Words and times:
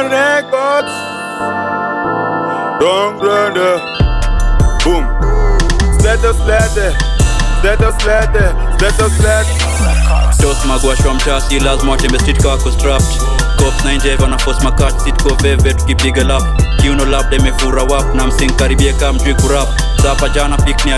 One 0.00 0.08
Records. 0.10 0.92
Don't 2.80 3.18
Grande. 3.20 3.70
Boom. 4.82 5.04
Slede, 6.00 6.32
slede. 6.40 6.86
Slede, 7.60 7.88
slede. 8.00 8.44
Slede, 8.78 9.10
slede. 9.16 9.54
Toast 10.40 10.64
magwashwa 10.64 11.14
mtasi 11.14 11.60
lazima 11.60 11.92
watembe 11.92 12.18
street 12.18 12.42
kako 12.42 12.72
strapped 12.72 13.20
cops 13.58 13.84
na 13.84 13.92
nje 13.92 14.16
wana 14.22 14.38
force 14.38 14.64
makat 14.64 15.00
sit 15.04 15.22
ko 15.22 15.34
veve 15.42 15.74
tukipiga 15.74 16.24
lap 16.24 16.42
kiuno 16.82 17.04
labda 17.04 17.36
imefura 17.36 17.82
wap 17.82 18.14
na 18.14 18.26
msing 18.26 18.50
karibia 18.56 18.92
kama 18.92 19.12
mjui 19.12 19.34
kurap 19.34 19.68
sapa 20.02 20.28
jana 20.28 20.56
pick 20.56 20.84
ni 20.84 20.92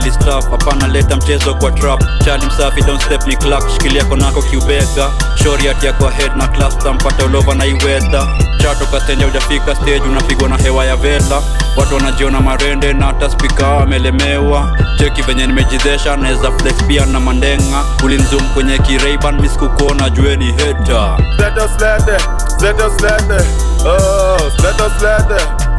hapana 0.50 0.88
leta 0.88 1.16
mchezo 1.16 1.54
kwa 1.54 1.72
trap. 1.72 2.02
Chali 2.24 2.46
msafi 2.46 2.82
don't 2.82 3.02
step 3.02 3.26
ni 3.26 3.36
clack 3.36 3.68
shikilia 3.70 4.04
konako 4.04 4.42
kiubega. 4.42 5.10
Shori 5.42 5.68
ati 5.68 5.86
ya 5.86 5.92
head 6.10 6.36
na 6.36 6.48
class 6.48 6.78
tampata 6.78 7.24
ulova 7.24 7.54
na 7.54 7.66
iweza 7.66 8.26
chato 8.62 8.86
kastenja 8.86 9.26
ujafika 9.26 9.74
stage 9.74 10.00
unapigwa 10.00 10.48
na 10.48 10.56
hewa 10.56 10.84
ya 10.84 10.96
vela 10.96 11.42
watu 11.76 11.94
wanajiona 11.94 12.40
marende 12.40 12.92
na 12.92 13.06
hata 13.06 13.30
spika 13.30 13.76
amelemewa. 13.80 14.78
Cheki 14.98 15.22
venye 15.22 15.46
nimejizesha 15.46 16.16
naweza 16.16 16.52
flex 16.52 16.74
pia 16.88 17.06
na 17.06 17.20
mandenga. 17.20 17.84
Ulinzum 18.04 18.48
kwenye 18.54 18.78
kireiban 18.78 19.40
misikukuona 19.40 20.10
jueni 20.10 20.44
heta 20.44 21.16
Slede, 21.36 21.60
slede. 21.78 22.18
Slede, 22.58 22.82
slede. 22.98 23.44
Oh, 23.88 24.38
slede, 24.56 24.90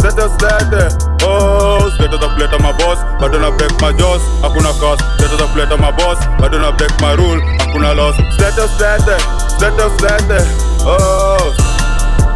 slede. 0.03 0.29
Slede, 0.29 0.29
slede. 0.39 0.87
Oh, 1.25 1.91
slede 1.97 2.17
za 2.17 2.27
kuleta 2.27 2.59
maboss, 2.59 2.99
bado 3.21 3.39
na 3.39 3.51
break 3.51 3.81
my 3.81 3.93
jaws, 3.93 4.21
hakuna 4.41 4.73
cost. 4.73 5.01
Slede 5.17 5.37
za 5.37 5.47
kuleta 5.47 5.77
maboss, 5.77 6.19
bado 6.39 6.59
na 6.59 6.71
break 6.71 7.01
my 7.01 7.15
rule, 7.15 7.41
hakuna 7.57 7.93
loss. 7.93 8.15
Slede, 8.15 8.67
slede. 8.77 9.17
Slede, 9.57 9.83
slede. 9.99 10.41
Oh, 10.85 11.53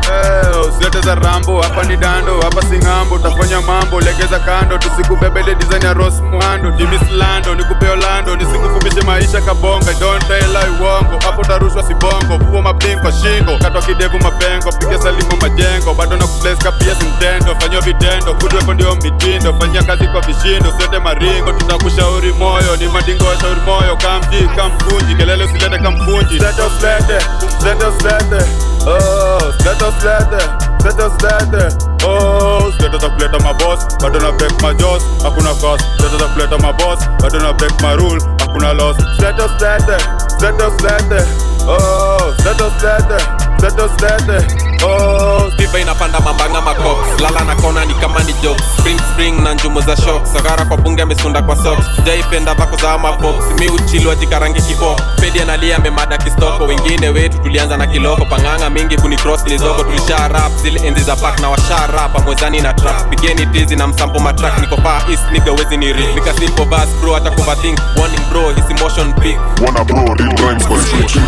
Eh, 0.07 1.01
za 1.05 1.15
rambo 1.15 1.61
hapa 1.61 1.83
ni 1.83 1.97
dando 1.97 2.41
hapa 2.41 2.61
singambo 2.61 3.15
utafanya 3.15 3.61
mambo 3.61 4.01
legeza 4.01 4.39
kando 4.39 4.77
tusikubebele 4.77 5.55
design 5.55 5.83
ya 5.83 5.93
ros 5.93 6.13
mwando 6.21 6.71
dimislando 6.71 7.55
nikupe 7.55 7.87
Orlando 7.89 8.35
nisikufupishe 8.35 9.01
maisha 9.01 9.41
kabonga 9.41 9.93
don't 9.93 10.27
tell 10.27 10.47
lie 10.51 10.69
uongo 10.81 11.19
hapo 11.25 11.43
tarushwa 11.43 11.83
sibongo 11.83 12.37
vuo 12.37 12.61
mapingo 12.61 13.11
shingo 13.11 13.57
katwa 13.57 13.81
kidevu 13.81 14.17
mapengo. 14.19 14.71
Pige 14.71 14.97
salimu 14.97 15.37
majengo 15.41 15.93
bado 15.93 16.17
na 16.17 16.27
kupleska 16.27 16.71
pia 16.71 16.95
simtendo 16.95 17.55
fanywa 17.59 17.81
vitendo 17.81 18.33
kudwepo 18.33 18.73
ndio 18.73 18.95
mitindo. 18.95 19.53
Fanyia 19.59 19.83
kazi 19.83 20.07
kwa 20.07 20.21
vishindo 20.21 20.69
usilete 20.69 20.99
maringo. 20.99 21.51
Tutakushauri 21.51 22.33
moyo 22.33 22.75
ni 22.75 22.87
madingo 22.87 23.25
shauri 23.41 23.61
moyo. 23.65 23.95
Kamji 23.97 24.47
kamkunji 24.55 25.15
kelele 25.15 25.43
usilete 25.43 25.77
kamkunji 25.77 26.39
Slete, 26.39 26.61
usilete 26.61 27.19
slete, 27.61 27.85
slete. 27.99 28.45
Oh, 28.89 29.51
slete, 29.59 29.91
slete, 29.99 30.39
slete, 30.79 31.05
slete. 31.19 31.63
Oh, 32.07 32.71
slete 32.79 32.97
za 32.97 33.09
kuleta 33.09 33.39
maboss, 33.39 33.83
bado 34.01 34.19
na 34.19 34.31
break 34.31 34.61
my 34.61 34.73
jaws, 34.73 35.03
hakuna 35.23 35.53
cost. 35.61 35.83
Slete 35.99 36.17
za 36.17 36.27
kuleta 36.27 36.57
maboss, 36.57 36.99
bado 37.21 37.39
na 37.39 37.53
break 37.53 37.81
my 37.81 37.95
rule, 37.95 38.19
hakuna 38.39 38.73
loss. 38.73 38.97
Slete, 39.17 39.43
slete, 39.59 39.97
slete, 40.39 40.71
slete. 40.79 41.19
Oh, 41.67 42.33
slete, 42.41 42.63
slete, 42.79 43.17
slete. 43.61 44.37
Oh, 44.85 45.49
Diva 45.57 45.79
inapanda 45.79 46.19
mambanga 46.19 46.61
macox 46.61 47.21
lala 47.21 47.43
na 47.45 47.55
kona 47.55 47.85
ni 47.85 47.93
kama 47.93 48.23
ni 48.23 48.33
jokes. 48.43 48.63
Spring 48.79 48.99
spring 49.13 49.41
na 49.43 49.53
njumu 49.53 49.81
za 49.81 49.95
shock 49.97 50.25
sagara 50.25 50.65
kwa 50.65 50.77
bunge 50.77 51.01
amesunda 51.01 51.41
kwa 51.41 51.55
socks. 51.55 51.85
Jaipenda 52.05 52.53
vako 52.53 52.77
za 52.77 52.97
mafox 52.97 53.45
mi 53.59 53.69
uchilwa 53.69 54.15
jikarangi 54.15 54.61
kifo. 54.61 54.95
Pedi 55.21 55.41
analia 55.41 55.77
amemada 55.77 56.17
kistoko. 56.17 56.63
Wengine 56.63 57.09
wetu 57.09 57.37
tulianza 57.37 57.77
na 57.77 57.87
kiloko. 57.87 58.25
Panganga 58.25 58.69
mingi 58.69 58.97
kuni 58.97 59.15
cross 59.15 59.43
nilizoko. 59.45 59.83
Tulisha 59.83 60.27
rap 60.27 60.51
zile 60.61 60.87
enzi 60.87 61.03
za 61.03 61.15
pack 61.15 61.39
na 61.39 61.49
washa 61.49 61.87
rap. 61.87 62.15
Amwezani 62.15 62.61
na 62.61 62.73
trap. 62.73 63.09
Pigeni 63.09 63.45
tizi 63.45 63.75
na 63.75 63.87
msampo 63.87 64.19
matrack 64.19 64.57
niko 64.59 64.77
far 64.77 65.11
east 65.11 65.23
nigga 65.31 65.51
wezi 65.51 65.77
ni 65.77 65.93
ring 65.93 66.15
nika 66.15 66.33
simple 66.33 66.65
bus 66.65 66.87
bro 67.01 67.13
hata 67.13 67.29
overthink 67.29 67.79
warning 67.99 68.21
bro 68.31 68.49
his 68.53 68.77
emotion 68.79 69.13
big 69.13 69.37
Wanna 69.65 69.83
bro, 69.83 70.13
real 70.15 70.35
rhymes 70.37 70.67
construction. 70.67 71.23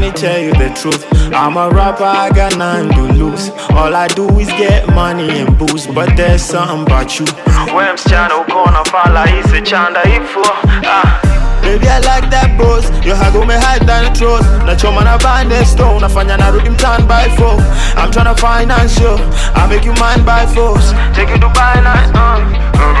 Me 0.00 0.10
tell 0.10 0.40
you 0.40 0.52
the 0.52 0.70
truth. 0.74 1.06
I'm 1.32 1.56
a 1.56 1.68
rapper, 1.70 2.04
I 2.04 2.30
got 2.30 2.56
nothing 2.56 2.90
to 2.92 3.12
lose. 3.24 3.50
All 3.70 3.94
I 3.94 4.08
do 4.08 4.26
is 4.38 4.48
get 4.48 4.88
money 4.88 5.28
and 5.40 5.56
booze, 5.58 5.86
but 5.86 6.16
there's 6.16 6.42
something 6.42 6.82
about 6.82 7.18
you. 7.18 7.26
When 7.74 7.94
msichana 7.94 8.36
ukona 8.36 8.84
fala 8.84 9.24
ise 9.40 9.60
chanda 9.62 10.02
ifo 10.04 10.42
ah. 10.86 11.20
Baby 11.62 11.88
I 11.88 11.98
like 11.98 12.30
that 12.30 12.56
bros 12.56 12.88
Yo 13.04 13.14
hago 13.14 13.44
me 13.46 13.52
hide 13.54 13.86
down 13.86 14.04
the 14.04 14.18
throat 14.18 14.42
Nachoma 14.64 15.04
na 15.04 15.18
bande 15.18 15.62
stone 15.66 16.00
Nafanya 16.00 16.36
narudi 16.38 16.70
mtan 16.70 17.06
by 17.06 17.28
four 17.36 17.60
I'm 18.00 18.10
tryna 18.10 18.34
finance 18.38 18.98
you 18.98 19.12
I 19.54 19.66
make 19.68 19.84
you 19.84 19.92
mine 20.00 20.24
by 20.24 20.46
force 20.46 20.92
Take 21.14 21.28
you 21.28 21.36
to 21.38 21.48
buy 21.52 21.74
night 21.84 22.10
uh. 22.16 22.99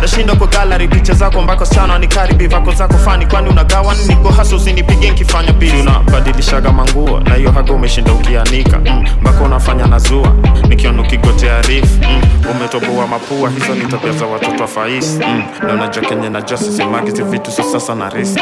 Nashinda 0.00 0.34
kwa 0.34 0.46
gallery 0.46 0.88
zako 1.12 1.40
mbako 1.42 1.64
sana 1.66 1.98
ni 1.98 2.08
karibi 2.08 2.46
vako 2.46 2.72
zako 2.72 2.94
fani. 2.98 3.26
Kwani 3.26 3.48
unagawa 3.48 3.94
niko 4.08 4.28
hasa 4.28 4.56
usinipige 4.56 5.10
nkifanya 5.10 5.52
bili. 5.52 5.80
Unabadilishaga 5.80 6.72
manguo 6.72 7.20
na 7.20 7.34
hiyo 7.34 7.50
haga 7.52 7.72
umeshinda 7.72 8.12
ukianika. 8.12 8.78
Mm, 8.78 9.04
mbako 9.20 9.44
unafanya 9.44 9.86
nazua 9.86 10.32
nikiona 10.68 11.02
ukigotea 11.02 11.62
rif 11.62 11.98
mm, 12.02 12.22
umetoboa 12.50 13.06
mapua. 13.06 13.50
Hizo 13.50 13.74
ni 13.74 13.86
tabia 13.86 14.12
za 14.12 14.26
watoto 14.26 14.62
wa 14.62 14.68
faisi 14.68 15.18
mm, 15.26 15.42
na 15.66 15.74
unajua 15.74 16.02
kenye 16.04 16.28
najua 16.30 16.58
sisemagizi 16.58 17.22
vitu 17.22 17.50
so 17.50 17.62
sasa 17.62 17.94
na 17.94 18.08
risk. 18.08 18.38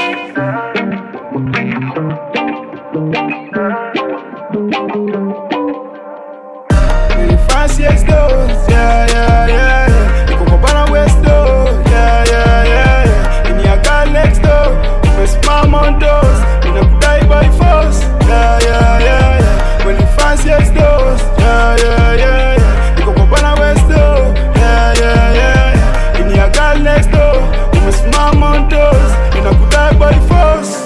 Really 7.11 7.37
fast, 7.49 7.81
yes. 7.81 8.03
Yeah, 8.09 8.69
yeah, 8.69 9.09
yeah, 9.11 9.49
yeah. 9.49 9.68
Umesimama 15.63 15.75
on 15.87 15.99
doors. 15.99 16.39
Ninakudai 16.65 17.29
by 17.29 17.49
force. 17.59 18.01
Yeah, 18.29 18.59
yeah, 18.63 18.99
yeah, 19.01 19.41
yeah. 19.41 19.85
Really 19.87 20.07
fast, 20.17 20.47
yes, 20.47 20.71
though. 20.71 21.17
Yeah, 21.39 21.77
yeah, 21.77 22.13
yeah, 22.15 22.57
yeah. 22.59 22.97
Niko 22.97 23.13
kwa 23.13 23.27
bana 23.27 23.55
west, 23.61 23.89
though. 23.89 24.35
Yeah, 24.57 24.95
yeah, 25.01 25.35
yeah, 25.35 25.75
yeah. 25.75 26.21
Ini 26.21 26.37
ya 26.39 26.49
car 26.51 26.79
next 26.79 27.11
door. 27.11 27.43
Umesimama 27.73 28.47
on 28.47 28.69
doors. 28.69 29.13
Ninakudai 29.35 29.99
by 29.99 30.15
force. 30.29 30.78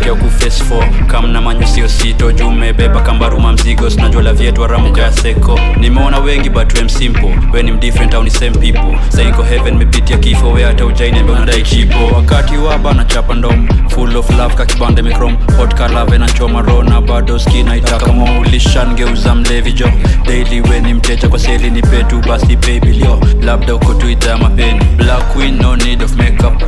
Apartment 0.00 0.22
kuface 0.22 0.64
4 0.64 1.06
kam 1.06 1.32
na 1.32 1.40
manyo 1.40 1.66
sio 1.66 1.88
sito. 1.88 2.32
Juu 2.32 2.48
umebeba 2.48 3.00
kambaruma 3.00 3.52
mzigo. 3.52 3.90
Sinajua 3.90 4.22
la 4.22 4.32
vyetu 4.32 4.64
aramuka 4.64 5.00
ya 5.02 5.12
seko. 5.12 5.60
Nimeona 5.80 6.18
wengi 6.18 6.50
but 6.50 6.74
wem 6.74 6.88
simple. 6.88 7.38
We 7.52 7.62
ni 7.62 7.72
mdifferent 7.72 8.14
au 8.14 8.22
ni 8.24 8.30
same 8.30 8.50
people. 8.50 8.98
Saiko 9.08 9.42
heaven 9.42 9.74
mepitia 9.76 10.18
kifo. 10.18 10.50
We 10.52 10.62
hata 10.62 10.86
ujainembe 10.86 11.32
unadai 11.32 11.62
chipo 11.62 12.06
wakati 12.16 12.56
waba 12.56 12.92
na 12.94 13.04
chapa 13.04 13.34
ndom. 13.34 13.68
Full 13.88 14.16
of 14.16 14.30
love 14.30 14.54
kakibande 14.54 15.02
mikrom 15.02 15.36
hotka 15.58 15.88
lave 15.88 16.18
na 16.18 16.28
choma 16.28 16.62
rona. 16.62 17.00
Bado 17.00 17.38
skina 17.38 17.76
itaka 17.76 18.12
maulishan 18.12 18.94
geuza 18.94 19.34
mlevi 19.34 19.72
jo. 19.72 19.90
Daily 20.26 20.60
we 20.60 20.80
ni 20.80 20.94
mteja 20.94 21.28
kwa 21.28 21.38
seli 21.38 21.70
ni 21.70 21.82
petu. 21.82 22.18
Basi 22.28 22.56
baby 22.56 22.80
babilio 22.80 23.20
labda 23.42 23.74
uko 23.74 23.94
tuita 23.94 24.38
mapeni. 24.38 24.80
Black 24.96 25.32
queen 25.32 25.56
no 25.62 25.76
need 25.76 26.02
of 26.02 26.16
makeup. 26.16 26.62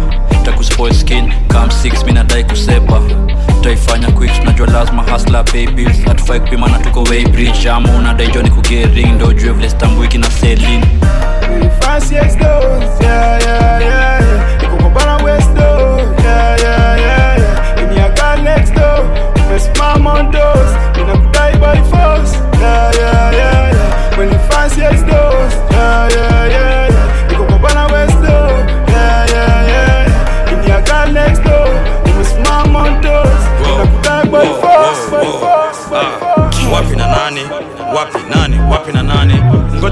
Takuspoil 0.45 0.95
skin. 0.95 1.33
Kam 1.49 1.69
6 1.69 2.05
minadai 2.07 2.45
kusepa 2.45 3.01
taifanya 3.61 4.11
quick 4.11 4.33
tunajua 4.41 4.67
lazima 4.67 5.03
hasla 5.03 5.43
pay 5.45 5.67
bills 5.67 6.05
kupima 6.05 6.41
kupimana 6.41 6.79
tuko 6.79 7.03
way 7.03 7.25
bridge. 7.25 7.71
Ama 7.71 7.89
unadai 7.93 8.29
joni 8.29 8.51
kugering. 8.51 9.07
Ndo 9.15 9.33
jue 9.33 9.53
vile 9.53 9.71
stambuiki 9.71 10.19
na 10.19 10.31
selin. 10.31 10.85
Yeah. 13.81 14.23
Niko 14.63 14.77
kwa 14.77 14.91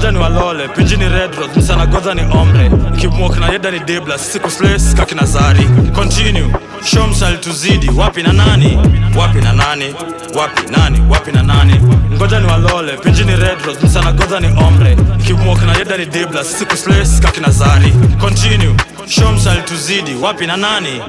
ngoja 0.01 0.11
ni 0.11 0.17
walole 0.19 0.67
pinjini 0.67 1.09
red 1.09 1.35
rose 1.35 1.59
msana 1.59 1.85
goza 1.85 2.13
ni 2.13 2.21
omre 2.21 2.71
ikimwok 2.97 3.37
na 3.39 3.49
yeda 3.51 3.71
ni 3.71 3.79
debla 3.79 4.17
siku 4.17 4.49
sles 4.51 4.95
kakina 4.95 5.25
zari. 5.25 5.63
Continue. 5.95 6.53
Shomsal 6.85 7.37
tuzidi. 7.39 7.89
Wapi 7.89 8.23
na 8.23 8.33
nani? 8.33 8.77
Wapi 9.17 9.41
na 9.41 9.53
nani? 9.53 9.95
Wapi 10.35 10.71
nani? 10.71 11.01
Wapi 11.09 11.31
na 11.31 11.43
nani? 11.43 11.73
Ngoja 12.13 12.39
ni 12.39 12.47
walole 12.47 12.97
pinjini 12.97 13.35
red 13.35 13.61
rose 13.65 13.85
msana 13.85 14.11
goza 14.11 14.39
ni 14.39 14.47
omre 14.47 14.97
ikimwok 15.19 15.61
na 15.63 15.77
yeda 15.77 15.97
ni 15.97 16.05
debla 16.05 16.43
siku 16.43 16.77
sles 16.77 17.19
kakina 17.21 17.49
zari. 17.51 17.93
Continue. 18.21 18.75
Shomsal 19.07 19.65
tuzidi. 19.65 20.15
Wapi 20.21 20.47
na 20.47 20.57
nani? 20.57 21.01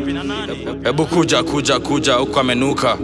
Hebu 0.85 1.06
kuja 1.06 1.43
kuja 1.43 1.79
kuja 1.81 2.15
huko 2.15 2.41
amenuka 2.41 2.97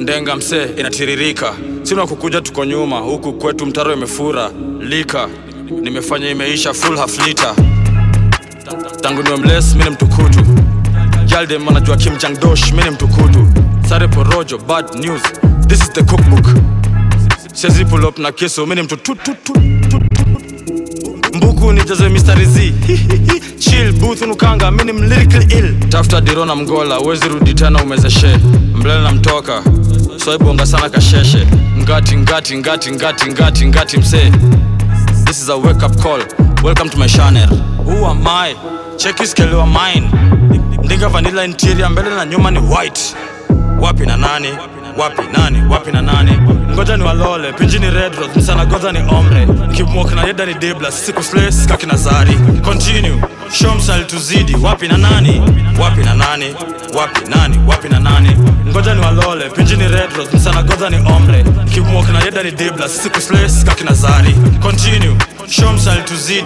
ndenga 0.00 0.36
msee 0.36 0.64
inatiririka. 0.76 1.54
Sina 1.82 2.06
kukuja 2.06 2.40
tuko 2.40 2.64
nyuma. 2.64 2.98
Huku 2.98 3.32
kwetu 3.32 3.66
mtaro 3.66 3.92
imefura. 3.92 4.50
Lika 4.80 5.28
nimefanya 5.82 6.30
imeisha 6.30 6.74
full 6.74 6.96
half 6.96 7.26
liter. 7.26 7.54
Tangu 9.00 9.22
niwe 9.22 9.36
mles 9.36 9.74
mtukutu. 9.90 10.40
Jaldem 11.24 11.68
anajua 11.68 11.96
kim 11.96 12.16
jang 12.16 12.38
dosh 12.40 12.72
mini 12.72 12.90
mtukutu. 12.90 13.46
Sare 13.88 14.08
porojo 14.08 14.58
bad 14.58 14.94
news. 14.94 15.22
This 15.66 15.80
is 15.82 15.92
the 15.92 16.02
cookbook. 16.02 16.46
Sezi 17.52 17.84
pull 17.84 18.04
up 18.04 18.18
na 18.18 18.32
keso 18.32 18.66
mini 18.66 18.82
mtutututu 18.82 19.52
mbuku 21.62 21.72
nijaze 21.72 22.08
mistari 22.08 22.46
z. 22.46 22.72
Chill 23.62 23.92
booth 23.92 24.22
nukanga 24.22 24.70
mini 24.70 24.92
mlirikli 24.92 25.58
ill. 25.58 25.88
Tafuta 25.88 26.20
dirona 26.20 26.56
mgola 26.56 27.00
uwezi 27.00 27.28
rudi 27.28 27.54
tena 27.54 27.82
umezeshe 27.82 28.36
mblele 28.74 29.02
na 29.02 29.12
mtoka. 29.12 29.62
Soibonga 30.24 30.66
sana 30.66 30.88
kasheshe. 30.90 31.46
Ngati 31.78 32.16
ngati 32.16 32.56
ngati 32.58 32.90
ngati 32.92 33.30
ngati 33.30 33.66
ngati 33.66 33.98
msee. 33.98 34.32
This 35.24 35.42
is 35.42 35.48
a 35.48 35.56
wake 35.56 35.86
up 35.86 35.96
call. 36.02 36.20
Welcome 36.64 36.90
to 36.90 36.98
my 36.98 37.06
channel. 37.08 37.48
Who 37.84 38.06
am 38.06 38.26
i? 38.26 38.54
Check 38.96 39.26
scale 39.26 39.54
wa 39.54 39.66
mine. 39.66 40.10
Ndinga 40.82 41.08
vanilla 41.08 41.44
interior 41.44 41.90
mbele 41.90 42.10
na 42.10 42.26
nyuma 42.26 42.50
ni 42.50 42.58
white. 42.58 43.14
Wapi 43.80 44.06
na 44.06 44.16
nani 44.16 44.48
wapi 44.98 45.22
nani? 45.32 45.62
Wapi 45.70 45.92
na 45.92 46.02
nani? 46.02 46.32
Ngoja 46.72 46.96
ni 46.96 47.02
walole 47.04 47.52
pinjini 47.52 47.90
red 47.90 48.14
rose 48.14 48.38
msana 48.38 48.64
godha 48.66 48.92
ni 48.92 48.98
omre 48.98 49.48
ikimwok 49.72 50.12
na 50.12 50.22
yeda 50.24 50.46
ni 50.46 50.54
debla 50.54 50.92
sisi 50.92 51.12
sles 51.22 51.66
kakina 51.66 51.96
zari. 51.96 52.34
Continue 52.64 53.20
show 53.52 53.72
alituzidi 53.94 54.54
wapi 54.56 54.88
na 54.88 54.96
nani? 54.98 55.42
Wapi 55.80 56.00
na 56.04 56.14
nani? 56.14 56.54
Wapi 56.98 57.20
nani? 57.30 57.60
Wapi 57.66 57.88
na 57.88 58.00
nani 58.00 58.36
ngoja 58.72 58.94
ni 58.94 59.00
walole 59.00 59.50
pinjini 59.50 59.88
red 59.88 60.12
rose 60.16 60.36
msana 60.36 60.62
godha 60.62 60.90
ni 60.90 60.96
omle 60.96 61.44
ikimwok 61.66 62.08
na 62.08 62.24
yeda 62.24 62.42
ni 62.42 62.52
siku 62.88 63.20
sles 63.20 63.64
kakina 63.64 63.92
zari. 63.92 64.34
Continue. 64.62 65.16
Show 65.48 65.72
msali 65.72 66.02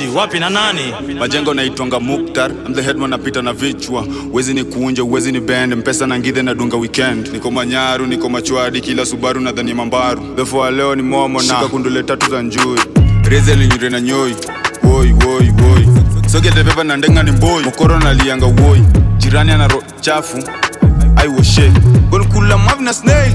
wapi 0.08 0.38
na 0.38 0.50
nani? 0.50 0.94
Majengo 1.18 1.54
naitwanga 1.54 2.00
muktar 2.00 2.50
I'm 2.66 2.74
the 2.74 2.82
headman 2.82 3.10
napita 3.10 3.42
na 3.42 3.52
vichwa. 3.52 4.06
Wezi 4.32 4.54
ni 4.54 4.64
kuunje 4.64 5.02
uwezi 5.02 5.32
ni 5.32 5.40
bend 5.40 5.74
mpesa 5.74 6.06
na 6.06 6.18
ngidhe 6.18 6.42
na 6.42 6.54
dunga 6.54 6.76
weekend. 6.76 7.28
Niko 7.32 7.50
manyaru 7.50 8.06
niko 8.06 8.28
machwadi 8.28 8.80
kila 8.80 9.06
subaru 9.06 9.40
na 9.40 9.52
dhani 9.52 9.74
mambaru. 9.74 10.34
Therefore 10.34 10.70
leo 10.70 10.94
ni 10.94 11.02
momo 11.02 11.38
na 11.38 11.44
shika 11.44 11.68
kundule 11.68 12.02
tatu 12.02 12.30
za 12.30 12.42
njui. 12.42 12.80
Reze 13.24 13.54
linyure 13.54 13.90
na 13.90 14.00
nyoi. 14.00 14.36
Woi 14.82 15.12
woi 15.12 15.50
woi. 15.62 15.88
Sogetebeba 16.32 16.84
na 16.84 16.96
ndenga 16.96 17.22
ni 17.22 17.30
mboi. 17.30 17.64
Mokoro 17.64 17.98
nalianga 17.98 18.46
woi. 18.46 18.82
Jirani 19.18 19.50
ana 19.52 19.68
ro 21.16 21.42
chafu 21.42 21.60
aiwoshe 21.60 21.70
gonkula 22.10 22.58
mavi 22.58 22.84
na 22.84 22.92
snail 22.92 23.32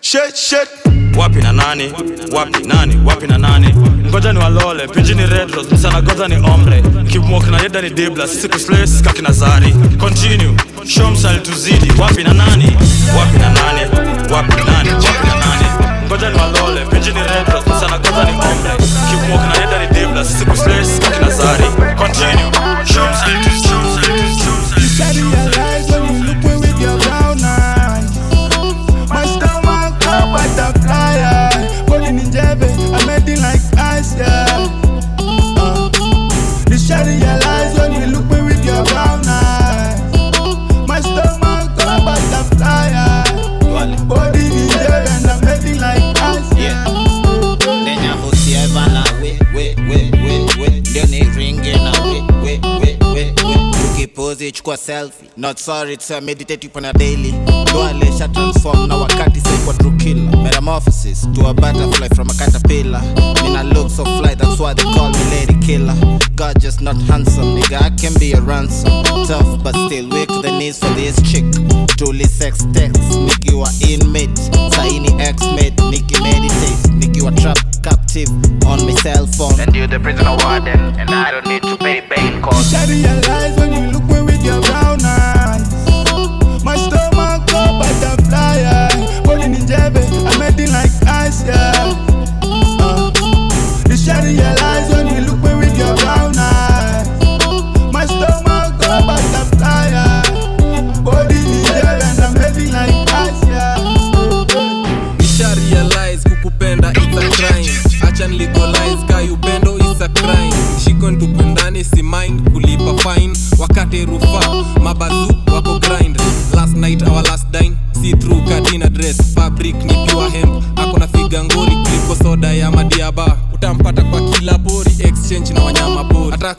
Shit 0.00 0.36
shit. 0.36 0.68
wapi 1.16 1.42
na 1.42 1.52
nani? 1.52 1.92
Wapi 2.32 2.66
nani? 2.66 2.96
Wapi 3.04 3.26
na 3.26 3.38
nani? 3.38 3.74
Ngoja 4.08 4.32
ni 4.32 4.38
walole 4.38 4.86
pinjini 4.88 5.26
red 5.26 5.50
rose. 5.50 5.74
Msana 5.74 6.00
godha 6.00 6.28
ni 6.28 6.36
omre 6.36 6.82
kimwok 7.10 7.48
na 7.50 7.60
yeda 7.62 7.82
ni 7.82 7.90
debla 7.90 8.28
siku 8.28 8.58
sles 8.58 9.02
kakina 9.02 9.32
zari. 9.32 9.74
Continue. 9.98 10.54
Show 10.86 11.10
msali 11.10 11.40
tuzidi. 11.40 11.92
Wapi 12.00 12.24
na 12.24 12.32
nani? 12.34 12.76
Wapi 13.18 13.38
na 13.38 13.50
nani? 13.50 13.80
Wapi 14.32 14.54
na 14.56 14.64
nani? 14.72 14.90
Wapi 14.90 15.26
na 15.26 15.34
nani? 15.34 15.66
Ngoja 16.06 16.30
ni 16.30 16.38
walole 16.38 16.86
pinjini 16.86 17.18
red 17.20 17.48
rose. 17.52 17.70
Msana 17.70 17.98
godha 17.98 18.24
ni 18.24 18.30
omre 18.30 18.86
kimwok 19.10 19.40
na 19.40 19.60
yeda 19.60 19.78
ni 19.78 19.86
debla 19.94 20.24
siku 20.24 20.56
sles 20.56 21.00
kakina 21.00 21.30
zari. 21.30 21.64
Continue. 21.98 22.52
Show 22.94 23.04
msali 23.10 23.38
tukipozi 54.48 54.52
chukua 54.52 54.76
selfie. 54.76 55.28
Not 55.36 55.58
sorry 55.58 55.96
to 55.96 56.02
say 56.02 56.18
uh, 56.18 56.20
meditate 56.20 56.64
upon 56.66 56.84
a 56.84 56.92
daily. 56.92 57.32
Doalesha 57.72 58.28
transform 58.32 58.88
na 58.88 58.96
wakati 58.96 59.40
sai 59.40 59.58
kwa 59.64 59.74
drukila 59.74 60.42
metamorphosis 60.42 61.28
to 61.34 61.46
a 61.46 61.54
butterfly 61.54 62.08
from 62.14 62.28
a 62.30 62.34
caterpillar. 62.34 63.02
Mean 63.42 63.56
I 63.56 63.62
look 63.62 63.90
so 63.90 64.04
fly 64.04 64.34
that's 64.34 64.58
why 64.58 64.74
they 64.74 64.84
call 64.84 65.10
me 65.10 65.24
lady 65.30 65.54
killer. 65.66 65.94
God 66.34 66.60
just 66.60 66.80
not 66.80 66.96
handsome 67.08 67.56
nigga 67.56 67.80
I 67.82 67.90
can 67.90 68.14
be 68.18 68.32
a 68.32 68.40
ransom. 68.40 69.04
Tough 69.26 69.62
but 69.62 69.74
still 69.86 70.08
weak 70.08 70.28
to 70.28 70.42
the 70.42 70.50
knees 70.58 70.78
for 70.78 70.90
this 70.94 71.16
chick. 71.30 71.44
Truly 71.96 72.24
sex 72.24 72.66
text 72.72 73.00
nikiwa 73.00 73.68
inmate. 73.88 74.40
Saini 74.74 75.20
ex-mate 75.20 75.82
niki 75.90 76.22
meditate. 76.22 76.88
Nikiwa 76.98 77.32
trap 77.32 77.58
captive 77.82 78.30
on 78.66 78.84
my 78.86 78.94
cell 79.02 79.26
phone. 79.26 79.60
And 79.60 79.74
you 79.74 79.86
the 79.86 80.00
prisoner 80.00 80.36
warden 80.44 80.80
and 80.98 81.10
I 81.10 81.30
don't 81.30 81.46
need 81.46 81.62
to 81.62 81.76
pay 81.76 82.00
bail 82.00 82.40
cost 82.40 82.74
I 82.74 82.86
realize 82.86 83.56
when 83.58 83.92
you 83.92 83.97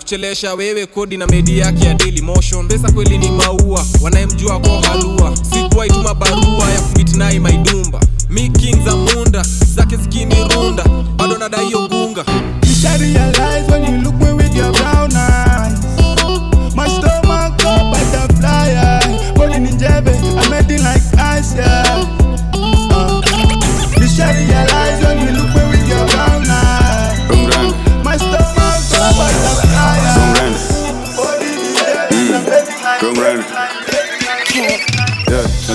pori 0.09 0.25
atakuchelesha 0.25 0.53
wewe 0.53 0.85
kodi 0.85 1.17
na 1.17 1.27
medi 1.27 1.59
yake 1.59 1.85
ya 1.85 1.93
daily 1.93 2.21
motion. 2.21 2.67
Pesa 2.67 2.91
kweli 2.91 3.17
ni 3.17 3.31
maua 3.31 3.85
wanayemjua 4.01 4.59
kwa 4.59 4.81
halua 4.81 5.37
sikuwaituma 5.53 6.13
barua 6.13 6.71
ya 6.71 6.81
kumitnai 6.81 7.39
maidumba. 7.39 7.99
Mi 8.29 8.49
king 8.49 8.83
za 8.85 8.95
munda 8.95 9.45
zake 9.75 9.95
zikinirunda 9.97 10.83
bado 11.17 11.37
nadaiyo 11.37 11.87
gunga 11.87 12.25
should 12.81 13.01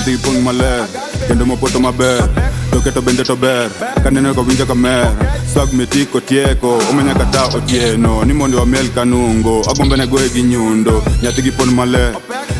Yeah, 0.05 0.13
natiki 0.13 0.23
pung 0.23 0.43
maler 0.43 0.87
kendo 1.27 1.45
mopoto 1.45 1.79
maber 1.79 2.29
toketo 2.71 3.01
bende 3.01 3.23
to 3.25 3.35
ber 3.35 3.69
kaneno 4.03 4.33
ko 4.35 4.41
winjo 4.43 4.65
kamer 4.65 5.09
swag 5.53 5.73
metiko 5.73 6.19
tieko 6.21 6.77
omenya 6.91 7.13
kata 7.15 7.57
otieno 7.57 8.23
ni 8.25 8.33
mondo 8.33 8.59
wamiel 8.59 8.87
kanungo 8.93 9.61
agombe 9.69 9.97
ne 9.97 10.05
goye 10.07 10.29
gi 10.29 10.43
nyundo 10.43 11.01
nyathi 11.23 11.41
gi 11.41 11.51
pon 11.51 11.73
maler 11.73 12.13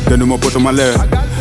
kendo 0.08 0.26
mopoto 0.26 0.58
maler 0.60 0.94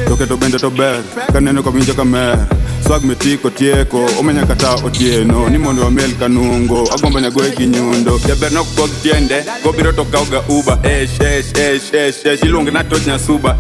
toketo 0.07 0.38
bende 0.38 0.57
to 0.59 0.69
ber 0.69 1.01
kaneno 1.33 1.63
ko 1.63 1.71
winjo 1.71 1.93
kamer 1.95 2.38
swag 2.85 3.03
metiko 3.03 3.50
tieko 3.50 4.05
omenya 4.19 4.45
kata 4.45 4.75
otieno 4.85 5.50
ni 5.50 5.57
mondo 5.57 5.83
wamel 5.83 6.12
kanungo 6.19 6.85
agombo 6.93 7.19
nyagoye 7.19 7.50
gi 7.57 7.65
nyundo 7.67 8.19
jaber 8.27 8.51
nokgog 8.53 8.89
tiende 9.01 9.43
gobiro 9.63 9.91
to 9.91 10.05
kauga 10.05 10.41
uba 10.50 10.77
esh 10.83 11.17
esh 11.19 11.50
esh 11.57 11.93
esh 11.93 12.25
esh 12.25 12.43
iluonge 12.43 12.71
na 12.71 12.83
toj 12.83 13.07
nyasuba 13.07 13.57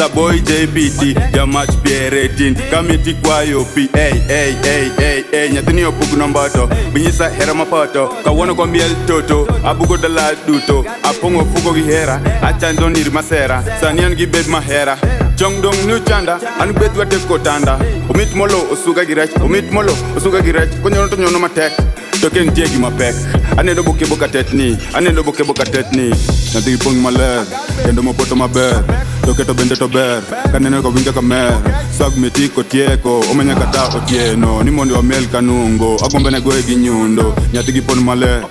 ey 0.00 0.08
Saboy 0.08 0.40
JBT, 0.40 1.32
jamach 1.32 1.70
pieretin 1.82 2.54
Kamiti 2.70 3.14
kwayo 3.14 3.64
pi, 3.74 3.88
ey, 3.94 4.12
ey, 4.28 4.54
ey, 4.64 4.90
ey, 4.98 5.24
ey 5.32 5.50
Nyathini 5.50 5.84
opug 5.84 6.18
nomboto, 6.18 6.68
binyisa 6.92 7.28
hera 7.28 7.54
mapoto 7.54 8.08
Kawuono 8.24 8.54
kwa 8.54 8.66
miel 8.66 8.94
toto, 9.06 9.46
abugo 9.64 9.96
dala 9.96 10.34
duto. 10.46 10.84
Apong'o 11.02 11.44
fugo 11.44 11.74
gi 11.74 11.82
hera, 11.82 12.20
achando 12.42 12.88
nir 12.88 13.10
masera. 13.10 13.62
Sani 13.80 14.04
an 14.04 14.14
gi 14.16 14.26
bed 14.26 14.46
mahera. 14.48 14.96
Chong 15.36 15.60
dong 15.62 15.86
nu 15.86 15.98
chanda, 16.04 16.38
an 16.60 16.72
bed 16.72 16.92
watek 16.96 17.26
kotanda 17.26 17.78
Omit 18.10 18.34
molo, 18.34 18.66
osuga 18.72 19.04
gi 19.06 19.14
rech, 19.14 19.32
omit 19.42 19.70
molo, 19.72 19.92
osuga 20.16 20.42
gi 20.42 20.52
rech. 20.52 20.70
Konyono 20.82 21.08
to 21.08 21.16
nyono 21.16 21.38
matek 21.38 21.72
to 22.20 22.28
ke 22.28 22.40
nitie 22.44 22.68
gima 22.68 22.90
pek 22.92 23.14
aneno 23.58 23.82
boke 23.82 24.04
boka 24.10 24.28
tetni 24.28 24.76
aneno 24.94 25.22
boke 25.24 25.42
boka 25.48 25.64
tetni. 25.64 26.10
Nyathi 26.52 26.76
ma 26.84 27.10
maler 27.10 27.46
kendo 27.84 28.02
mopoto 28.02 28.36
maber. 28.36 28.84
To 29.24 29.54
bende 29.54 29.76
to 29.78 29.86
ber 29.88 30.20
kaneno 30.52 30.82
ka 30.82 31.22
mer. 31.22 31.52
Swag 31.96 32.12
metiko 32.18 32.62
tieko 32.62 33.20
omenya 33.30 33.54
kata 33.54 33.96
otieno. 33.96 34.62
Ni 34.64 34.70
mondo 34.70 34.96
wamel 34.96 35.24
kanungo 35.32 35.96
agombe 36.04 36.30
ne 36.30 36.40
goye 36.40 36.62
gi 36.62 36.74
nyundo. 36.76 37.34
Nyathi 37.52 37.72
gi 37.72 37.80
pon 37.80 38.02
maler 38.04 38.42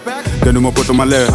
kendo 0.43 0.62
mopoto 0.62 0.93
maler 0.93 1.27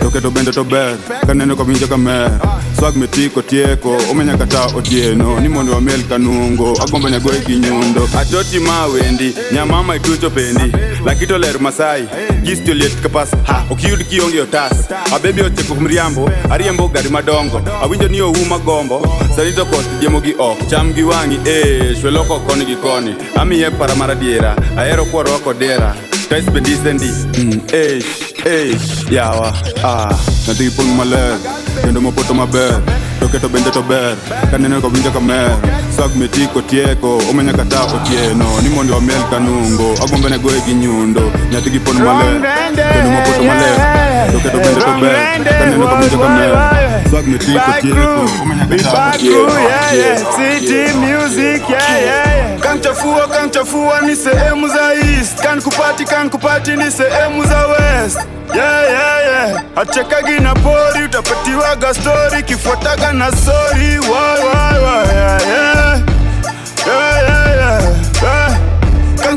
to 0.00 0.10
keto 0.10 0.30
bende 0.30 0.52
to 0.52 0.64
ber 0.64 0.96
kaneno 1.26 1.56
kawinjo 1.56 1.86
kamer 1.86 2.30
swag 2.78 2.96
metiko 2.96 3.42
tieko 3.42 3.96
omenya 4.10 4.36
kata 4.36 4.66
otieno 4.76 5.40
ni 5.40 5.48
mondo 5.48 5.72
wamel 5.72 6.02
kanungo 6.08 6.76
agombe 6.82 7.10
ne 7.10 7.20
goye 7.20 7.40
gi 7.46 7.56
nyundo 7.56 8.08
atoti 8.18 8.58
ma 8.58 8.86
wendi 8.86 9.34
nyamama 9.52 9.96
itucho 9.96 10.30
pendi 10.30 10.72
lakito 11.04 11.38
ler 11.38 11.58
masai 11.60 12.08
gisti 12.42 12.70
oliet 12.70 13.00
kapas 13.02 13.30
ha 13.46 13.64
okiyud 13.70 14.04
kionge 14.08 14.40
otas 14.40 14.88
abebi 15.14 15.42
ocheko 15.42 15.74
mriambo 15.74 16.30
ariembo 16.50 16.88
gari 16.88 17.08
madongo. 17.08 17.60
Awinjo 17.82 18.08
ni 18.08 18.20
ouma 18.20 18.58
gombo. 18.58 19.00
Sani 19.36 19.52
to 19.52 19.64
koth 19.64 19.86
diemo 20.00 20.20
gi 20.20 20.34
ok 20.38 20.66
cham 20.70 20.92
gi 20.94 21.02
wang'i 21.02 21.38
e 21.46 21.94
shweloko 22.00 22.38
koni 22.40 22.64
gi 22.64 22.76
koni. 22.76 23.14
Amiye 23.36 23.70
para 23.70 23.94
mar 23.94 24.10
adiera 24.10 24.56
ahero 24.76 25.04
kwarwako 25.04 25.54
dera 25.54 25.94
tais 26.30 26.46
bendisendi 26.54 27.10
mm, 27.38 27.58
eish 27.74 28.32
eish. 28.46 29.10
Yawa 29.10 29.50
ah. 29.82 30.14
Nyathi 30.46 30.64
gi 30.70 30.72
pong' 30.76 30.94
maler 30.96 31.34
kendo 31.82 32.00
mopoto 32.00 32.34
maber. 32.34 32.78
To 33.20 33.26
keto 33.28 33.48
bende 33.52 33.70
to 36.00 36.08
ber 36.08 36.08
kaneno 36.08 36.08
kawinjo 36.08 36.08
kamer 36.08 36.08
swag 36.08 36.16
metiko 36.16 36.62
tieko 36.62 37.18
omenya 37.30 37.52
kata 37.52 37.80
otieno 37.84 38.60
ni 38.62 38.68
mondo 38.68 38.94
wamel 38.94 39.22
kanungo 39.30 39.94
agombe 40.04 40.28
ne 40.30 40.38
goye 40.38 40.60
gi 40.66 40.74
nyundo 40.74 41.22
nyathi 41.52 41.70
gi 41.70 41.78
pon 41.80 41.96
maler 41.98 42.40
kendo 42.92 43.10
maler 43.46 44.32
to 44.32 44.38
bende 44.48 44.80
to 44.80 45.50
kaneno 45.58 45.86
kawinjo 45.88 46.18
kamer 46.18 46.56
swag 47.10 47.26
tieko 47.38 48.26
omenya 48.42 48.90
otieno 49.14 49.58
yeah, 49.60 49.94
yeah. 49.94 50.16
City 50.36 50.92
music, 50.98 51.68
yeah, 51.68 52.00
yeah, 52.00 52.36
yeah. 52.36 52.60
Kanchafua, 52.60 53.28
kanchafua 53.28 54.00
ni 54.00 54.16
sehemu 54.16 54.68
za 54.68 54.94
east, 54.94 55.40
kankupati 55.42 56.04
kupati, 56.04 56.04
kan 56.04 56.30
kupati 56.30 56.70
ni 56.76 56.90
sehemu 56.90 57.44
za 57.44 57.66
west. 57.66 58.18
Yeah, 58.54 58.82
yeah, 58.90 59.48
yeah. 59.48 59.62
Achekagi 59.76 60.40
na 60.40 60.54
pori, 60.54 61.04
utapatiwaga 61.04 61.94
stori 61.94 62.42
kifuataga 62.42 63.12
na 63.12 63.30
sori 63.32 63.84
yeah. 65.12 65.40
Yeah, 65.48 65.69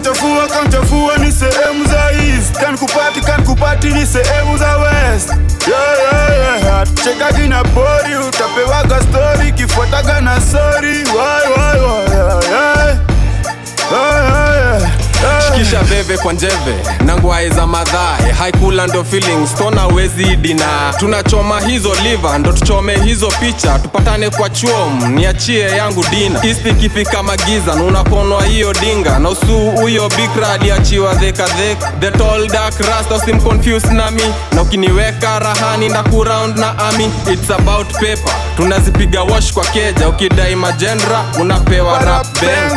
Kanchafua, 0.03 0.47
kanchafua 0.47 1.17
ni 1.17 1.31
sehemu 1.31 1.85
za 1.85 2.11
east, 2.11 2.57
kan 2.59 2.77
kupati, 2.77 3.21
kan 3.21 3.43
kupati 3.43 3.87
ni 3.87 4.05
sehemu 4.05 4.57
za 4.57 4.77
west. 4.77 5.29
Yeah, 5.67 5.97
yeah, 6.13 6.63
yeah. 6.63 6.81
Achekagi 6.81 7.47
na 7.47 7.63
pori, 7.63 8.15
utapewaga 8.27 9.01
stori, 9.01 9.51
kifuataga 9.51 10.21
na 10.21 10.41
sori. 10.41 10.87
Why, 10.87 11.41
yeah, 11.57 11.75
yeah. 12.13 12.43
Yeah, 12.51 12.97
yeah, 13.91 14.81
yeah. 14.81 14.91
Shikisha 15.47 15.79
veve 15.83 16.17
kwa 16.17 16.33
njeve 16.33 16.75
na 17.05 17.15
ngwae 17.17 17.49
za 17.49 17.67
madhae. 17.67 18.31
Haikula 18.39 18.87
ndo 18.87 19.03
feelings 19.03 19.55
tona 19.55 19.87
wezi 19.87 20.35
dina. 20.35 20.93
Tunachoma 20.97 21.59
hizo 21.61 21.95
liva 22.03 22.37
ndo 22.37 22.51
tuchome 22.53 22.97
hizo 22.99 23.27
picha. 23.27 23.79
Tupatane 23.79 24.29
kwa 24.29 24.49
chuom 24.49 25.05
niachie 25.15 25.59
yangu 25.69 26.05
dina. 26.09 26.45
Isti 26.45 26.69
ikifika 26.69 27.23
magiza 27.23 27.75
nunaponwa 27.75 28.43
hiyo 28.43 28.73
dinga. 28.73 29.19
Na 29.19 29.29
usuu 29.29 29.71
huyo 29.71 30.09
bikra 30.09 30.49
aliachiwa 30.53 31.13
dhekadhek 31.15 31.77
the 31.99 32.11
tall 32.11 32.47
dark 32.47 32.79
rasta 32.79 33.15
usimconfuse 33.15 33.93
nami 33.93 34.21
na 34.55 34.61
ukiniweka 34.61 35.39
rahani 35.39 35.89
na 35.89 36.03
kuround 36.03 36.57
na 36.57 36.77
ami. 36.79 37.11
Its 37.33 37.49
about 37.51 37.91
paper. 37.93 38.33
Tunazipiga 38.57 39.23
wash 39.23 39.53
kwa 39.53 39.65
keja 39.65 40.09
ukidai 40.09 40.55
majenra 40.55 41.23
unapewa 41.41 41.99
rap 41.99 42.27
bang 42.41 42.73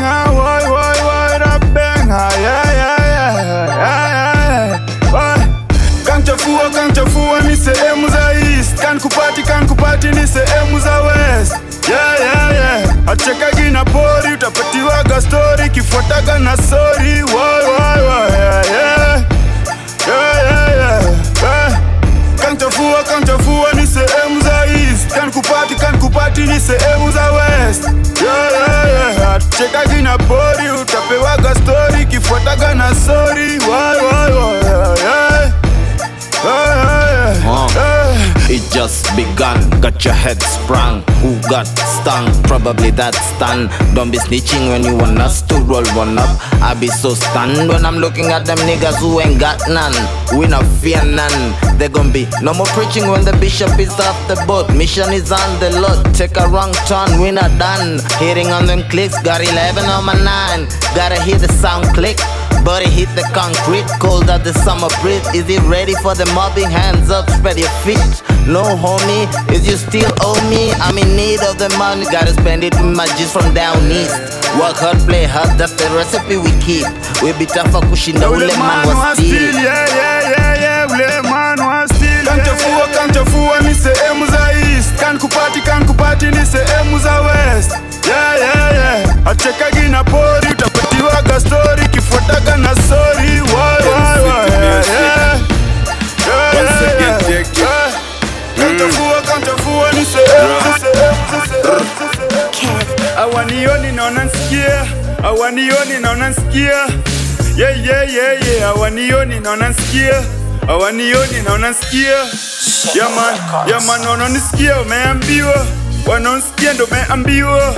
yeah, 15.93 16.39
na 16.39 16.57
sori 16.57 17.23
Kanchafua, 22.43 23.03
kanchafua 23.05 23.73
ni 23.73 23.87
sehemu 23.87 24.41
za 24.43 24.67
east, 24.67 25.09
kankupati 25.15 25.75
kupati, 25.75 26.41
ni 26.41 26.61
sehemu 26.61 27.11
za 27.13 27.33
west. 27.33 27.85
Yeah, 28.23 28.53
yeah, 28.53 29.19
yeah. 29.19 29.39
Chekagi 29.59 30.03
na 30.03 30.19
pori, 30.19 30.71
utapewaga 30.83 31.55
stori 31.55 32.07
kifuataga 32.07 32.75
na 32.75 32.95
story. 32.95 33.26
Begun, 39.47 39.81
got 39.81 40.05
your 40.05 40.15
head 40.15 40.41
sprung. 40.43 41.03
Who 41.23 41.41
got 41.49 41.67
stung? 41.67 42.27
Probably 42.45 42.91
that 42.93 43.15
stun. 43.15 43.69
Don't 43.95 44.11
be 44.11 44.19
snitching 44.19 44.69
when 44.69 44.85
you 44.85 44.97
want 44.97 45.19
us 45.19 45.43
to 45.43 45.57
roll 45.57 45.87
one 45.95 46.19
up. 46.19 46.31
I 46.63 46.75
be 46.79 46.89
so 46.89 47.15
stunned 47.15 47.69
when 47.69 47.85
I'm 47.85 47.97
looking 47.97 48.27
at 48.27 48.47
them 48.47 48.59
niggas 48.59 48.99
who 48.99 49.21
ain't 49.21 49.41
got 49.41 49.61
none. 49.69 49.95
We 50.39 50.47
not 50.47 50.65
fear 50.81 51.03
none. 51.05 51.79
There 51.79 51.89
gon' 51.89 52.13
be 52.13 52.27
no 52.43 52.55
more 52.55 52.67
preaching 52.67 53.09
when 53.09 53.25
the 53.25 53.37
bishop 53.39 53.79
is 53.79 53.93
off 54.01 54.17
the 54.29 54.37
boat. 54.47 54.71
Mission 54.75 55.13
is 55.13 55.33
on 55.33 55.61
the 55.61 55.71
lot. 55.81 56.15
Take 56.15 56.37
a 56.37 56.49
wrong 56.49 56.73
turn, 56.87 57.21
we 57.21 57.31
not 57.31 57.51
done. 57.59 58.01
Hitting 58.19 58.49
on 58.51 58.67
them 58.67 58.83
clicks, 58.91 59.21
got 59.23 59.41
11 59.41 59.85
on 59.85 60.05
my 60.05 60.15
9. 60.15 60.69
Gotta 60.95 61.21
hear 61.23 61.39
the 61.39 61.49
sound 61.49 61.87
click. 61.95 62.19
Body 62.65 62.91
hit 62.91 63.09
the 63.15 63.23
concrete, 63.33 63.87
cold 64.01 64.29
at 64.29 64.43
the 64.43 64.53
summer 64.67 64.89
breeze. 65.01 65.23
Is 65.35 65.49
it 65.49 65.63
ready 65.71 65.95
for 66.03 66.15
the 66.17 66.27
mobbing? 66.35 66.69
Hands 66.69 67.11
up, 67.11 67.31
spread 67.31 67.59
your 67.59 67.71
feet. 67.87 68.36
No 68.47 68.63
homie, 68.63 69.27
if 69.51 69.67
you 69.67 69.77
still 69.77 70.11
owe 70.23 70.39
me? 70.49 70.71
I'm 70.79 70.97
in 70.99 71.17
need 71.17 71.41
of 71.43 71.59
the 71.59 71.69
money, 71.79 72.05
gotta 72.07 72.33
spend 72.33 72.63
it 72.63 72.75
with 72.77 72.95
my 72.97 73.07
G's 73.19 73.33
from 73.33 73.53
down 73.53 73.91
east. 73.91 74.15
Work 74.55 74.79
hard, 74.79 74.99
play 75.03 75.25
hard, 75.25 75.59
that's 75.59 75.73
the 75.75 75.91
recipe 75.91 76.37
we 76.39 76.55
keep. 76.63 76.87
We 77.23 77.35
be 77.35 77.47
tougher 77.47 77.83
kushinda 77.91 78.31
ule 78.31 78.47
man 78.57 78.87
wa 78.87 79.13
still, 79.15 79.27
steel. 79.27 79.55
yeah, 79.59 79.87
yeah, 79.99 80.31
yeah, 80.31 80.63
yeah, 80.63 80.87
ule 80.87 81.23
man 81.29 81.59
wa 81.59 81.87
still. 81.91 82.25
Kanchafua, 82.25 82.87
kanchafua 82.95 83.61
ni 83.61 83.75
sehemu 83.75 84.27
za 84.27 84.53
east, 84.71 84.95
kan 85.01 85.19
kupati, 85.19 85.61
kan 85.61 85.85
kupati 85.87 86.27
ni 86.27 86.47
sehemu 86.47 86.99
za 86.99 87.21
west. 87.21 87.71
Yeah, 88.07 88.39
yeah, 88.39 88.73
yeah. 88.75 89.27
Achekagi 89.27 89.89
na 89.91 90.05
pori, 90.05 90.49
utapatiwaga 90.51 91.41
story, 91.41 91.89
kifuataga 91.89 92.57
na 92.57 92.75
story. 92.77 93.41
Sehemu. 98.77 98.93
Awanioni 103.19 103.93
naona 103.93 104.25
nsikia, 104.25 104.87
awanioni 105.25 105.99
naona 106.01 106.29
nsikia. 106.29 106.87
Yeah, 107.57 107.87
yeah, 107.87 108.15
yeah, 108.15 108.47
yeah. 108.49 108.69
Awanioni 108.69 109.41
naona 109.41 109.69
nsikia, 109.69 110.23
awanioni 110.69 111.41
naona 111.45 111.71
nsikia. 111.71 112.17
Yaman, 112.95 113.87
man, 113.87 114.07
wanaonisikia 114.09 114.81
umeambiwa, 114.81 115.67
wanaonisikia 116.07 116.73
ndo 116.73 116.85
umeambiwa. 116.85 117.75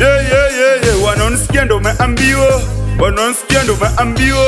Yeah, 0.00 0.16
yeah, 0.32 0.52
yeah, 0.58 0.84
yeah. 0.84 1.02
Wanaonisikia 1.04 1.64
ndo 1.64 1.76
umeambiwa, 1.76 2.62
wanaonisikia 2.98 3.62
ndo 3.62 3.74
umeambiwa. 3.74 4.46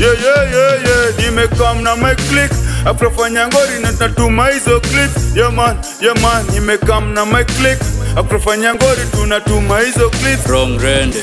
Yeah, 0.00 0.14
yeah, 0.22 0.52
yeah, 0.52 0.72
yeah. 0.84 1.18
Nimekam 1.18 1.82
na 1.82 1.96
my 1.96 2.14
click 2.14 2.52
afrofanya 2.84 3.48
ngori 3.48 3.78
na 3.82 3.92
natuma 3.92 4.48
hizo 4.48 4.80
clips. 4.80 5.36
Yeah 5.36 5.52
man, 5.52 5.76
yeah 6.00 6.14
man, 6.22 6.46
nimekam 6.52 7.12
na 7.14 7.24
my 7.24 7.44
click 7.44 7.78
Afrofanya 8.16 8.74
ngori 8.74 9.02
tunatuma 9.12 9.80
hizo 9.80 10.10
clips. 10.10 10.46
Wrong 10.46 10.78
rende 10.80 11.22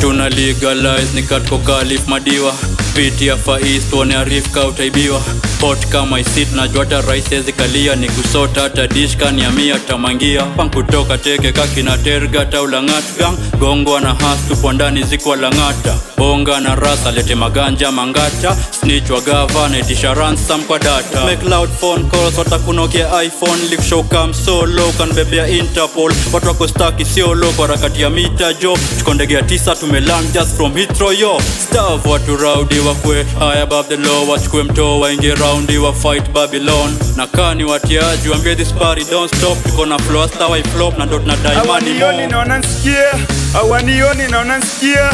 tuna 0.00 0.28
legalize 0.28 1.14
ni 1.14 1.22
katko 1.22 1.58
kalif 1.58 2.06
madiwa. 2.08 2.54
Piti 2.94 3.26
ya 3.26 3.36
fais 3.36 3.90
tuone 3.90 4.14
arifka 4.16 4.66
utaibiwa 4.66 5.22
hot 5.60 5.86
kama 5.88 6.20
isit 6.20 6.52
najua 6.52 6.84
hata 6.84 7.00
raisezi 7.00 7.52
kalia 7.52 7.96
ni 7.96 8.08
kusota 8.08 8.60
hata 8.62 8.86
dishka 8.86 9.30
ni 9.30 9.42
tamangia. 9.88 10.42
Pankutoka 10.42 11.18
teke 11.18 11.52
kakina 11.52 11.98
terga 11.98 12.44
taulangat 12.46 13.04
gang 13.18 13.36
gongwa 13.58 14.00
na 14.00 14.14
has 14.14 14.38
tupo 14.48 14.72
ndani 14.72 15.02
zikwa 15.02 15.36
langata 15.36 15.94
bonga 16.16 16.60
na 16.60 16.74
rasa 16.74 17.10
lete 17.12 17.34
maganja 17.34 17.92
mangata. 17.92 18.56
Snitch 18.80 19.10
wa 19.10 19.20
gava 19.20 19.68
naitisha 19.68 20.14
ransom 20.14 20.62
kwa 20.64 20.78
data. 20.78 21.24
Make 21.24 21.48
loud 21.48 21.70
phone 21.80 22.04
calls 22.04 22.38
watakunokia 22.38 23.22
iphone 23.22 23.62
likushow 23.70 24.02
kam 24.02 24.34
solo 24.34 24.92
kanbebea 24.98 25.48
interpol. 25.48 26.12
Watu 26.32 26.48
wako 26.48 26.68
staki 26.68 27.04
sio 27.04 27.36
kwa 27.56 27.66
rakati 27.66 28.02
ya 28.02 28.10
mita 28.10 28.52
jo. 28.54 28.78
Tukondegea 28.98 29.42
tisa 29.42 29.74
tumeland 29.76 30.32
just 30.32 30.56
from 30.56 30.74
Heathrow 30.76 31.12
yo. 31.12 31.40
Staff 31.68 32.06
watu 32.06 32.36
raudi 32.36 32.78
wakwe 32.78 33.26
high 33.38 33.62
above 33.62 33.88
the 33.88 33.96
law 33.96 34.28
wachukue 34.30 34.62
mtoo 34.62 35.00
waingie 35.00 35.34
raundi 35.50 35.78
wa 35.78 35.92
fight 35.92 36.30
babylon. 36.32 36.96
Na 37.16 37.26
kani 37.26 37.64
watiaji 37.64 38.28
wambie 38.28 38.56
this 38.56 38.72
party 38.72 39.04
don't 39.10 39.34
stop. 39.36 39.58
Tuko 39.64 39.86
na 39.86 39.98
flow 39.98 40.22
hasta 40.22 40.46
wa 40.46 40.58
flop 40.62 40.98
na 40.98 41.06
ndo 41.06 41.18
tunadai 41.18 41.56
money 41.56 41.68
awanioni 41.68 42.16
more 42.16 42.26
naona 42.26 42.58
nsikia 42.58 43.04
awanioni 43.54 44.28
naona 44.30 44.58
nsikia 44.58 45.10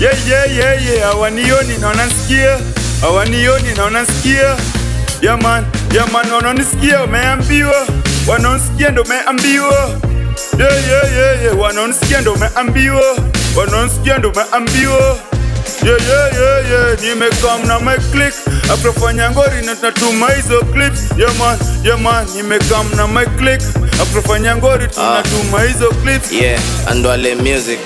yeah, 0.00 0.28
yeah, 0.28 0.56
yeah, 0.56 0.86
yeah. 0.86 1.10
awanioni 1.10 1.78
naona 1.80 2.06
nsikia 2.06 2.58
awanioni 3.02 3.72
naona 3.76 4.02
nsikia 4.02 4.56
yaman 5.22 5.64
yaman 5.94 6.30
wanaonisikia 6.32 7.02
umeambiwa 7.04 7.86
wanaonisikia 8.26 8.90
ndo 8.90 9.02
umeambiwa 9.02 9.90
yeah, 10.58 10.88
yeah, 10.88 11.16
yeah, 11.16 11.42
yeah. 11.42 11.58
wanaonisikia 11.58 12.20
ndo 12.20 12.32
umeambiwa 12.32 13.02
wanaonisikia 13.56 14.18
ndo 14.18 14.28
umeambiwa 14.30 15.18
yeah, 15.84 15.96
yeah, 16.08 16.28
yeah, 16.40 16.70
yeah. 16.70 17.00
nimekam 17.00 17.66
na 17.66 17.78
my 17.78 17.96
click. 18.12 18.34
Afrofanya 18.72 19.30
ngori 19.30 19.66
na 19.66 19.76
tunatuma 19.76 20.30
hizo 20.30 20.60
clips 20.72 21.00
yaman 21.16 21.58
yaman 21.84 22.26
nimekam 22.36 22.86
na 22.96 23.06
my 23.06 23.24
click. 23.26 23.60
Afrofanya 24.02 24.56
ngori 24.56 24.88
tunatuma 24.88 25.62
hizo 25.62 25.88
clips 26.02 26.32
yeah 26.32 26.60
andwale 26.90 27.34
music. 27.34 27.78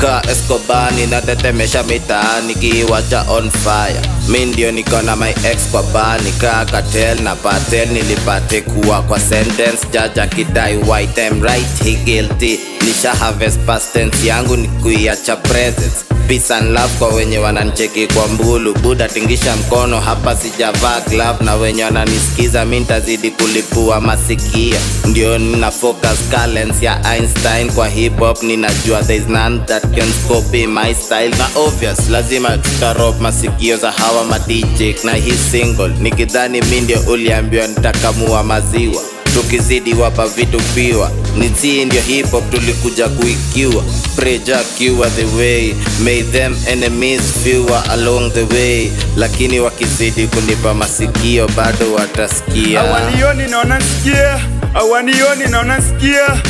Ka 0.00 0.22
escobani 0.30 1.06
natetemesha 1.06 1.82
mitaani 1.82 2.54
kiiwacha 2.54 3.24
on 3.28 3.50
fire. 3.50 4.00
Mi 4.28 4.46
ndio 4.46 4.72
niko 4.72 5.02
na 5.02 5.16
my 5.16 5.30
ex 5.30 5.58
kwa 5.70 5.82
bani 5.82 6.32
ka 6.32 6.64
katel 6.64 7.20
na 7.22 7.36
patel 7.36 7.88
nilipate 7.88 8.60
kuwa 8.60 9.02
kwa 9.02 9.20
sentence. 9.20 9.86
Jaja 9.92 10.26
kidai 10.26 10.76
white 10.76 11.18
I'm 11.18 11.42
right 11.42 11.82
he 11.84 11.94
guilty 11.94 12.58
nisha 12.86 13.12
harvest 13.14 13.58
past 13.66 13.92
tense 13.92 14.26
yangu 14.26 14.56
ni 14.56 14.68
kuiacha 14.68 15.36
presence. 15.36 16.04
Peace 16.28 16.50
and 16.54 16.70
love 16.72 16.94
kwa 16.98 17.08
wenye 17.08 17.38
wanancheki 17.38 18.06
kwa 18.06 18.28
mbulu. 18.28 18.74
Buda 18.74 19.08
tingisha 19.08 19.56
mkono 19.56 20.00
hapa 20.00 20.36
sijavaa 20.36 21.00
glove. 21.00 21.44
Na 21.44 21.54
wenye 21.54 21.84
wananisikiza 21.84 22.64
mi 22.64 22.80
ntazidi 22.80 23.30
kulipua 23.30 24.00
masikia. 24.00 24.76
Ndio 25.04 25.38
nina 25.38 25.70
focus 25.70 26.18
talents 26.30 26.82
ya 26.82 27.14
einstein 27.14 27.72
kwa 27.72 27.88
hip 27.88 28.18
hop. 28.18 28.42
Ninajua 28.42 29.02
there's 29.02 29.28
none 29.28 29.58
that 29.66 29.82
can 29.82 30.12
copy 30.28 30.66
my 30.66 30.94
style. 30.94 31.30
Na 31.38 31.48
obvious 31.56 32.08
lazima 32.10 32.58
tutarop 32.58 33.20
masikio 33.20 33.76
za 33.76 33.90
hawa 33.92 34.24
madj 34.24 34.82
na 35.04 35.12
hii 35.12 35.34
single 35.50 35.88
nikidhani 35.88 36.62
mi 36.62 36.80
ndio 36.80 37.00
uliambiwa 37.00 37.66
nitakamua 37.66 38.42
maziwa 38.42 39.02
tukizidi 39.36 39.94
wapa 39.94 40.26
vitu 40.26 40.60
piwa. 40.74 41.10
Nitii 41.38 41.84
ndio 41.84 42.00
hip 42.00 42.30
hop 42.30 42.50
tulikuja 42.50 43.08
kuikiwa. 43.08 43.84
Preja 44.16 44.58
kiwa 44.78 45.10
the 45.10 45.24
way. 45.36 45.74
Made 46.04 46.22
them 46.22 46.56
enemies 46.66 47.20
fewer 47.44 47.82
along 47.90 48.32
the 48.32 48.54
way. 48.54 48.90
Lakini 49.16 49.60
wakizidi 49.60 50.26
kunipa 50.26 50.74
masikio 50.74 51.48
bado 51.48 51.92
watasikia. 51.92 52.80
Awanioni 52.80 53.46
naona 53.50 53.78
nsikia 53.78 54.40
awanioni 54.74 55.44
naona 55.50 55.78
nsikia 55.78 56.42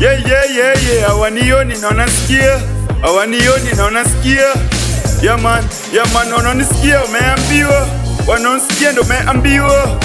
yeah. 0.00 1.10
awanioni 1.10 1.74
naona 1.78 2.06
nsikia 2.06 2.60
awanioni 3.02 3.70
naona 3.76 4.02
nsikia 4.02 4.46
yaman 5.22 5.64
yaman 5.94 6.32
wanaonisikia 6.32 7.04
umeambiwa 7.04 7.88
wanaonisikia 8.26 8.92
ndo 8.92 9.02
umeambiwa 9.02 10.00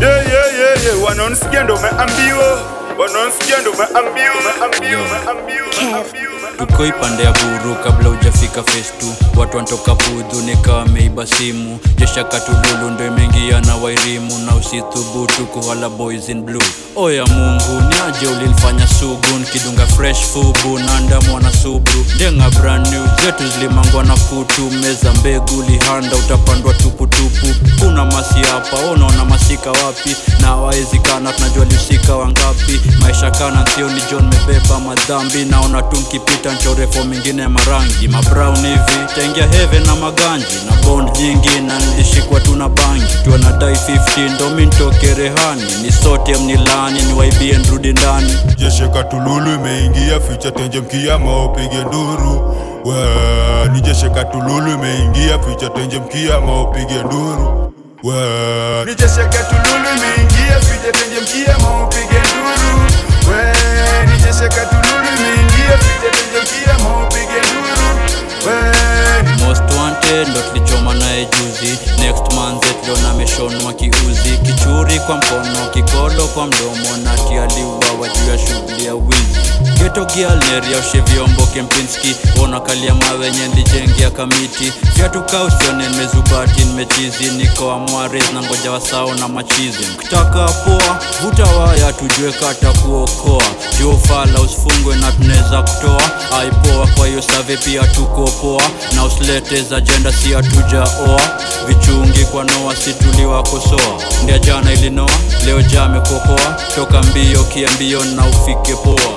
yeah, 0.00 0.22
yeah, 0.32 0.58
yeah, 0.58 0.84
yeah. 0.84 1.02
wanaonisikia 1.04 1.64
ndo 1.64 1.74
umeambiwa. 1.76 2.58
Wanaonisikia 2.98 3.58
ndo 3.58 3.70
umeambiwa. 3.70 4.34
Umeambiwa 4.40 5.02
umeambiwa 5.02 5.66
umeambiwa 5.82 6.35
tuko 6.58 6.86
ipande 6.86 7.22
ya 7.22 7.32
buru 7.32 7.74
kabla 7.84 8.08
ujafika 8.10 8.62
festu 8.62 9.06
watu 9.36 9.56
wantoka 9.56 9.94
pudhu 9.94 10.42
nikawa 10.46 10.86
meiba 10.86 11.26
simu. 11.26 11.78
Jesha 11.96 12.24
katululu 12.24 12.90
ndo 12.90 13.06
imeingia 13.06 13.60
na 13.60 13.76
wairimu 13.76 14.38
na 14.38 14.54
usithubutu 14.54 15.46
kuhala 15.46 15.88
boys 15.88 16.28
in 16.28 16.42
blue. 16.42 16.62
Oya 16.96 17.26
mungu 17.26 17.82
niaje 17.88 18.26
ulilfanya 18.26 18.88
sugu? 18.88 19.26
Nkidunga 19.40 19.86
fresh 19.86 20.18
fubu 20.18 20.78
nanda 20.78 21.20
mwana 21.20 21.52
subru 21.52 22.06
ndenga 22.14 22.50
brand 22.50 22.86
new 22.88 23.04
zetu 23.24 23.42
zilimangwa 23.48 24.04
na 24.04 24.16
kutu. 24.16 24.70
Meza 24.70 25.12
mbegu 25.12 25.62
lihanda 25.68 26.16
utapandwa 26.16 26.74
tuputupu 26.74 27.46
kuna 27.78 28.04
masi 28.04 28.40
hapa 28.52 28.76
unaona 28.76 29.24
masika 29.24 29.70
wapi? 29.72 30.16
Na 30.40 30.56
waezikana 30.56 31.32
tunajua 31.32 31.64
lihusika 31.64 32.16
wangapi? 32.16 32.80
Maisha 33.00 33.30
kana 33.30 33.66
sio 33.74 33.88
ni 33.88 34.00
john 34.10 34.24
mebeba 34.28 34.78
madhambi 34.80 35.44
naona 35.44 35.82
tu 35.82 35.96
nkipita 36.46 36.52
nchorefo 36.52 37.04
mingine 37.04 37.42
ya 37.42 37.48
marangi. 37.48 38.08
Mabrown 38.08 38.56
hivi 38.56 39.06
taingia 39.14 39.46
heve 39.46 39.78
na 39.78 39.94
maganji. 39.96 40.46
Na 40.70 40.76
bond 40.82 41.18
nyingi 41.18 41.60
na 41.66 41.78
nilishikwa 41.78 42.40
tu 42.40 42.56
na 42.56 42.68
bangi. 42.68 43.14
Tuwa 43.24 43.38
na 43.38 43.52
dai 43.52 43.74
15 43.74 44.30
ndo 44.34 44.50
mintoke 44.50 45.14
rehani. 45.14 45.62
Ni 45.82 45.92
sote 45.92 46.36
mnilani 46.36 47.02
ni 47.02 47.12
waibie 47.12 47.58
nrudi 47.58 47.92
ndani. 47.92 48.36
Jesheka 48.56 49.02
tululu 49.04 49.54
imeingia 49.54 50.20
ficha 50.20 50.50
tenje 50.50 50.80
mkia 50.80 51.18
maopige 51.18 51.84
nduru. 51.88 52.56
We 52.84 53.68
ni 53.72 53.80
jeshe 53.80 54.10
katululu 54.10 54.72
imeingia 54.72 55.38
ficha 55.38 55.68
tenje 55.70 55.98
mkia 55.98 56.40
maopige 56.40 56.94
nduru. 57.04 57.72
We 58.04 58.14
ni 58.84 58.94
jeshe 58.94 59.20
imeingia 59.96 60.60
ficha 60.60 60.92
tenje 60.92 61.20
mkia 61.22 61.58
maopige 61.58 62.02
nduru 62.18 62.95
When 63.26 64.08
nyenyeshe 64.08 64.48
katululu 64.48 65.10
mingie, 65.20 65.76
vile 65.82 66.10
vile 66.10 66.40
pia 66.50 66.78
maupige 66.78 67.40
most 69.44 69.62
wanted 69.78 70.28
ndo 70.28 70.40
tulichoma 70.42 70.94
naye 70.94 71.24
juzi 71.26 71.78
next 71.98 72.32
manze 72.34 72.66
tuliona 72.80 73.10
ameshonwa 73.10 73.72
kiuzi. 73.72 74.38
Kichuri 74.46 75.00
kwa 75.00 75.16
mkono 75.16 75.68
kikolo 75.74 76.26
kwa 76.28 76.46
mdomo 76.46 76.96
na 77.04 77.14
tialiuawa 77.18 78.08
juu 78.08 78.30
ya 78.30 78.38
shughuli 78.38 78.84
ya 78.86 78.94
wizi. 78.94 79.36
Geto 79.82 80.04
gialneria 80.04 80.78
ushe 80.78 81.00
vyombo 81.00 81.46
kempinski 81.46 82.16
ona 82.42 82.60
kalia 82.60 82.94
mawenye 82.94 83.48
nlijengea 83.48 84.10
kamiti. 84.10 84.72
Vyatuka 84.96 85.42
usione 85.44 85.88
nimezubati 85.88 86.64
nimechizi. 86.64 87.24
Niko 87.24 87.72
amwares 87.72 88.32
na 88.34 88.42
ngoja 88.42 88.70
wasao 88.72 89.14
na 89.14 89.28
machizi. 89.28 89.86
Mkitaka 89.94 90.48
poa 90.48 90.98
vuta 91.22 91.44
waya 91.44 91.92
tujue 91.92 92.32
kata 92.32 92.72
kuokoa. 92.72 93.42
Juu 93.78 93.98
usifungwe 94.44 94.96
na 94.96 95.12
tunaweza 95.12 95.62
kutoa. 95.62 96.02
Aipoa 96.40 96.86
kwa 96.96 97.06
hiyo 97.06 97.22
save 97.22 97.56
pia 97.56 97.82
tuko 97.86 98.24
poa. 98.40 98.62
Na 98.94 99.04
usilete 99.04 99.62
za 99.62 99.80
jenda 99.80 100.12
si 100.12 100.32
hatujaoa 100.32 101.20
vichungi 101.68 102.24
kwa 102.24 102.44
noa 102.44 102.76
situliwakosoa 102.76 104.00
ndia 104.24 104.38
jana 104.38 104.72
ilinoa 104.72 105.10
leo 105.46 105.62
jamekokoa 105.62 106.56
toka 106.74 107.02
mbio 107.02 107.44
kiambio 107.44 108.04
na 108.04 108.22
ufike 108.26 108.74
poa. 108.74 109.16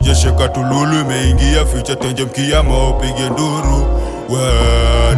Jesheka 0.00 0.48
tululu 0.48 1.00
imeingia 1.00 1.66
ficha 1.66 1.96
tenje 1.96 2.24
mkiama 2.24 2.88
upige 2.88 3.22
nduru. 3.30 3.86
We 4.28 4.40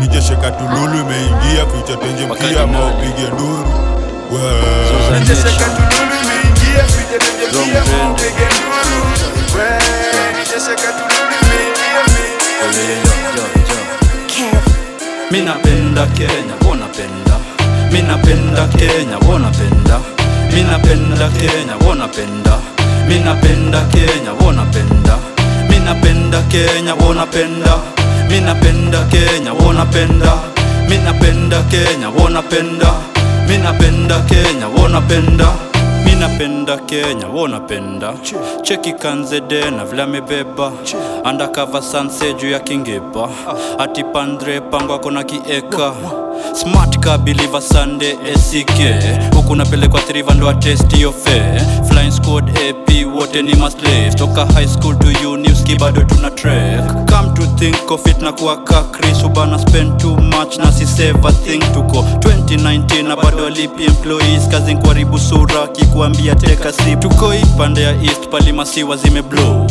ni 0.00 0.08
jesheka 0.08 0.50
tululu 0.50 1.00
imeingia 1.00 1.66
ficha 1.66 1.96
tenje 1.96 2.26
mkiama 2.26 2.86
upige 2.86 3.22
nduru. 3.34 3.66
We 4.32 5.18
ni 5.20 5.26
jeshe 5.26 5.42
katululu 5.58 6.14
imeingia 6.22 6.84
ficha 6.84 7.18
tenje 7.18 7.46
mkiama 7.58 8.10
upige 8.10 8.46
nduru. 8.46 9.06
We 9.56 9.68
ni 10.32 10.44
jeshe 10.44 10.74
katululu 10.74 11.22
imeingia 11.22 11.31
minapenda 15.30 16.06
kenya 16.06 16.54
wonapenda 16.66 17.36
minapenda 17.92 18.66
kenya 18.68 19.18
wonapenda 19.28 20.00
minapenda 20.54 21.28
kenya 21.28 21.76
wonapenda 21.86 22.58
minapenda 23.08 23.80
kenya 23.92 24.32
wonapenda 24.40 25.18
minapenda 25.68 26.42
kenya 26.42 26.94
wonapenda 26.94 27.78
minapenda 28.28 29.04
kenya 29.04 29.52
wonapenda 29.52 30.32
minapenda 30.88 31.62
kenya 31.62 32.08
wonapenda 32.10 32.92
minapenda 33.48 34.20
kenya 34.20 34.68
wonapenda 34.68 35.46
mi 36.04 36.14
napenda 36.14 36.76
kenya 36.76 37.26
wo 37.28 37.48
napenda 37.48 38.12
cheki 38.62 38.92
kanzede 38.92 39.70
na 39.70 39.84
vile 39.84 40.02
amebeba. 40.02 40.72
Andakava 41.24 41.82
sanse 41.82 42.34
juu 42.34 42.50
ya 42.50 42.60
kingepa. 42.60 43.28
Ati 43.78 44.04
pandre 44.04 44.60
pango 44.60 44.94
ako 44.94 45.10
na 45.10 45.24
kieka. 45.24 45.92
Smart 46.54 46.98
ka 47.00 47.18
biliva 47.18 47.60
sande 47.60 48.18
esike 48.34 48.94
huku 49.34 49.56
napelekwa 49.56 50.00
triva 50.00 50.34
ndo 50.34 50.48
atesti 50.48 51.00
yo 51.00 51.12
fe 51.12 51.42
flying 51.88 52.10
squad 52.12 52.50
ap 52.50 53.14
wote 53.14 53.42
ni 53.42 53.54
maslave 53.54 54.10
toka 54.14 54.46
high 54.46 54.66
school 54.68 54.96
to 54.98 55.30
uni 55.30 55.48
uski 55.62 55.76
bado 55.78 56.02
tuna 56.02 56.30
trek 56.30 56.80
come 57.06 57.34
to 57.34 57.42
think 57.58 57.90
of 57.90 58.06
it 58.06 58.18
na 58.22 58.32
kuwa 58.32 58.56
ubana 59.24 59.58
spend 59.58 59.98
too 60.00 60.16
much 60.16 60.58
na 60.58 60.72
si 60.72 60.86
save 60.86 61.24
a 61.28 61.32
thing. 61.32 61.60
Tuko 61.74 62.00
2019 62.20 63.02
na 63.08 63.16
bado 63.16 63.46
alipi 63.46 63.84
employees. 63.84 64.48
Kazi 64.48 64.74
kuharibu 64.76 65.18
sura 65.18 65.66
kikuambia 65.68 66.34
teka 66.34 66.72
sip. 66.72 67.00
Tuko 67.00 67.34
ipande 67.34 67.82
ya 67.82 68.02
east 68.02 68.28
palimasiwa 68.30 68.96
zimeblow 68.96 69.66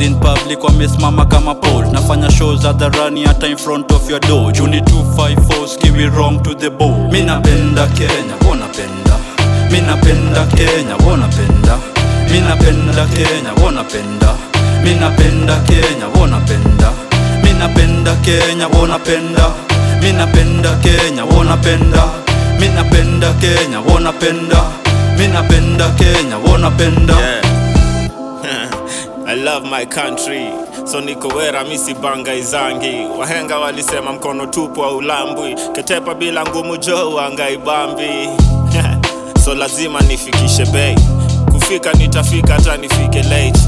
in 0.00 0.14
public 0.14 0.64
wamesimama 0.64 1.24
kama 1.24 1.54
pol 1.54 1.86
nafanya 1.92 2.30
shows 2.30 2.62
hadharani 2.62 3.24
hata 3.24 3.46
in 3.46 3.56
front 3.56 3.92
of 3.92 4.10
your 4.10 4.20
door. 4.20 4.52
Juni 4.52 4.80
254 4.80 5.68
skiwi 5.68 6.06
wrong 6.06 6.42
to 6.42 6.54
the 6.54 6.70
bone. 6.70 7.08
Mi 7.12 7.22
napenda 7.22 7.86
kenya 7.86 8.34
wonapenda 8.48 9.16
mi 9.70 9.80
napenda 9.80 10.46
kenya 10.46 10.96
wonapenda 11.06 11.78
mi 12.32 12.40
napenda 12.40 13.06
kenya 13.06 13.52
wo 13.64 13.70
napenda 14.90 15.56
mi 15.56 15.66
kenya 15.66 16.08
wonapenda 16.20 16.92
minapenda 17.42 18.14
kenya 18.16 18.68
wonapenda 18.68 19.50
minapenda 20.02 20.74
kenya 20.82 21.24
wonapenda 21.24 22.08
minapenda 22.58 23.32
kenya 23.34 23.80
wonapenda 23.80 24.62
minapenda 25.18 25.88
kenya 25.98 26.38
wonapenda 26.38 27.14
I 29.24 29.34
love 29.34 29.64
my 29.64 29.86
country. 29.86 30.50
So 30.84 31.00
niko 31.00 31.28
wera 31.28 31.64
misi 31.64 31.94
banga 31.94 32.34
izangi. 32.34 33.06
Wahenga 33.18 33.58
walisema 33.58 34.12
mkono 34.12 34.46
tupu 34.46 34.84
au 34.84 34.96
ulambwi. 34.96 35.54
Ketepa 35.72 36.14
bila 36.14 36.44
ngumu 36.46 36.76
jo 36.76 37.20
angaibambi 37.20 38.28
so 39.44 39.54
lazima 39.54 40.00
nifikishe 40.00 40.66
bei. 40.66 40.98
Kufika 41.52 41.92
nitafika 41.92 42.52
hata 42.54 42.76
nifike 42.76 43.22
late 43.22 43.60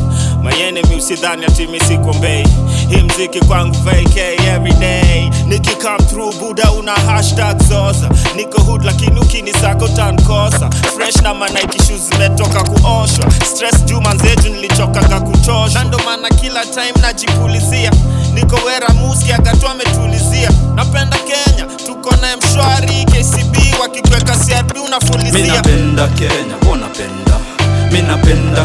mayenemi 0.44 0.94
usidhani 0.96 1.44
atimi 1.44 1.80
sikombei 1.80 2.46
hii 2.88 3.02
mziki 3.02 3.40
kwangu 3.40 3.74
vk 3.74 4.16
everyday 4.54 5.30
niki 5.46 5.70
through 6.08 6.34
buda 6.38 6.72
una 6.72 6.92
hashtag 6.92 7.62
zoza 7.62 8.08
niko 8.36 8.62
hood 8.62 8.84
lakini 8.84 9.20
ukinisako 9.20 9.88
tankosa 9.88 10.70
fresh 10.96 11.16
na 11.22 11.34
manaikishu 11.34 11.92
zimetoka 11.98 12.62
kuoshwa 12.64 13.30
stress 13.54 13.84
juu 13.84 14.00
manzetu 14.00 14.48
nilichokaga 14.48 15.20
kuchosha 15.20 15.78
Na 15.78 15.84
ndo 15.84 15.98
maana 16.04 16.28
kila 16.28 16.66
time 16.66 16.92
najipulizia 17.02 17.90
niko 18.34 18.56
wera 18.66 18.88
muski 18.88 19.32
agatu 19.32 19.68
ametulizia 19.68 20.50
napenda 20.74 21.16
kenya 21.18 21.66
tuko 21.86 22.10
na 22.16 22.36
mshwari 22.36 23.04
kcb 23.04 23.56
wakikweka 23.82 24.36
crb 24.36 24.72
unafulizia 24.86 25.54
napenda 25.54 26.08
kenya 26.08 26.54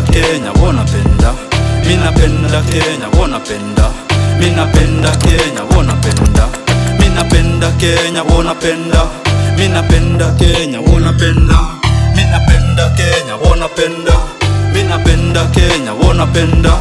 kenya 0.02 0.52
Minapenda 2.20 2.62
Kenya, 2.64 3.08
wanapenda. 3.20 3.92
Minapenda 4.40 5.12
Kenya, 5.24 5.64
wanapenda. 5.78 6.50
Minapenda 7.00 7.72
Kenya, 7.80 8.24
wanapenda. 8.24 9.08
Minapenda 9.58 10.32
Kenya, 10.38 10.80
wanapenda. 10.82 11.60
Minapenda 12.16 12.90
Kenya, 12.98 13.36
wanapenda. 13.50 14.14
Minapenda 14.74 15.46
Kenya, 15.56 15.94
wanapenda 15.94 16.74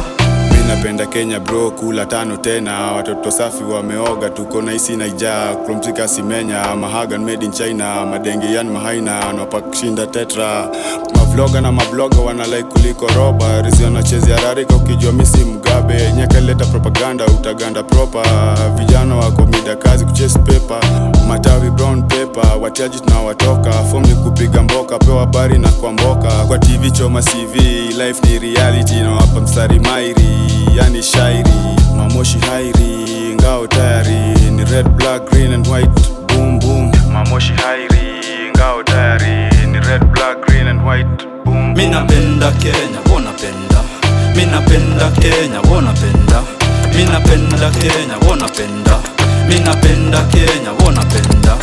napenda 0.69 1.05
kenya 1.05 1.39
bro 1.39 1.71
kula 1.71 2.05
tano 2.05 2.37
tena. 2.37 2.91
Watoto 2.91 3.31
safi 3.31 3.63
wameoga 3.63 4.29
tuko 4.29 4.61
na 4.61 4.73
isi 4.73 4.95
naija 4.97 5.55
kromtika 5.65 6.07
simenya 6.07 6.75
mahagan 6.75 7.25
made 7.25 7.45
in 7.45 7.51
china. 7.51 8.05
Madenge 8.05 8.53
yan 8.53 8.69
mahaina 8.69 9.33
napakushinda 9.33 10.07
tetra. 10.07 10.69
Mavloga 11.15 11.61
na 11.61 11.71
mabloga 11.71 12.17
wanalai 12.19 12.63
kuliko 12.63 13.07
roba. 13.07 13.61
Rizi 13.61 13.83
wanachezi 13.83 14.31
rarika 14.31 14.75
ukijua 14.75 15.11
misi 15.11 15.37
mgabe 15.45 16.11
nyekeleta 16.15 16.65
propaganda 16.65 17.25
utaganda 17.25 17.83
propa 17.83 18.23
vijana 18.77 19.15
wako 19.15 19.41
mida 19.45 19.75
kazi 19.75 20.05
kuchase 20.05 20.39
pepa 20.39 20.79
matawi 21.29 21.69
brown 21.71 22.01
paper. 22.03 22.57
Watiaji 22.61 22.99
tunawatoka 22.99 23.71
fom 23.71 24.01
ni 24.03 24.15
kupiga 24.15 24.63
mboka. 24.63 24.97
Pewa 24.99 25.19
habari 25.19 25.59
na 25.59 25.69
kuamboka 25.69 26.29
kwa 26.47 26.59
tv 26.59 26.91
choma 26.91 27.21
cv 27.21 27.55
life 27.97 28.21
ni 28.27 28.39
reality. 28.39 28.95
Nawapa 28.95 29.39
mstari 29.41 29.79
mairi. 29.79 30.29
Yani 30.77 31.03
shairi. 31.03 31.49
Mamoshi 31.97 32.37
hairi. 32.39 33.35
Ngao 33.35 33.67
tayari. 33.67 34.51
Ni 34.51 34.65
red 34.65 34.89
black 34.89 35.29
green 35.31 35.53
and 35.53 35.67
white. 35.67 36.09
Boom 36.27 36.59
boom. 36.59 36.91
Mamoshi 37.13 37.53
hairi. 37.53 38.21
Ngao 38.55 38.83
tayari. 38.83 39.67
Ni 39.71 39.79
red 39.79 40.05
black 40.13 40.45
green 40.47 40.67
and 40.67 40.85
white. 40.87 41.25
Boom 41.45 41.73
Mimi 41.73 41.89
napenda 41.91 42.51
kenya 42.51 42.99
wo 43.13 43.19
napenda 43.19 43.81
mimi 44.35 44.45
napenda 44.51 45.11
kenya 45.11 45.59
wo 45.71 45.81
napenda 45.81 46.41
mimi 46.95 47.05
napenda 47.11 47.69
kenya 47.71 48.17
wo 48.29 48.35
napenda 48.35 48.99
minapenda 49.49 50.19
Kenya 50.31 50.71
wonapenda 50.85 51.57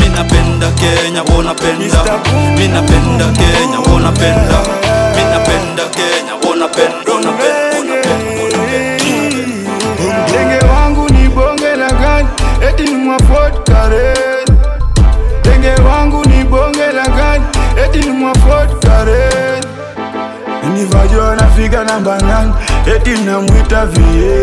minapenda 0.00 0.70
Kenya 0.72 1.22
wonapenda 1.22 2.02
minapenda 2.56 3.24
Kenya 3.32 3.78
wonapenda 3.92 4.58
minapenda 5.16 5.84
Kenya 5.96 6.34
wonapenda 6.48 7.12
denge 10.32 10.66
wangu 10.66 11.08
ni 11.12 11.28
bonge 11.28 11.76
la 11.76 11.90
gari 11.92 12.26
eti 12.68 12.82
ni 12.82 12.94
mwaford 12.96 13.54
Karel 13.64 14.44
denge 15.42 15.82
wangu 15.82 16.24
ni 16.28 16.44
bonge 16.44 16.92
la 16.92 17.06
gari 17.08 17.42
eti 17.84 17.98
ni 17.98 18.10
mwaford 18.10 18.84
Karel 18.84 19.64
nivajua 20.74 21.36
nafika 21.36 21.84
namba 21.84 22.18
nane 22.20 22.52
eti 22.96 23.10
namwita 23.10 23.86
vie 23.86 24.42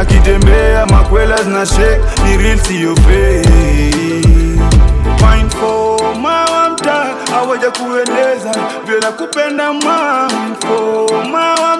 Akitembea 0.00 0.86
makwela 0.86 1.42
zina 1.42 1.66
shake, 1.66 2.00
ni 2.24 2.36
real 2.36 2.58
siyo 2.58 2.94
awaja 7.36 7.70
kueleza 7.70 8.50
vile 8.86 9.00
nakupenda 9.00 9.72
ma 9.72 10.28
for 10.60 11.26
mawa 11.26 11.76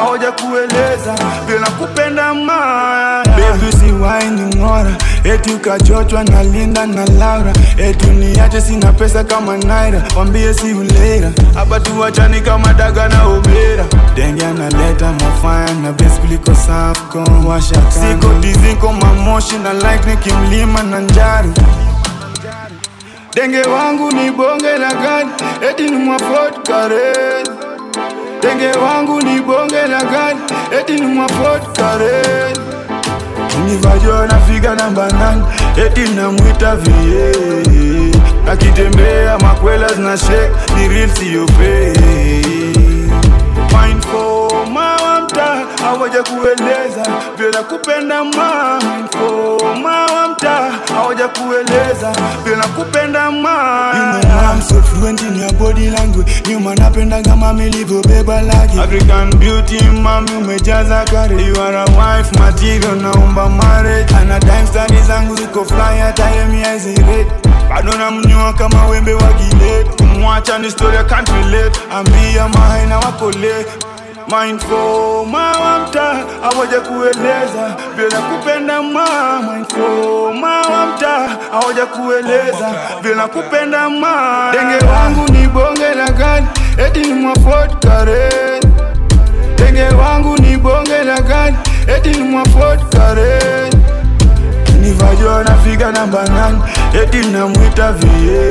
awaja 0.00 0.32
kueleza 0.32 1.14
vile 1.46 1.58
nakupenda 1.58 2.34
ma 2.34 3.22
Baby 3.24 3.72
si 3.72 3.92
eti 5.24 5.50
ukachochwa 5.54 6.24
na 6.24 6.42
Linda 6.42 6.86
na 6.86 7.04
Laura. 7.06 7.52
Eti 7.76 8.06
uniache 8.06 8.60
sina 8.60 8.92
pesa 8.92 9.24
kama 9.24 9.56
Naira. 9.56 10.02
Wambie 10.16 10.54
si 10.54 10.72
ulera. 10.74 11.30
Hapa 11.54 11.80
tuwachani 11.80 12.40
kama 12.40 12.72
daga 12.72 13.08
na 13.08 13.28
ubera. 13.28 13.84
Denge 14.14 14.46
analeta 14.46 15.12
mafaya 15.12 15.74
na 15.74 15.92
besi 15.92 16.20
kuliko 16.20 16.54
Safcon. 16.54 17.46
Washa 17.46 17.74
siko 17.90 18.34
diziko 18.40 18.92
mamoshi 18.92 19.58
na 19.58 19.72
like 19.72 20.10
nikimlima 20.10 20.82
na 20.82 21.00
njari. 21.00 21.50
Denge 23.34 23.60
wangu 23.62 24.12
ni 24.12 24.30
bonge 24.30 24.78
la 24.78 24.94
gani, 24.94 25.30
eti 25.70 25.82
ni 25.82 25.96
mwa 25.96 26.16
Karen. 26.66 27.46
Denge 28.42 28.66
wangu 28.78 29.22
ni 29.22 29.40
bonge 29.40 29.82
la 29.86 30.02
gani, 30.04 30.40
eti 30.80 30.92
ni 30.92 31.06
mwa 31.06 31.26
Karen. 31.72 32.56
Mnivajua 33.64 34.26
nafika 34.26 34.74
namba 34.74 35.08
nane 35.12 35.42
eti 35.86 36.00
namwita 36.00 36.76
vie. 36.76 37.32
Akitembea 38.52 39.38
makwela 39.38 39.88
zina 39.92 40.16
shek 40.18 40.50
ni 40.76 40.88
real 40.88 41.08
siyo 41.10 41.46
Fine 43.68 44.00
for 44.00 44.66
mawa 44.72 45.20
mta 45.20 45.54
awaja 45.86 46.22
kueleza 46.22 47.06
bila 47.38 47.62
kupenda 47.62 48.24
mindful 48.24 49.78
mawa 49.82 50.28
awaja 51.02 51.28
kueleza 51.28 52.12
bila 52.44 52.64
kupenda 52.66 53.30
ma. 53.30 53.92
You 53.94 54.20
know 54.22 54.52
I'm 54.52 54.60
so 54.62 54.82
fluent 54.82 55.22
in 55.22 55.36
your 55.38 55.52
body 55.52 55.90
language. 55.90 56.42
Nyuma 56.50 56.74
napenda 56.74 57.22
kama 57.22 57.52
African 58.80 59.30
beauty 59.38 59.80
mami 60.02 60.30
umejaza 60.36 61.04
kare 61.04 61.36
you 61.46 61.54
are 61.62 61.76
a 61.76 61.84
wife 61.96 62.32
material 62.38 62.96
naomba 62.96 63.48
marriage. 63.48 64.14
Ana 64.14 64.38
dime 64.40 64.66
stani 64.66 65.02
zangu 65.02 65.36
ziko 65.36 65.64
fly 65.64 65.98
hata 66.00 66.30
yemi 66.30 66.60
haizirate 66.62 67.26
bado 67.68 67.92
namnyoa 67.98 68.52
kama 68.52 68.86
wembe 68.86 69.14
wa 69.14 69.32
kumwacha 69.96 70.58
ni 70.58 70.70
story 70.70 70.96
I 70.98 71.04
can't 71.04 71.28
relate 71.28 71.80
ambia 71.92 72.48
mahaina 72.48 72.98
wako 72.98 73.26
late 73.30 73.70
mindful 74.32 75.26
mama 75.26 75.78
mtaa 75.88 76.16
awaja 76.42 76.80
kueleza 76.80 77.76
bila 77.96 78.18
kupenda 78.20 78.82
ma. 78.82 79.06
Mindful 79.54 80.34
mama 80.40 80.86
mtaa 80.86 81.28
awaja 81.52 81.86
kueleza 81.86 82.74
bila 83.02 83.28
kupenda 83.28 83.90
ma. 83.90 84.52
Denge 84.52 84.84
wangu 84.86 85.32
ni 85.32 85.46
bonge 85.48 85.94
la 85.94 86.10
gani 86.10 86.46
eti 86.86 87.00
ni 87.00 87.12
mwafot 87.14 87.86
kare 87.86 88.30
denge 89.56 89.82
wangu 89.94 90.36
ni 90.38 90.56
bonge 90.56 91.04
la 91.04 91.20
gani 91.20 91.56
eti 91.96 92.08
ni 92.10 92.22
mwafot 92.22 92.80
karen. 92.96 93.72
Nivajua 94.80 95.44
nafika 95.44 95.92
namba 95.92 96.22
nani 96.28 96.62
eti 97.02 97.16
namwita 97.26 97.92
vie 97.92 98.48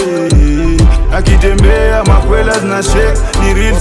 akitembea 1.17 2.03
makwela 2.03 2.59
zinashe 2.59 3.13
ni 3.43 3.53
real 3.53 3.75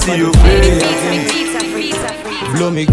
me 2.71 2.85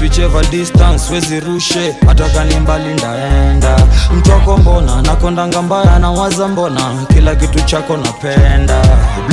whichever 0.00 0.42
distance 0.50 1.12
wezirushe 1.12 1.94
hata 2.06 2.28
kani 2.28 2.54
mbali 2.60 2.94
ndaenda. 2.94 3.76
Mtoko 4.16 4.56
mbona? 4.56 5.02
Nakondanga 5.02 5.62
mbaya 5.62 5.98
nawaza 5.98 6.48
mbona? 6.48 6.80
Kila 7.14 7.34
kitu 7.36 7.60
chako 7.60 7.96
napenda. 7.96 8.82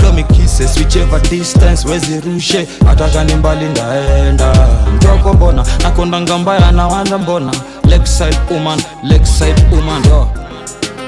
Me 0.04 0.24
whichever 0.80 1.22
distance 1.22 1.88
wezirushe 1.90 2.68
hata 2.86 3.10
kani 3.10 3.36
mbali 3.36 3.66
ndaenda. 3.66 4.68
Mtoko 4.96 5.34
mbona? 5.34 5.66
Nakondanga 5.84 6.38
mbaya 6.38 6.72
nawaza 6.72 7.18
mbona? 7.18 7.52
Lakeside 7.90 8.38
woman 8.52 8.82
lakeside 9.04 9.64
woman. 9.72 10.04
yo 10.06 10.28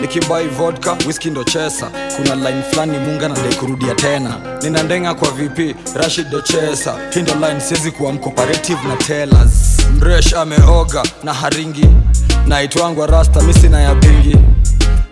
nikibai 0.01 0.47
vodka 0.47 0.97
whisky 1.07 1.29
ndo 1.29 1.43
chesa. 1.43 1.89
Kuna 2.15 2.35
line 2.35 2.61
fulani 2.71 2.97
munga 2.97 3.27
nadai 3.27 3.53
kurudia 3.55 3.95
tena. 3.95 4.35
Nina 4.63 4.83
ndenga 4.83 5.13
kwa 5.13 5.27
vp 5.31 5.75
rashid 5.95 6.29
do 6.29 6.41
chesa. 6.41 6.95
Hii 7.13 7.19
line 7.21 7.61
siwezi 7.61 7.91
kuwa 7.91 8.13
mcooperative 8.13 8.79
na 8.87 8.95
tellers. 8.95 9.77
Mresh 9.99 10.33
ameoga 10.33 11.03
na 11.23 11.33
haringi. 11.33 11.85
Naitwangwa 12.47 13.07
rasta 13.07 13.41
misina 13.41 13.81
ya 13.81 13.95
pingi. 13.95 14.37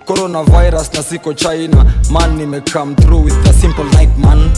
Coronavirus 0.06 0.94
na 0.94 1.04
siko 1.04 1.34
china. 1.34 1.86
Man 2.12 2.38
nimecome 2.38 2.96
through 2.96 3.26
with 3.26 3.50
a 3.50 3.54
simple 3.54 3.84
night 3.84 4.18
man. 4.18 4.52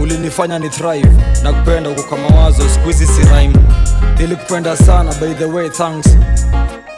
Ulinifanya 0.00 0.58
ni 0.58 0.68
thrive. 0.68 1.10
Na 1.42 1.52
kupenda 1.52 1.90
uko 1.90 2.02
kwa 2.02 2.18
mawazo 2.18 2.62
skuizi 2.68 3.06
si 3.06 3.20
rhyme. 3.22 3.54
Nilikupenda 4.18 4.76
sana 4.76 5.14
by 5.14 5.34
the 5.34 5.44
way 5.44 5.68
thanks 5.70 6.06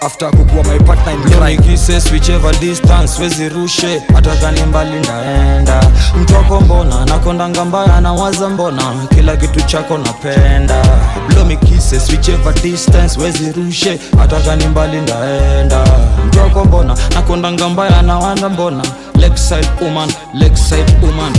after 0.01 0.31
kukuwa 0.31 0.65
my 0.65 0.79
partner 0.79 1.13
in 1.15 1.23
crime 1.31 1.57
kisses 1.63 2.13
whichever 2.13 2.53
distance 2.61 3.23
wezi 3.23 3.49
rushe. 3.49 4.03
Hata 4.15 4.37
mbali 4.67 5.01
ndaenda. 5.01 5.81
Mtoko 6.23 6.61
mbona 6.61 7.05
nakondanga 7.05 7.65
mbaya 7.65 8.01
nawaza 8.01 8.49
mbona. 8.49 8.83
Kila 9.15 9.37
kitu 9.37 9.61
chako 9.61 9.99
napenda. 9.99 10.83
Blow 11.29 11.45
me 11.45 11.57
kisses 11.57 12.11
whichever 12.11 12.55
distance 12.55 13.21
wezi 13.21 13.53
rushe. 13.53 13.99
Hata 14.19 14.41
mbali 14.69 15.01
ndaenda. 15.01 15.85
Mtoko 16.27 16.65
mbona 16.65 16.97
nakondanga 17.15 17.69
mbaya 17.69 18.03
na 18.03 18.49
mbona. 18.49 18.83
Lakeside 19.21 19.69
woman 19.83 20.13
lakeside 20.35 20.93
woman. 21.03 21.33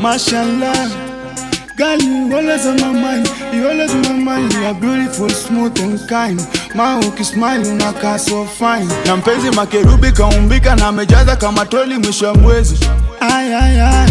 Mashallah, 0.00 0.88
girl, 1.82 1.98
you 2.00 2.32
always 2.36 2.66
on 2.66 2.76
my 2.80 2.92
mind. 2.92 3.26
You 3.52 3.68
always 3.68 3.92
on 3.94 4.02
my 4.02 4.12
mind. 4.38 4.52
You 4.52 4.64
are 4.66 4.74
beautiful, 4.74 5.28
smooth 5.30 5.78
and 5.80 5.98
kind. 6.08 6.40
Ma 6.74 6.98
ukismile 6.98 7.68
unakaa 7.68 8.18
so 8.18 8.44
fine. 8.46 8.88
Na 9.06 9.16
mpenzi 9.16 9.50
makerubi 9.50 10.12
kaumbika 10.12 10.76
na 10.76 10.86
amejaza 10.86 11.36
kama 11.36 11.66
troli 11.66 11.98
mwisho 11.98 12.26
wa 12.26 12.34
mwezi. 12.34 12.76
Ay, 13.20 13.54
ay, 13.54 13.80
ay. 13.82 14.08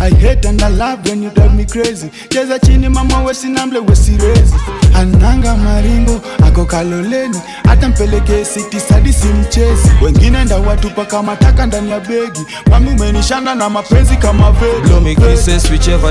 I 0.00 0.10
hate 0.10 0.48
and 0.48 0.62
I 0.62 0.68
love 0.70 1.08
when 1.08 1.22
you 1.22 1.30
drive 1.30 1.54
me 1.54 1.64
crazy. 1.64 2.08
Cheza 2.28 2.58
chini 2.58 2.88
mama 2.88 3.22
wesinamble 3.22 3.78
wesirezi. 3.78 4.54
Ananga 4.98 5.54
maringo 5.56 6.20
ako 6.46 6.64
kaloleni, 6.64 7.40
hata 7.68 7.88
mpelekee 7.88 8.44
siti 8.44 8.80
sadi 8.80 9.12
si 9.12 9.26
mchezi. 9.26 9.90
Wengine 10.02 10.44
ndawatupa 10.44 11.04
kama 11.04 11.36
taka 11.36 11.66
ndani 11.66 11.90
ya 11.90 12.00
begi. 12.00 12.46
Mami 12.70 12.90
umenishanda 12.90 13.54
na 13.54 13.70
mapenzi 13.70 14.16
kama 14.16 14.52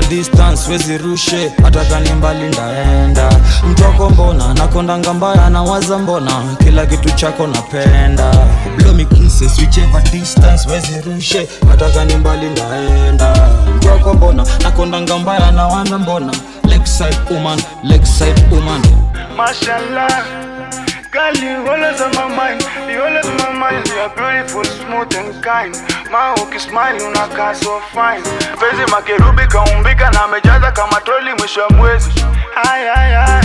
distance 0.02 0.70
wezi 0.70 0.98
hata 1.62 1.84
kani 1.84 2.10
mbali 2.12 2.48
ndaenda. 2.48 3.30
Mtoko 3.70 4.10
mbona 4.10 4.54
nakondanga 4.54 5.14
mbaya 5.14 5.50
na 5.50 5.62
mbona 5.98 6.42
kila 6.64 6.86
kitu 6.86 7.10
chako 7.10 7.46
napenda. 7.46 8.32
Distance 10.12 10.70
wezi 10.70 10.92
mbali 12.16 12.46
ndaenda. 12.50 13.48
Mtoko 13.76 14.14
mbona 14.14 14.46
nakondanga 14.62 15.18
mbaya 15.18 15.52
na 15.52 15.66
mbona. 15.98 16.32
Lakeside 16.68 17.16
woman 17.30 17.60
lakeside 17.84 18.42
woman 18.52 18.77
Mashallah, 19.36 20.08
girl, 21.10 21.34
you 21.36 21.66
always 21.70 22.00
on 22.00 22.12
my 22.14 22.28
mind. 22.34 22.62
You 22.90 23.02
always 23.02 23.26
on 23.26 23.36
my 23.36 23.52
mind. 23.52 23.86
You 23.88 23.94
are 24.00 24.14
beautiful, 24.16 24.64
smooth 24.64 25.14
and 25.14 25.42
kind. 25.42 25.74
Ma 26.10 26.34
ukismile 26.34 27.02
unakaa 27.02 27.54
so 27.54 27.80
fine. 27.92 28.22
Mpenzi 28.56 28.90
makerubi 28.92 29.46
kaumbika 29.46 30.10
na 30.10 30.22
amejaza 30.24 30.70
kama 30.72 31.00
troli 31.00 31.34
mwisho 31.38 31.60
wa 31.62 31.70
mwezi. 31.70 32.10
Ay, 32.72 32.88
ay, 32.96 33.16
ay. 33.16 33.42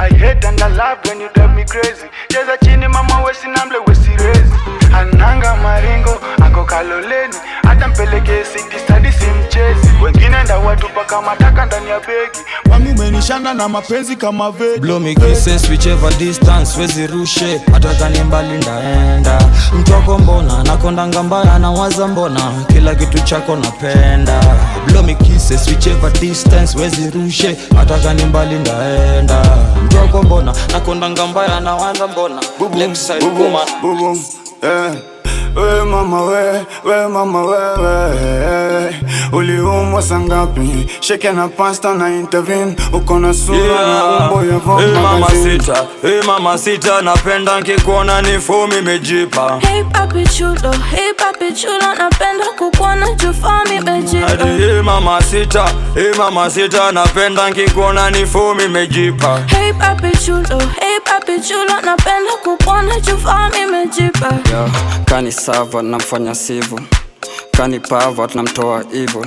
I 0.00 0.08
hate 0.18 0.44
and 0.48 0.62
I 0.62 0.68
love 0.68 1.00
when 1.08 1.20
you 1.20 1.28
drive 1.34 1.54
me 1.54 1.64
crazy. 1.64 2.06
Cheza 2.28 2.58
chini 2.58 2.88
mama 2.88 3.22
wesinamble 3.22 3.78
wesirezi. 3.86 4.52
Ananga 4.98 5.56
maringo 5.56 6.20
ako 6.44 6.64
kaloleni, 6.64 7.34
hata 7.62 7.88
mpelekee 7.88 8.44
siti 8.44 8.78
stadi 8.84 9.12
si 9.12 9.24
mchezi. 9.24 9.88
Wengine 10.02 10.42
ndawatupa 10.44 11.04
kama 11.04 11.36
taka 11.36 11.66
ndani 11.66 11.90
ya 11.90 12.00
begi. 12.00 12.38
Mami 12.70 12.90
umenishana 12.92 13.54
na 13.54 13.68
mapenzi 13.68 14.16
kama 14.16 14.50
vegi. 14.50 14.80
blow 14.80 15.00
me 15.00 15.14
kisses 15.14 15.68
whichever 15.70 16.12
distance 16.18 16.80
wezi 16.80 17.06
rushe. 17.06 17.60
Hata 17.72 17.94
kani 17.94 18.20
mbali 18.22 18.58
ndaenda. 18.58 19.38
Mtoko 19.72 20.18
mbona 20.18 20.62
nakondanga 20.62 21.22
mbaya 21.22 21.58
nawaza 21.58 22.06
mbona. 22.08 22.40
Kila 22.72 22.94
kitu 22.94 23.18
chako 23.20 23.56
napenda. 23.56 24.40
Blow 24.86 25.02
me 25.02 25.14
kisses 25.14 25.66
whichever 25.68 26.10
distance 26.12 26.78
wezi 26.78 27.10
rushe. 27.10 27.56
Hata 27.76 27.98
kani 27.98 28.24
mbali 28.24 28.54
ndaenda. 28.54 29.42
Mtoko 29.84 30.22
mbona 30.22 30.54
nakondanga 30.72 31.26
mbaya 31.26 31.60
na 31.60 31.74
waza 31.76 32.06
mbona 32.06 32.40
Boom, 32.58 34.18
eh. 34.62 35.17
We 35.54 35.84
mama 35.84 36.26
we, 36.26 36.66
we 36.84 37.08
mama 37.08 37.42
we, 37.46 37.58
we. 37.82 38.94
Uliumwa 39.32 40.02
sangapi, 40.02 40.86
sheke 41.00 41.32
na 41.32 41.48
pasta 41.48 41.94
na 41.94 42.08
intervene. 42.08 42.76
Uko 42.92 43.18
na 43.18 43.34
sura 43.34 43.86
na 43.86 44.04
umbo 44.04 44.44
ya 44.52 44.58
Vogue 44.58 44.84
Hey 44.84 44.94
mama 45.02 45.26
sita, 45.30 45.86
hey 46.02 46.22
mama 46.26 46.58
sita, 46.58 47.02
napenda 47.02 47.60
nkikuona 47.60 48.22
ni 48.22 48.38
fomi 48.38 48.78
imejipa 48.78 49.58
Hey 49.60 49.82
papi 49.84 50.24
chulo, 50.26 50.72
hey 50.90 51.12
papi 51.16 51.52
chulo, 51.52 51.94
napenda 51.98 52.44
kukuona 52.58 53.14
jufami 53.14 53.70
Hadi 53.74 53.84
bejipa 53.84 54.44
hey 54.44 54.82
mama 54.82 55.22
sita, 55.22 55.68
hey 55.94 56.12
mama 56.18 56.50
sita, 56.50 56.92
napenda 56.92 57.50
nkikuona 57.50 58.10
ni 58.10 58.26
fomi 58.26 58.64
imejipa 58.64 59.40
Hey 59.46 59.72
papi 59.72 60.16
chulo, 60.24 60.58
hey 60.80 61.00
papi 61.04 61.40
chulo, 61.40 61.80
napenda 61.84 62.32
kukuona 62.44 63.00
jufami 63.00 63.58
bejipa 63.72 64.28
Yeah, 64.50 64.70
kani 65.04 65.32
sava 65.38 65.82
namfanya 65.82 66.34
sivu. 66.34 66.80
Kani 67.56 67.80
pava 67.80 68.28
tunamtoa 68.28 68.84
hivo 68.92 69.26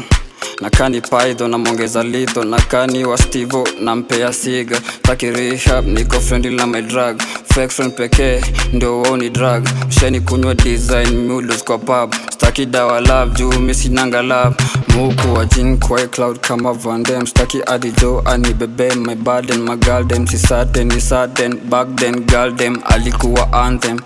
na 0.62 0.70
kani 0.70 1.02
paidho 1.02 1.48
namwongeza 1.48 2.04
lidho 2.04 2.44
na 2.44 2.58
kani 2.62 3.06
wa 3.06 3.18
stivo 3.18 3.68
nampea 3.82 4.34
siga. 4.34 4.82
Taki 5.02 5.32
rehab 5.32 5.88
niko 5.88 6.20
frendi 6.20 6.50
na 6.50 6.68
my 6.68 6.82
drug. 6.82 7.22
Fake 7.54 7.72
pekee 7.92 8.42
ndio 8.74 9.02
wao 9.02 9.18
drug. 9.30 9.68
Usheni 9.90 10.22
kunywa 10.22 10.56
design 10.56 11.28
mudos 11.28 11.64
kwa 11.64 11.78
pub. 11.78 12.16
Staki 12.34 12.66
dawa 12.66 13.02
lav 13.02 13.34
juu 13.34 13.52
misinanga 13.60 14.22
love. 14.22 14.56
Muku 14.96 15.34
wa 15.34 15.46
jin 15.46 15.78
kwa 15.80 16.08
cloud 16.08 16.40
kama 16.40 16.74
vandem 16.74 17.28
staki 17.28 17.62
adijo 17.66 18.22
anibebe 18.26 18.96
my 18.96 19.16
burden 19.16 19.62
my 19.62 19.76
girl 19.76 20.04
dem 20.04 20.28
si 20.28 20.38
dem 22.54 22.80
alikuwa 22.86 23.54
anthem 23.54 24.00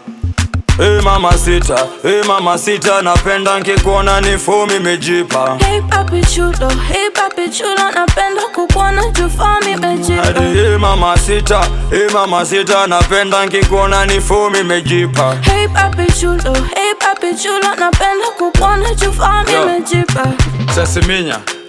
Hey 0.77 0.99
mama 1.01 1.31
sita, 1.37 1.87
hey 2.03 2.21
mama 2.27 2.57
sita, 2.57 3.01
napenda 3.01 3.59
nkikuona 3.59 4.21
ni 4.21 4.37
fomi 4.37 4.79
mejipa. 4.79 5.57
Hey 5.59 5.81
papi 5.81 6.21
chulo, 6.25 6.69
hey 6.87 7.09
papi 7.13 7.49
chulo, 7.49 7.91
napenda 7.95 8.41
kukuona 8.55 9.01
jufami 9.09 9.75
Hadi 10.21 10.39
hey 10.59 10.77
mama 10.77 11.17
sita, 11.17 11.67
hey 11.89 12.07
mama 12.13 12.45
sita, 12.45 12.87
napenda 12.87 13.45
nkikuona 13.45 14.05
ni 14.05 14.21
fomi 14.21 14.63
mejipa. 14.63 15.35
Hey 15.41 15.67
papi 15.67 16.11
chulo, 16.19 16.53
hey 16.75 16.93
papi 16.99 17.35
chulo, 17.43 17.75
napenda 17.79 18.27
kukuona 18.37 18.93
jufami 18.93 19.53
Yo. 19.53 19.65
bejipa 19.65 20.25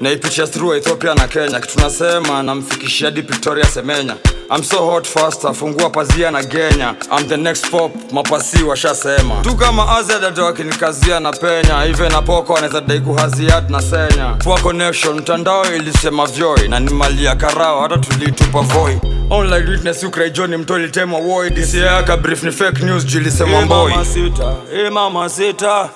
naipitia 0.01 0.47
through 0.47 0.77
ethiopia 0.77 1.15
na 1.15 1.29
kenya 1.29 1.61
kitunasema 1.61 2.43
namfikishia 2.43 3.11
di 3.11 3.21
victoria 3.21 3.65
semenya. 3.65 4.17
I'm 4.57 4.63
so 4.63 4.77
hot 4.91 5.07
faster 5.09 5.55
fungua 5.55 5.91
pazia 5.91 6.31
na 6.31 6.43
genya. 6.43 6.95
I'm 7.19 7.29
the 7.29 7.37
next 7.37 7.71
pop 7.71 7.93
mapasi 8.13 8.63
washasema. 8.63 9.35
Tu 9.43 9.55
kama 9.57 9.97
azedate 9.99 10.41
wakinikazia 10.41 11.21
na 11.21 11.33
penya 11.33 11.85
ive 11.87 12.09
na 12.09 12.23
poko 12.23 12.57
anaweza 12.57 12.81
dai 12.81 13.01
kuhazia 13.01 13.61
na 13.69 13.83
senya. 13.83 14.35
Poor 14.45 14.61
connection 14.63 15.17
mtandao 15.21 15.75
ilisema 15.75 16.27
vyoi 16.27 16.69
na 16.69 16.81
ni 16.81 16.91
mali 16.91 17.25
ya 17.25 17.37
karao 17.37 17.83
hata 17.83 17.99
tulitupa 17.99 18.61
voi. 18.61 18.99
Online 19.31 19.71
witness 19.71 20.03
ukraijoni 20.05 20.57
mtoli 20.57 20.89
tema 20.91 21.19
woi 21.19 21.51
disiaka 21.51 22.17
brief 22.17 22.43
ni 22.43 22.53
fake 22.53 22.85
news 22.85 23.07
julisema 23.07 23.61
mboi 23.63 23.93
hey 23.93 24.01
mama 24.01 24.05
sita 24.05 24.55
Hey 24.73 24.91
mama 24.91 25.29
sita, 25.29 25.89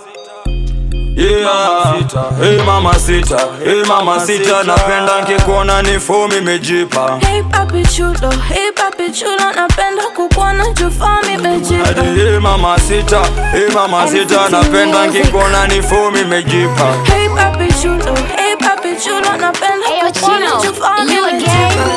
hey 1.17 2.59
mama 2.65 2.95
sita, 2.99 3.39
hey 3.65 3.83
mama 3.89 4.21
sita, 4.27 4.63
napenda 4.65 5.21
nkikuona 5.23 5.83
ni 5.83 6.01
fomi 6.01 6.37
imejipa 6.37 7.19
Hey 7.21 7.43
papi 7.43 7.83
chulo, 7.87 8.31
hey 8.49 8.71
papi 8.75 9.11
chulo, 9.13 9.53
napenda 9.57 10.03
kukuona 10.17 10.65
jufami 10.75 11.37
mejipa. 11.37 12.03
Hey 12.03 12.39
mama 12.39 12.79
sita, 12.79 13.23
hey 13.53 13.69
mama 13.75 14.09
sita, 14.09 14.49
napenda 14.49 15.07
nkikuona 15.07 15.67
ni 15.67 15.83
fomi 15.83 16.21
imejipa 16.21 16.95
Hey 17.05 17.29
papi 17.29 17.73
chulo, 17.83 18.15
hey 18.37 18.57
papi 18.57 18.97
chulo, 19.05 19.37
napenda 19.41 19.87
kukuona 20.13 20.51
jufami 20.63 21.15
mejipa. 21.21 21.91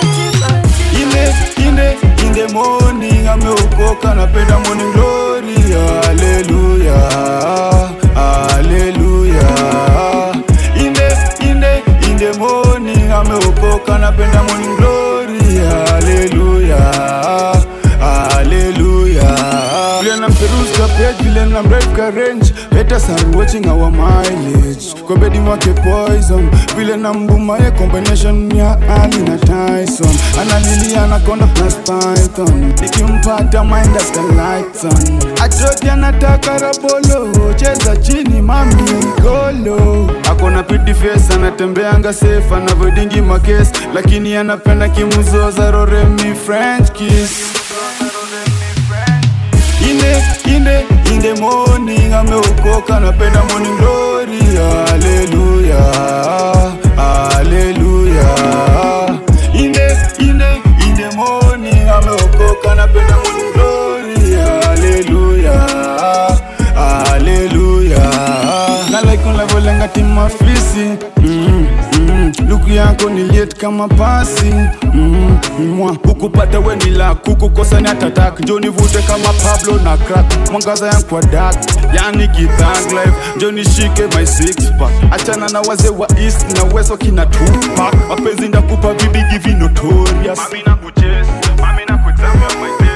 Inde, 1.01 1.33
inde, 1.57 1.97
in 2.25 2.33
the 2.33 2.53
morning 2.53 3.27
ameokoka 3.27 4.13
napenda 4.13 4.59
morning 4.59 4.91
glory. 4.93 5.23
Haleluya 6.05 7.09
ameokoka 13.93 13.97
napenda 13.99 14.43
morning 14.43 14.77
glory. 14.77 15.39
Haleluya 15.89 16.77
haleluya 17.99 19.37
vile 20.01 20.15
namperuska 20.17 20.87
page 20.97 21.23
vile 21.23 21.45
namreka 21.45 22.11
range 22.11 22.52
better 22.83 22.99
start 22.99 23.35
watching 23.35 23.65
our 23.67 23.89
mileage. 23.91 24.93
Kobedi 25.07 25.39
mwake 25.39 25.73
poison. 25.73 26.49
Vile 26.77 26.97
nambumaye 26.97 27.71
combination 27.71 28.55
ya 28.57 28.77
ali 29.01 29.17
na 29.17 29.37
tyson. 29.37 30.15
Analilia 30.41 31.03
anakonda 31.03 31.47
plus 31.47 31.75
python. 31.75 32.73
Ikimpata 32.85 33.63
mind 33.63 33.97
after 33.97 34.23
lights 34.23 34.83
on 34.83 35.19
achoti 35.43 35.89
anataka 35.89 36.57
rabolo. 36.57 37.53
Cheza 37.53 37.97
chini 37.97 38.41
mami 38.41 38.83
golo. 39.21 40.09
Akona 40.31 40.63
face 40.93 41.33
anatembeanga 41.33 42.13
safe 42.13 42.55
anavodingi 42.55 43.21
makes 43.21 43.71
lakini 43.93 44.35
anapenda 44.35 44.89
kimuzoza 44.89 45.71
roremi 45.71 46.35
french 46.45 46.91
kiss 46.91 47.53
inde 50.03 50.23
inde 50.55 50.85
in 51.13 51.21
the 51.21 51.33
morning 51.41 52.13
ameokoka 52.13 52.99
napenda 52.99 53.43
morning 53.49 53.77
glory 53.77 54.39
haleluya 54.89 55.81
haleluya 56.95 58.29
inde 59.53 59.87
inde 60.19 60.49
in 60.87 60.95
the 60.95 61.15
morning 61.15 61.89
ameokoka 61.97 62.75
napenda 62.75 63.15
morning 63.23 63.53
glory 63.53 64.35
haleluya 64.65 65.57
haleluya 66.75 68.03
na 68.91 69.01
like 69.01 69.23
luku 72.63 72.71
yako 72.75 73.09
ni 73.09 73.23
liet 73.23 73.55
kama 73.57 73.87
pasi. 73.87 74.53
Mm, 74.93 75.37
mwa 75.77 75.95
kukupata 75.95 76.59
we 76.59 76.75
ni 76.75 76.85
la 76.89 77.15
kukukosa 77.15 77.81
ni 77.81 77.87
atatak 77.89 78.45
jo 78.45 78.59
nivute 78.59 79.01
kama 79.01 79.33
pablo 79.33 79.77
na 79.83 79.97
crack. 79.97 80.25
Mwangaza 80.51 80.87
yangu 80.87 81.05
kwa 81.05 81.21
dark 81.21 81.57
yani 81.93 82.27
kithang 82.27 82.91
life. 82.91 83.13
Jo 83.39 83.51
nishike 83.51 84.03
my 84.17 84.25
six 84.25 84.55
pack. 84.79 84.91
Achana 85.11 85.49
na 85.49 85.61
wazee 85.61 85.89
wa 85.89 86.07
east 86.19 86.57
na 86.57 86.63
weso 86.63 86.97
kina 86.97 87.25
tupak 87.25 87.95
mapenzi 88.09 88.47
ndakupa 88.47 88.93
vibigi 88.93 89.37
vinotorious 89.37 90.39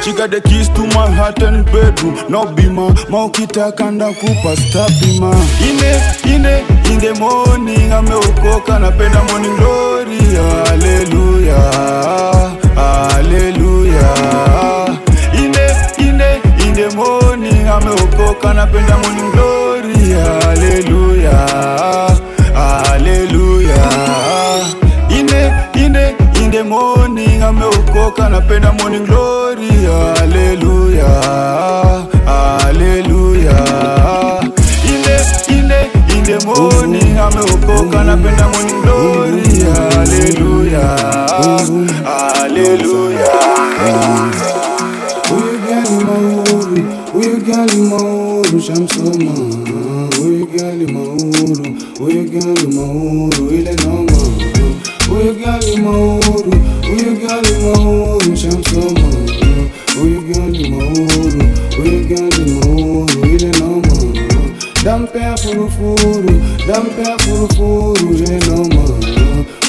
She 0.08 0.13
got 0.13 0.32
the 0.32 0.39
keys 0.39 0.70
to 0.70 0.88
my 0.96 1.12
heart 1.12 1.43
and 1.43 1.65
bedroom. 1.65 2.15
No 2.32 2.46
bima, 2.46 2.96
maukitaka 3.10 3.91
ndakupa 3.91 4.56
stapima 4.56 5.36
Inde, 5.70 6.02
inde, 6.34 6.63
in 6.93 7.00
the 7.00 7.13
morning 7.20 7.91
Ameokoka 7.91 8.80
napenda 8.80 9.24
morning 9.24 9.56
glory. 9.58 10.17
Hallelujah, 10.63 11.72
hallelujah. 12.76 14.13
Inde, 15.34 15.76
inde, 16.00 16.41
in 16.65 16.74
the 16.74 16.89
morning 16.96 17.67
Ameokoka 17.67 18.54
napenda 18.54 18.98
morning 18.98 19.32
glory. 19.32 19.93
Hallelujah 20.13 21.48
inde, 26.58 26.63
the 26.63 26.63
morning 26.63 27.41
ameokoka 27.43 28.30
napenda 28.30 28.72
morning 28.80 29.06
glory. 29.06 29.67
Haleluya 30.17 31.08
haleluya 32.26 33.58
inde 34.89 35.17
inde 35.50 35.91
in 36.15 36.24
the 36.24 36.46
morning 36.46 37.17
ameokoka 37.17 38.04
napenda 38.04 38.48
morning 38.50 38.82
glory. 38.82 39.43
Haleluya 39.96 40.86
haleluya 42.04 43.28
Huyu 45.30 45.60
gali 45.67 46.06
mauru, 46.06 46.84
huyu 47.13 47.38
gali 47.46 47.78
mauru 47.82 48.62
shamsoma. 48.62 49.32
Huyu 50.17 50.46
gali 50.58 50.86
mauru, 50.93 51.76
huyu 52.00 52.24
gali 52.30 52.67
mauru 52.76 53.50
ile 53.52 53.76
noma. 53.76 54.17
Huyu 55.10 55.34
gali 55.36 55.78
mauru, 55.82 56.46
huyu 57.28 57.42
gali 57.42 57.60
mauru 57.63 58.36
shamsoma 58.36 59.08
Huyu 60.00 60.22
gali 60.22 60.70
mauru, 60.70 61.44
huyu 61.78 62.08
gali 62.08 62.52
mauru 62.52 63.26
ile 63.36 63.52
noma 63.60 64.13
Dampea 64.84 65.38
furufuru, 65.38 66.42
dampea 66.68 67.18
furufuru 67.18 68.13
ile 68.16 68.40
noma 68.48 68.84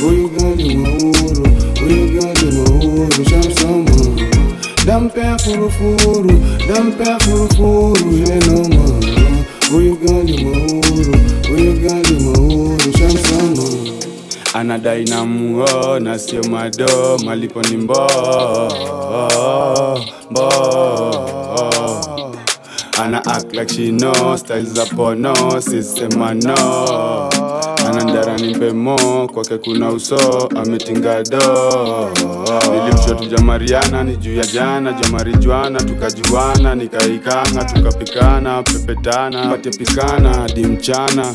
Huyu 0.02 0.28
gali 0.28 0.74
mauru, 0.76 1.46
huyu 1.80 2.20
gali 2.20 2.52
mauru 2.56 3.24
shamsoma 3.30 3.90
Dampea 4.86 5.38
furufuru, 5.38 6.40
dampea 6.68 7.18
furufuru 7.18 8.12
ile 8.12 8.38
noma 8.46 8.84
Huyu 9.72 9.96
gali 9.96 10.44
mauru, 10.44 11.16
huyu 11.50 11.72
gali 11.72 12.14
mauru 12.24 12.28
shamsoma 12.28 12.37
anadai 14.58 15.04
na 15.04 15.24
muo 15.24 15.98
na 16.00 16.18
sio 16.18 16.42
mado 16.44 17.18
malipo 17.24 17.62
ni 17.62 17.76
mbo. 17.76 18.08
Mbo. 20.30 20.48
Ana 23.02 23.22
act 23.26 23.52
like 23.54 23.68
she 23.72 23.90
know 23.92 24.36
styles 24.36 24.72
za 24.74 24.86
pono 24.86 25.60
sisema 25.60 26.34
anandara 27.88 28.36
nimpe 28.36 28.72
kwake 29.32 29.58
kuna 29.58 29.90
uso 29.90 30.48
ametinga 30.56 31.22
do. 31.22 32.10
Nilimshotuja 32.72 33.38
mariana 33.38 34.02
ni 34.04 34.16
juu 34.16 34.34
ya 34.36 34.46
jana 34.46 34.92
jamarijuana 34.92 35.78
tukajuana 35.80 36.74
nikaikanga 36.74 37.64
tukapikana 37.64 38.62
pepetana 38.62 39.48
pate 39.50 39.70
pikana 39.70 40.34
hadi 40.34 40.64
mchana 40.66 41.34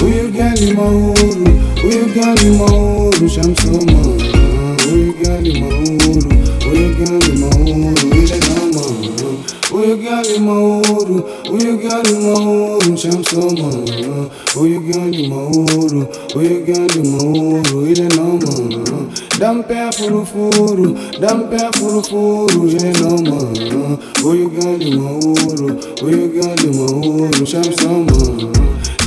Huyu 0.00 0.28
gali 0.32 0.72
mauru, 0.72 1.48
huyu 1.82 2.06
gali 2.14 2.50
mauru 2.58 3.28
shamsoma 3.28 3.98
Huyu 4.90 5.14
gali 5.22 5.60
mauru, 5.60 6.22
huyu 6.64 6.94
gali 6.98 7.32
mauru, 7.38 8.16
ile 8.22 8.38
noma. 8.48 8.82
Huyu 9.70 9.96
gali 9.96 10.38
mauru, 10.38 11.22
huyu 11.50 11.78
gali 11.78 12.12
mauru, 12.18 12.96
shamsoma. 12.96 13.72
Huyu 14.54 14.80
gali 14.80 15.28
mauru, 15.28 16.06
huyu 16.34 16.64
gali 16.66 17.08
mauru, 17.08 17.86
ile 17.86 18.08
noma. 18.08 18.52
Dampea 19.38 19.92
furufuru, 19.92 20.98
dampea 21.20 21.72
furufuru, 21.72 22.68
ile 22.68 22.92
noma. 23.00 23.40
Huyu 24.22 24.50
gali 24.50 24.96
mauru, 24.96 25.76
huyu 26.00 26.28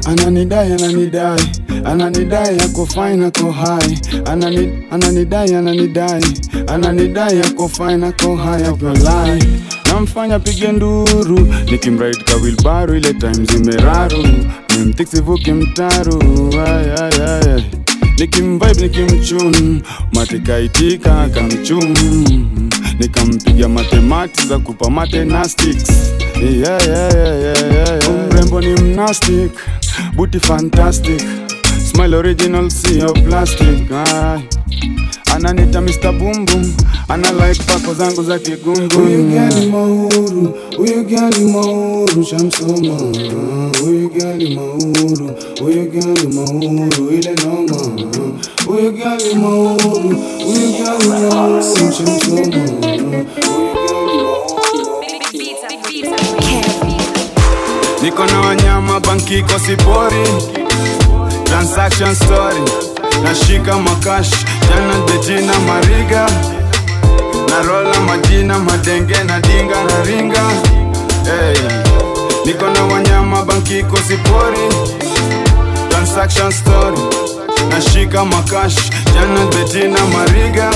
Ananidai, 0.06 0.72
ananidai, 0.72 1.40
ananidai 1.84 2.58
yako 2.58 2.86
fine, 2.86 3.30
ananidai, 4.90 5.54
ananidai, 5.54 6.22
ananidai 6.66 7.38
yako 7.38 7.68
fine, 7.68 8.12
ako. 8.64 9.42
Namfanya 9.92 10.38
pige 10.38 10.72
nduru, 10.72 11.38
nikimride 11.70 12.24
ka 12.24 12.36
ile 12.96 13.12
time 13.14 13.44
zimeraru, 13.52 14.24
nimtiksi 14.78 15.16
sivuki 15.16 15.52
mtaru, 15.52 16.22
ay, 16.66 16.90
ay, 16.90 17.26
ay, 17.26 17.54
ay. 17.54 17.62
Nikimvibe 18.18 18.72
nikimchun, 18.80 19.82
matikaitika 20.12 21.28
kamchum, 21.28 21.94
nikampiga 22.98 23.68
matemati 23.68 24.46
za 24.46 24.58
kupa 24.58 24.90
matenastics 24.90 25.90
yeah, 26.42 26.62
yeah, 26.62 27.14
yeah, 27.14 27.14
yeah, 27.14 27.72
yeah, 27.72 27.88
yeah. 27.88 28.26
Mrembo 28.32 28.60
ni 28.60 28.68
mnastic, 28.80 29.52
buti 30.14 30.40
fantastic, 30.40 31.22
smile 31.92 32.16
original 32.16 32.70
sio 32.70 33.12
plastic 33.12 33.92
Ay. 33.92 34.40
Ananita 35.38 35.80
Mr. 35.80 36.10
Boom, 36.18 36.46
ana 37.08 37.30
like 37.32 37.62
pako 37.66 37.94
zangu 37.94 38.22
za 38.22 38.38
kigungu. 38.38 38.94
Huyu 38.98 39.22
gani 39.30 39.66
mauru, 39.66 40.54
huyu 40.76 41.04
gani 41.04 41.52
mauru, 41.52 42.24
shamsoma. 42.24 42.98
Huyu 43.84 44.08
gani 44.10 44.54
mauru, 44.56 45.30
huyu 45.60 45.90
gani 45.90 46.26
mauru, 46.34 47.10
ile 47.10 47.34
noma. 47.44 47.76
Huyu 48.66 48.92
gani 48.92 49.34
mauru, 49.34 49.90
huyu 50.44 50.72
gani 50.84 51.08
mauru, 51.08 51.62
shamsoma. 51.94 52.64
Niko 58.02 58.26
na 58.26 58.40
wanyama 58.40 59.00
banki 59.00 59.42
kosi 59.42 59.76
pori 59.76 60.28
transaction 61.44 62.14
story, 62.14 62.62
nashika 63.24 63.78
makash 63.78 64.30
jana 64.68 64.94
betina 65.06 65.52
mariga. 65.66 66.26
Narola 67.50 68.00
majina 68.00 68.58
madenge 68.58 69.24
na 69.24 69.40
dinga 69.40 69.84
na 69.84 70.02
ringa. 70.04 70.44
Hey. 71.24 71.56
Niko 72.44 72.66
na 72.70 72.82
wanyama 72.84 73.42
banki 73.42 73.78
iko 73.78 73.96
sipori, 73.96 74.68
transaction 75.90 76.52
story, 76.52 76.98
nashika 77.70 78.24
makash 78.24 78.90
jana 79.14 79.46
betina 79.46 80.00
mariga. 80.06 80.70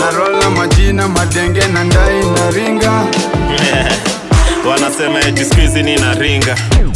Narola 0.00 0.50
majina 0.50 1.08
madenge 1.08 1.66
na 1.72 1.84
ndai 1.84 2.20
na 2.34 2.50
ringa 2.50 2.92
wanasema 4.68 5.20
eti 5.20 5.44
skuizi 5.44 5.82
nina 5.82 6.14
ringa. 6.14 6.56
Juu 6.82 6.94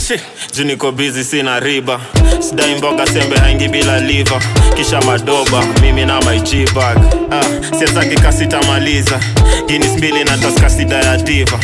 bizi 0.93 1.25
sina 1.25 1.61
riba. 1.61 2.01
Sidai 2.41 2.75
mboga 2.75 3.07
sembe 3.07 3.37
haingi 3.37 3.69
bila 3.69 3.99
liva 4.01 4.41
kisha 4.77 5.01
madoba 5.01 5.63
mimi 5.83 6.05
na 6.07 6.21
maijibag 6.21 6.99
ah, 7.31 7.77
kasitamaliza 8.17 9.21
ginis 9.67 9.91
mbili 9.93 10.25
na 10.25 10.39
taskasida 10.39 10.97
ya 10.97 11.17
diva. 11.17 11.59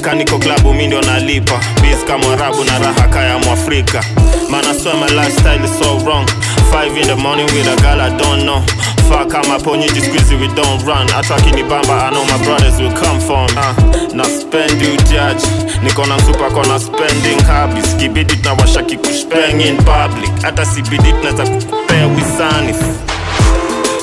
Kaniko 0.00 0.38
klabu 0.38 0.74
mi 0.74 0.86
ndio 0.86 1.02
nalipa. 1.02 1.60
Bis 1.82 2.04
kama 2.06 2.32
arabu 2.32 2.64
na 2.64 2.78
raha 2.78 3.08
kaya 3.08 3.38
mwafrika. 3.38 4.04
Mana 4.50 4.74
swema 4.74 5.06
lifestyle 5.06 5.68
so 5.78 5.98
wrong. 6.04 6.26
5 6.72 6.96
in 7.00 7.06
the 7.06 7.14
morning 7.14 7.46
with 7.54 7.66
a 7.68 7.76
girl 7.82 8.00
don't 8.10 8.42
know 8.42 8.62
fuck 9.08 9.28
kama 9.32 9.58
ponyi 9.58 9.88
jisqueezy 9.90 10.34
we 10.36 10.48
don't 10.54 10.82
run. 10.86 11.08
Hata 11.08 11.36
bamba 11.68 12.06
I 12.06 12.10
know 12.10 12.24
my 12.24 12.44
brothers 12.44 12.78
will 12.80 12.92
come 12.92 13.20
from 13.20 13.48
uh, 13.56 13.74
na 14.14 14.24
spend 14.24 14.80
you 14.82 14.96
judge. 15.08 15.42
Niko 15.82 16.06
na 16.06 16.16
kona 16.50 16.78
spending 16.78 17.38
habits. 17.46 17.94
Kibidi 17.94 18.36
tunawasha 18.36 18.82
kikushpeng 18.82 19.60
in 19.60 19.76
public. 19.76 20.30
Hata 20.42 20.64
sibidi 20.66 21.12
tunaweza 21.12 21.44
kupea 21.46 22.06
wisanif 22.06 22.76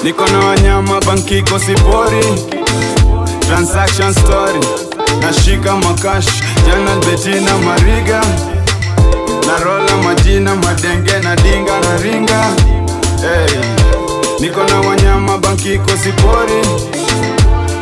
Niko 0.04 0.28
na 0.28 0.40
wanyama 0.40 1.02
banki 1.02 1.38
iko 1.38 1.60
sipori, 1.60 2.26
transaction 3.48 4.14
story, 4.14 4.60
nashika 5.22 5.76
makash. 5.76 6.28
Jana 6.68 6.96
betina 7.06 7.58
mariga. 7.58 8.22
Narola 9.48 9.98
majina 10.04 10.56
madenge 10.56 11.20
na 11.24 11.36
dinga 11.36 11.80
na 11.80 11.98
ringa. 11.98 12.44
Hey. 13.22 13.83
Niko 14.40 14.64
na 14.64 14.80
wanyama 14.90 15.38
banki 15.38 15.78
kosipori 15.80 16.62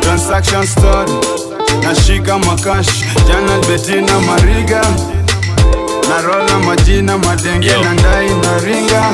transaction 0.00 0.66
story, 0.66 1.12
nashika 1.82 2.38
makash. 2.38 2.86
Jana 3.28 3.58
betina 3.68 4.20
mariga. 4.20 4.82
Narola 6.08 6.58
majina 6.58 7.18
madenge 7.18 7.66
Yo. 7.68 7.82
na 7.84 7.92
ndai 7.94 8.26
na 8.30 8.58
ringa. 8.58 9.04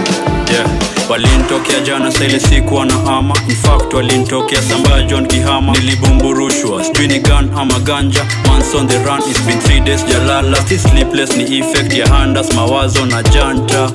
Yeah. 0.53 0.67
walintokea 1.11 1.81
jana 1.81 2.13
saile 2.13 2.41
siku 2.41 2.85
na 2.85 2.95
ama 2.95 3.35
infact 3.49 3.95
walintokea 3.95 4.63
sambaya 4.63 5.03
john 5.03 5.27
kihama. 5.27 5.73
Nilibumburushwa. 5.73 6.85
Sijui 6.85 7.07
ni 7.09 7.19
gun 7.21 7.51
ama 7.57 7.79
ganja. 7.79 8.25
Once 8.55 8.77
on 8.79 8.87
the 8.89 8.99
run 9.05 9.21
it's 9.31 9.41
been 9.47 9.59
three 9.61 9.81
days 9.81 10.05
jalala. 10.05 10.57
Si 10.69 10.79
sleepless 10.79 11.37
ni 11.37 11.59
effect 11.59 11.93
ya 11.93 12.07
handas 12.09 12.55
mawazo 12.55 13.07
na 13.07 13.23
janta. 13.23 13.91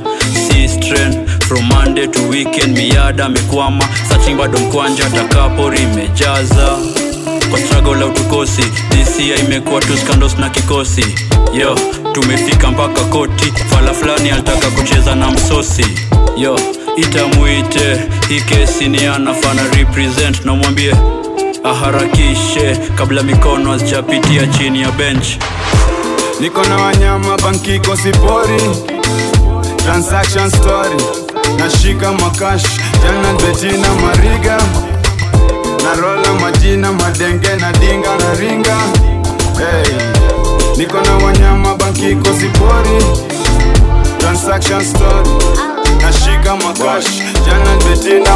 Si 0.48 0.68
strain 0.70 1.26
from 1.48 1.64
monday 1.68 2.08
to 2.08 2.28
weekend 2.30 2.78
miada 2.78 3.26
amekwama. 3.26 3.84
Searching 4.10 4.36
bado 4.38 4.60
mkwanja 4.60 5.10
takapori 5.10 5.80
imejaza. 5.84 6.78
Kwa 7.50 7.60
struggle 7.60 7.96
la 7.96 8.06
utukosi 8.06 8.64
disia 8.90 9.36
imekuwa 9.36 9.82
tu 9.82 9.98
na 10.38 10.50
kikosi. 10.50 11.06
Yo 11.54 11.80
tumefika 12.12 12.72
mpaka 12.72 13.02
koti 13.04 13.54
fala 13.70 13.94
fulani 13.94 14.30
alitaka 14.32 14.68
kucheza 14.72 15.16
na 15.16 15.32
msosi. 15.32 15.86
Yo 16.38 16.60
itamuite 16.98 18.02
hii 18.30 18.42
ni 18.88 19.06
anafana 19.06 19.62
represent 19.78 20.46
namwambie 20.46 20.96
aharakishe 21.64 22.76
kabla 22.96 23.24
mikono 23.24 23.72
hazijapitia 23.72 24.48
chini 24.48 24.82
ya 24.82 24.92
bench. 24.92 25.28
Niko 26.40 26.64
na 26.64 26.76
wanyama 26.76 27.38
banki 27.38 27.76
iko 27.76 27.98
sipori, 27.98 28.62
transaction 29.86 30.50
story, 30.50 31.04
nashika 31.60 32.12
makash 32.14 32.64
jana 33.04 33.34
betina 33.34 33.88
mariga 34.02 34.58
narola 35.84 36.34
majina 36.42 36.92
madenge 36.92 37.56
na 37.62 37.72
dinga 37.72 38.18
na 38.18 38.34
ringa 38.40 38.78
hey. 39.58 39.96
Niko 40.78 41.02
na 41.02 41.26
wanyama 41.26 41.76
bankiko 41.76 42.34
sipori, 42.40 43.06
transaction 44.18 44.82
nashika 46.02 46.56
makash 46.56 47.22
jana 47.46 47.76
betina. 47.86 48.32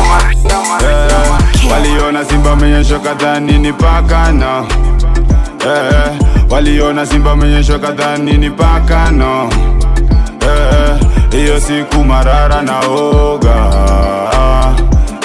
Waliona 1.72 2.26
simba 2.26 2.56
menyesho 2.56 3.00
kadhani 3.00 3.58
ni 3.58 3.74
pakana 3.74 4.66
hey. 5.64 6.18
waliona 6.50 7.06
simba 7.06 7.36
menyesho 7.36 7.80
kadhani 7.80 8.38
ni 8.38 8.50
pakano 8.50 9.50
eh, 9.50 9.77
hiyo 11.32 11.60
siku 11.60 12.04
marara 12.04 12.62
na 12.62 12.80
oga 12.80 13.56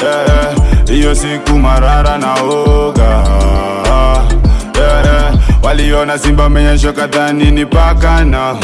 eh, 0.02 0.56
hiyo 0.94 1.14
siku 1.14 1.58
marara 1.58 2.18
na 2.18 2.34
oga 2.34 3.24
eh, 4.74 5.32
waliona 5.62 6.18
simba 6.18 6.48
menyesho 6.48 6.92
kadhani 6.92 7.50
ni 7.50 7.66
pakano 7.66 8.58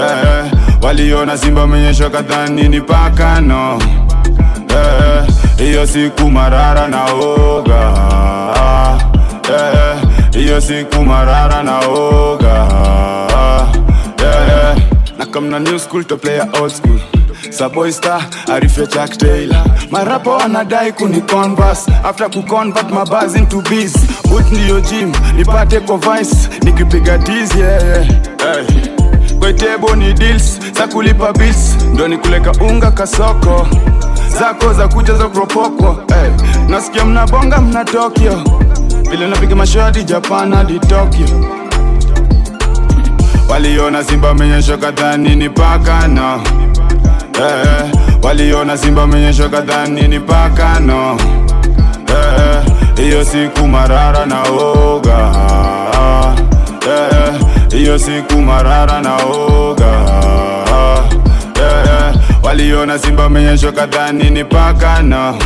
eh, 0.00 0.44
waliona 0.82 1.38
simba 1.38 1.66
menyesho 1.66 2.10
kadhani 2.10 2.68
ni 2.68 2.80
pakano 2.80 3.78
eh, 4.68 5.24
hiyo 5.58 5.86
siku 5.86 6.30
marara 6.30 6.88
na 6.88 7.04
oga 7.04 7.92
eh, 9.50 9.96
hiyo 10.40 10.60
siku 10.60 11.04
marara 11.04 11.62
na 11.62 11.78
oga 11.78 12.54
yeah, 12.54 13.33
na 15.24 15.32
come 15.32 15.48
na 15.50 15.58
new 15.58 15.78
school 15.78 16.02
to 16.04 16.16
play 16.16 16.40
old 16.60 16.70
school. 16.72 16.98
Saboy 17.50 17.92
star, 17.92 18.20
Arife 18.48 18.86
Jack 18.90 19.16
Taylor. 19.16 19.64
Marapo 19.90 20.38
anadai 20.38 20.92
kuni 20.96 21.20
converse. 21.22 21.88
After 22.04 22.28
kuconvert 22.28 23.36
into 23.36 23.62
bees 23.62 23.92
but 24.30 24.44
ndiyo 24.52 24.80
gym 24.80 25.12
nipate 25.36 25.80
kwa 25.80 25.98
vice. 25.98 26.48
Nikipiga 26.62 27.18
tizi 27.18 27.60
yeah, 27.60 27.82
yeah. 27.84 28.06
hey. 28.38 29.38
Kwetebo 29.38 29.94
ni 29.96 30.12
deals 30.12 30.58
za 30.74 30.86
kulipa 30.88 31.32
bills. 31.32 31.76
Ndo 31.92 32.08
nikuleka 32.08 32.52
unga 32.52 32.90
kasoko. 32.90 33.66
Zako 34.38 34.72
za 34.72 34.88
kuja 34.88 35.14
za 35.14 35.28
kropoko 35.28 35.98
hey. 36.08 36.30
nasikia 36.68 37.04
mnabonga 37.04 37.60
mna 37.60 37.84
tokyo. 37.84 38.42
Vile 39.10 39.26
napiga 39.28 39.56
mashoti 39.56 40.04
japan 40.04 40.54
hadi 40.54 40.78
tokyo 40.78 41.26
waliona 43.48 44.04
simba 44.04 44.34
menyesho 44.34 44.78
kadhani 44.78 45.36
ni 45.36 45.48
pakano 45.50 46.42
eh, 47.40 47.90
waliona 48.22 48.76
simba 48.76 49.06
menyesho 49.06 49.48
kadhani 49.48 50.08
ni 50.08 50.20
pakano 50.20 51.16
hiyo 52.96 53.20
eh, 53.20 53.26
siku 53.26 53.68
marara 53.68 54.26
na 54.26 54.42
oga. 54.42 55.30
Eh, 56.88 57.34
hiyo 57.78 57.98
siku 57.98 58.34
marara 58.42 59.00
na 59.00 59.16
oga. 59.16 59.92
Eh, 61.54 62.14
waliona 62.42 62.98
simba 62.98 63.28
menyesho 63.28 63.72
kadhani 63.72 64.30
ni 64.30 64.44
pakano 64.44 65.36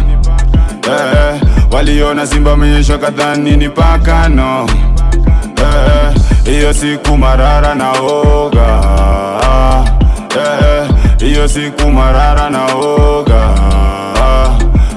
eh, 0.82 1.40
waliona 1.70 2.26
simba 2.26 2.56
menyesho 2.56 2.98
kadhani 2.98 3.56
ni 3.56 3.68
pakano 3.68 4.66
eh, 5.56 6.14
hiyo 6.50 6.74
siku 6.74 7.16
marara 7.18 7.74
na 7.74 7.92
oga. 7.92 8.82
Eh, 10.36 10.88
hiyo 11.18 11.48
siku 11.48 11.90
marara 11.90 12.50
na 12.50 12.66
oga. 12.74 13.54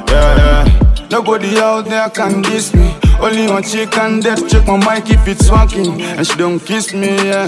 Eh, 0.08 0.66
Nobody 1.12 1.58
out 1.60 1.86
there 1.90 2.10
can 2.10 2.42
diss 2.42 2.74
me. 2.74 2.96
Only 3.22 3.48
one 3.52 3.64
chick 3.64 3.92
can 3.92 4.20
dead 4.22 4.40
Check 4.50 4.66
my 4.68 4.78
mic 4.78 5.10
if 5.10 5.28
it's 5.28 5.52
working. 5.52 6.02
And 6.02 6.26
she 6.26 6.36
don't 6.38 6.60
kiss 6.60 6.94
me, 6.94 7.08
yeah. 7.16 7.48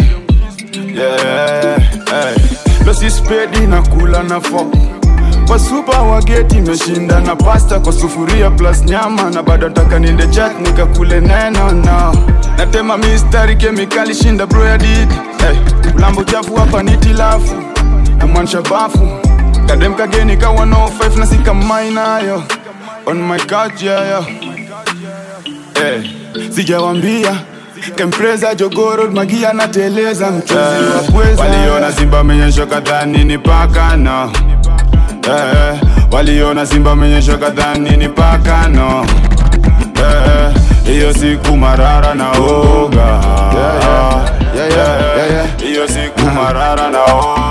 Yeah, 0.74 1.80
hey. 2.10 2.36
Losi 2.86 3.10
spedi 3.10 3.68
na 3.68 3.82
kula 3.82 4.24
na 4.24 4.40
fuck 4.40 4.68
kwa 5.54 5.60
supa 5.60 6.02
wageti 6.02 6.58
imeshinda 6.58 7.20
na 7.22 7.36
pasta 7.36 7.80
kwa 7.80 7.94
sufuria 7.94 8.52
plus 8.52 8.84
nyama 8.84 9.30
na 9.30 9.44
bado 9.44 9.68
nataka 9.70 10.00
niende 10.00 10.28
chat 10.28 10.60
nikakule 10.62 11.20
neno 11.22 11.72
na 11.72 12.14
natema 12.58 12.98
mistari 12.98 13.56
kemikali 13.56 14.16
shinda 14.16 14.46
bro 14.46 14.66
ya 14.66 14.78
did 14.78 15.10
hey. 15.38 15.92
mlambo 15.96 16.24
chafu 16.24 16.56
hapa 16.56 16.84
ni 16.84 16.98
tilafu 16.98 17.56
na 18.18 18.28
mwansha 18.28 18.62
bafu 18.62 19.08
kadem 19.68 19.94
kageni 19.96 20.38
ka 20.38 20.48
105 20.48 21.20
na 21.20 21.28
sikamainayo 21.28 22.44
on 23.06 23.18
my 23.22 23.38
couch 23.40 23.84
yeah, 23.84 24.08
yeah. 24.08 24.26
Hey. 25.74 26.10
sijawambia 26.50 27.36
kempreza 27.96 28.56
jogoro 28.56 29.12
magia 29.12 29.54
nateleza 29.54 30.32
mchuzi 30.32 30.60
waliona 31.40 31.92
simba 31.92 32.24
menyesho 32.24 32.68
kadhani 32.68 33.24
ni 33.24 33.38
paka 33.38 33.98
no 33.98 34.32
eh, 35.28 35.80
waliona 36.12 36.66
simba 36.66 36.96
menyesha 36.96 37.38
kadhani 37.38 37.98
ni 37.98 38.10
pakano 38.10 39.06
hiyo 40.86 41.10
eh, 41.10 41.16
siku 41.16 41.58
marara 41.58 42.14
na 42.14 42.32
oga. 42.32 43.20
Hiyo 45.58 45.88
siku 45.88 46.22
marara 46.36 46.90
na 46.90 47.04
oga. 47.04 47.44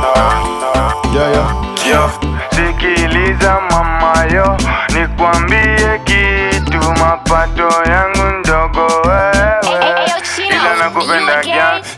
Yo, 1.90 2.10
sikiliza 2.50 3.58
mama 3.70 4.24
yo, 4.34 4.56
nikwambie 4.94 6.00
kitu, 6.04 6.78
mapato 7.00 7.68
yangu 7.90 8.38
ndogo 8.40 8.86
wewe, 9.08 10.10
ila 10.48 10.76
nakupenda. 10.84 11.42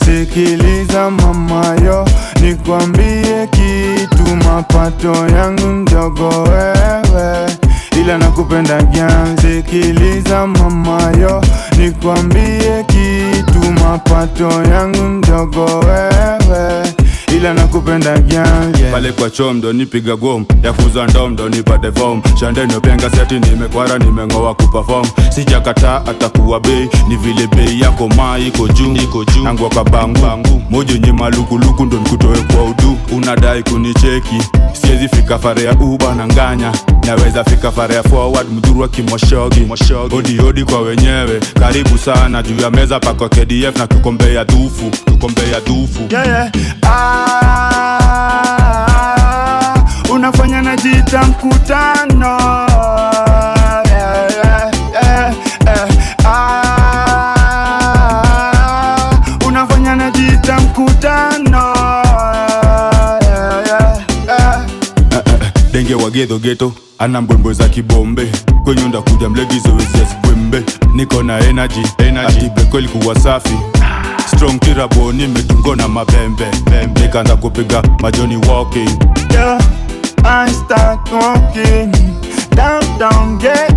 Sikiliza 0.04 1.10
mama 1.10 1.66
yo, 1.84 2.08
nikwambie 2.40 3.46
kitu, 3.50 3.63
mapato 4.36 5.12
yangu 5.36 5.66
mdogo 5.66 6.28
wewe 6.42 7.50
ila 8.00 8.18
nakupenda 8.18 8.82
gang. 8.82 9.36
Sikiliza 9.40 10.46
mama 10.46 11.12
yo, 11.20 11.44
nikwambie 11.78 12.84
kitu, 12.86 13.72
mapato 13.84 14.48
yangu 14.72 15.02
mdogo 15.02 15.64
wewe 15.64 16.82
ila 17.44 17.54
nakupenda 17.54 18.18
gang 18.18 18.78
yeah. 18.80 18.92
pale 18.92 19.12
kwa 19.12 19.30
chom 19.30 19.56
ndo 19.56 19.72
nipiga 19.72 20.16
gom 20.16 20.44
ya 20.62 20.72
kuza 20.72 21.06
ndom 21.06 21.32
ndo 21.32 21.48
nipate 21.48 21.92
fom 21.92 22.22
shandeno 22.40 22.80
penga 22.80 23.10
seti 23.10 23.34
nimekwara 23.40 23.98
nimeng'oa 23.98 24.54
kuperform 24.54 25.06
sijakataa 25.34 26.06
atakuwa 26.06 26.60
bei 26.60 26.88
ni 27.08 27.16
vile 27.16 27.46
bei 27.46 27.80
yako 27.80 28.08
maa 28.08 28.38
iko 28.38 28.68
juu. 28.68 28.94
Iko 28.96 29.24
juu. 29.24 29.42
Nangwa 29.42 29.68
kabangu 29.70 30.62
mojo 30.70 30.96
nye 30.96 31.12
malukuluku 31.12 31.84
ndo 31.84 31.96
nikutoe 31.98 32.38
kwa 32.38 32.64
udu. 32.64 32.98
Unadai 33.12 33.62
kunicheki 33.62 34.42
siwezi 34.72 35.08
fika 35.08 35.38
fare 35.38 35.62
ya 35.62 35.72
uba 35.72 36.14
na 36.14 36.26
nganya. 36.26 36.72
Naweza 37.06 37.44
fika 37.44 37.70
fare 37.72 37.94
ya 37.94 38.02
forward 38.02 38.46
mdhuru 38.52 38.88
kimoshogi. 38.88 39.66
Odi 40.16 40.40
odi 40.40 40.64
kwa 40.64 40.80
wenyewe 40.80 41.40
karibu 41.60 41.98
sana. 41.98 42.42
Juu 42.42 42.62
ya 42.62 42.70
meza 42.70 43.00
pako 43.00 43.28
kdf 43.28 43.76
na 43.78 43.86
tukombe 43.86 44.34
ya 44.34 44.44
dufu 44.44 44.90
tukombe 45.04 45.42
ya 45.52 45.60
dufu. 45.60 46.00
Yeah, 46.10 46.26
yeah. 46.26 46.50
Ah, 46.82 47.33
unafanya 50.14 50.62
unafanya 59.46 59.96
najita 59.96 60.60
mkutano. 60.60 61.74
Yeah, 65.74 65.94
wa 65.96 66.10
gedho 66.10 66.38
geto 66.38 66.72
ana 66.98 67.20
mbwembwe 67.22 67.54
za 67.54 67.68
kibombe. 67.68 68.32
Kwenye 68.64 68.82
ndakuja 68.88 69.28
mlegi 69.28 69.58
zoezi 69.60 69.98
ya 69.98 70.06
sikwembe. 70.06 70.62
Niko 70.94 71.22
na 71.22 71.38
energy, 71.38 71.82
energy. 71.98 72.36
ati 72.36 72.50
ilikuwa 72.78 73.20
safi 73.20 73.58
strong 74.26 74.58
kiraboni 74.58 75.22
nimetungo 75.26 75.76
na 75.76 75.88
mabembe. 75.88 76.46
Nikaanza 77.02 77.36
kupiga 77.36 77.82
majoni 78.00 78.36
walking. 78.36 78.90
Yeah, 79.32 79.58
I 80.24 80.50
start 80.52 81.12
walking. 81.12 81.92
Down 82.56 82.98
down 82.98 83.38
ati 83.38 83.73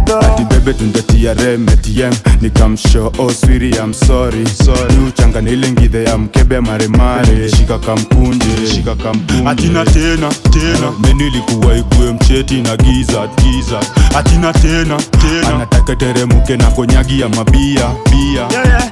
bebe 0.67 0.79
tundetia 0.79 1.33
rem 1.33 1.65
atm 1.69 2.13
nikamsho 2.41 3.11
oh 3.19 3.29
am 3.29 3.61
I'm 3.73 3.93
sorry. 3.93 4.45
Sorry. 4.45 4.95
Uchanga 5.07 5.39
ile 5.39 5.71
ngidhe 5.71 6.03
ya 6.03 6.17
mkebe 6.17 6.59
maremare 6.59 7.49
shika 7.49 7.79
kampunje 7.79 8.67
shika 8.75 8.95
kampunje. 8.95 9.49
Atina 9.49 9.85
tena 9.85 10.29
tena. 10.51 10.91
Menu 10.99 11.27
ilikuwa 11.27 11.77
ikue 11.77 12.11
mcheti 12.13 12.61
na 12.61 12.77
giza 12.77 13.27
giza. 13.27 13.79
Atina 14.17 14.53
tena 14.53 14.97
tena. 14.97 15.47
Anataka 15.55 15.95
teremuke 15.95 16.57
na 16.57 16.65
konyagi 16.71 17.21
ya 17.21 17.29
mabia 17.29 17.89
bia. 18.11 18.41
Yeah, 18.51 18.65
yeah. 18.67 18.89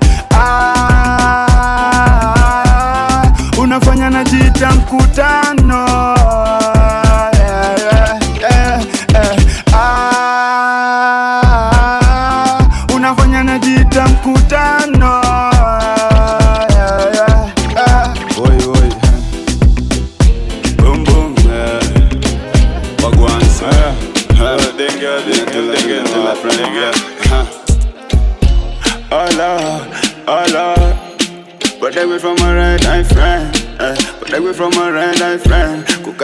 Ah, 1.58 2.06
unafanya 3.58 4.10
najita 4.10 4.72
mkutano 4.72 5.86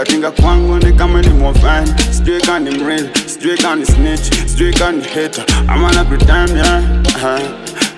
friend 0.06 0.24
Kukatinga 0.24 0.32
kwangu 0.32 0.78
ni 0.78 0.94
kama 0.94 1.22
ni 1.22 1.30
mofan 1.30 1.88
Sijui 2.12 2.42
kani 2.42 2.70
mreal, 2.72 3.10
sijui 3.28 3.58
kani 3.58 3.86
snitch 3.86 4.34
Sijui 4.48 4.74
kani 4.74 5.04
hater. 5.04 5.44
I'm 5.70 5.82
gonna 5.82 6.06
pretend 6.06 6.50
yeah 6.58 7.04
uh, 7.24 7.40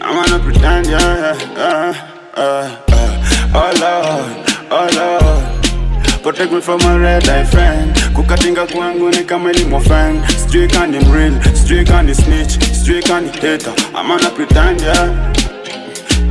I'm 0.02 0.16
gonna 0.16 0.40
pretend 0.44 0.88
yeah, 0.88 1.36
yeah 1.58 1.96
uh, 2.36 2.42
uh, 2.42 2.70
uh. 2.92 3.56
Oh 3.56 3.72
Lord, 3.80 4.52
oh 4.72 4.88
Lord. 4.96 6.24
Protect 6.24 6.52
me 6.52 6.62
from 6.62 6.82
a 6.82 7.00
red 7.00 7.28
eye 7.30 7.46
friend. 7.46 7.96
Kukatinga 8.16 8.66
kwangu 8.68 9.10
ni 9.10 9.24
kama 9.24 9.52
ni 9.52 9.64
mofan 9.66 10.22
Sijui 10.38 10.68
kani 10.68 11.00
mreal, 11.00 11.34
sijui 11.54 11.86
kani 11.86 12.16
snitch 12.16 12.60
Sijui 12.74 13.02
kani 13.04 13.30
hater. 13.30 13.74
I'm 13.96 14.08
gonna 14.08 14.30
pretend 14.30 14.82
yeah. 14.82 15.34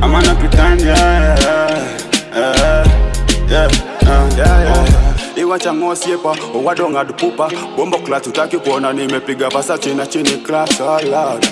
I'm 0.01 0.11
gonna 0.11 0.35
pretend 0.35 0.81
yeah 0.81 1.35
yeah 1.39 1.99
yeah 2.35 2.87
yeah, 3.49 3.67
uh, 4.07 4.35
yeah, 4.37 4.63
yeah. 4.63 5.02
Iwacha 5.35 5.73
ngosiepa 5.73 6.35
owadonga 6.55 7.03
dupupa. 7.03 7.51
Bombo 7.77 7.97
klat 7.97 8.27
utaki 8.27 8.57
kuona 8.57 8.93
nimepiga 8.93 9.49
pasa 9.49 9.77
chini 9.77 10.07
chini 10.07 10.29
class 10.43 10.81
oh 10.81 10.99
lord. 11.11 11.45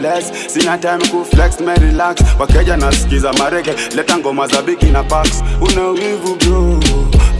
Bless 0.00 0.32
sina 0.52 0.78
time 0.78 1.00
ku 1.10 1.24
flex 1.24 1.60
me 1.60 1.74
relax. 1.74 2.20
Wakeja 2.38 2.76
nasikiza 2.76 3.32
marege 3.32 3.74
leta 3.96 4.18
ngoma 4.18 4.46
za 4.46 4.62
biki 4.62 4.86
na 4.86 5.02
pax 5.02 5.42
una 5.60 5.92
bro. 6.38 6.80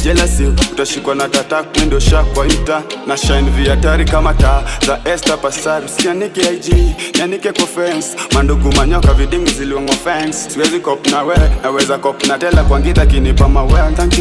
Jealousy 0.03 0.45
utashikwa 0.73 1.15
na 1.15 1.29
tatak 1.29 1.77
mindo 1.81 2.01
shakwa 2.01 2.47
inta 2.47 2.83
na 3.07 3.17
shine 3.17 3.51
viatari 3.51 4.05
kama 4.05 4.35
taa 4.35 4.63
za 4.87 5.01
Esther 5.05 5.39
Pasari. 5.41 5.89
Sianike 5.89 6.41
IG 6.41 6.75
nianike 7.17 7.53
kwa 7.53 7.67
fence. 7.67 8.09
Mandugu 8.35 8.73
manyoka 8.73 9.15
vidingi 9.15 9.51
ziliwangwa 9.51 9.95
fence. 9.97 10.51
Siwezi 10.51 10.81
cop 10.81 11.07
na 11.07 11.23
we 11.23 11.37
naweza 11.63 11.99
cop 11.99 12.27
na 12.27 12.39
tela 12.39 12.65
kwa 12.65 12.81
kinipa 12.81 13.49
mawe. 13.49 13.81
Thank 13.97 14.19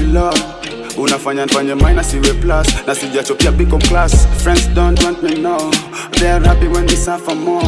unafanya 0.97 1.45
nifanye 1.45 1.75
minus 1.75 2.13
iwe 2.13 2.33
plus 2.33 2.67
na 2.87 2.95
sijachopia 2.95 3.51
biko 3.51 3.77
class. 3.77 4.27
Friends 4.43 4.67
don't 4.73 5.03
want 5.03 5.23
me 5.23 5.35
no. 5.35 5.71
They 6.11 6.31
are 6.31 6.45
happy 6.47 6.67
when 6.67 6.85
we 6.85 6.95
suffer 6.95 7.35
more. 7.35 7.63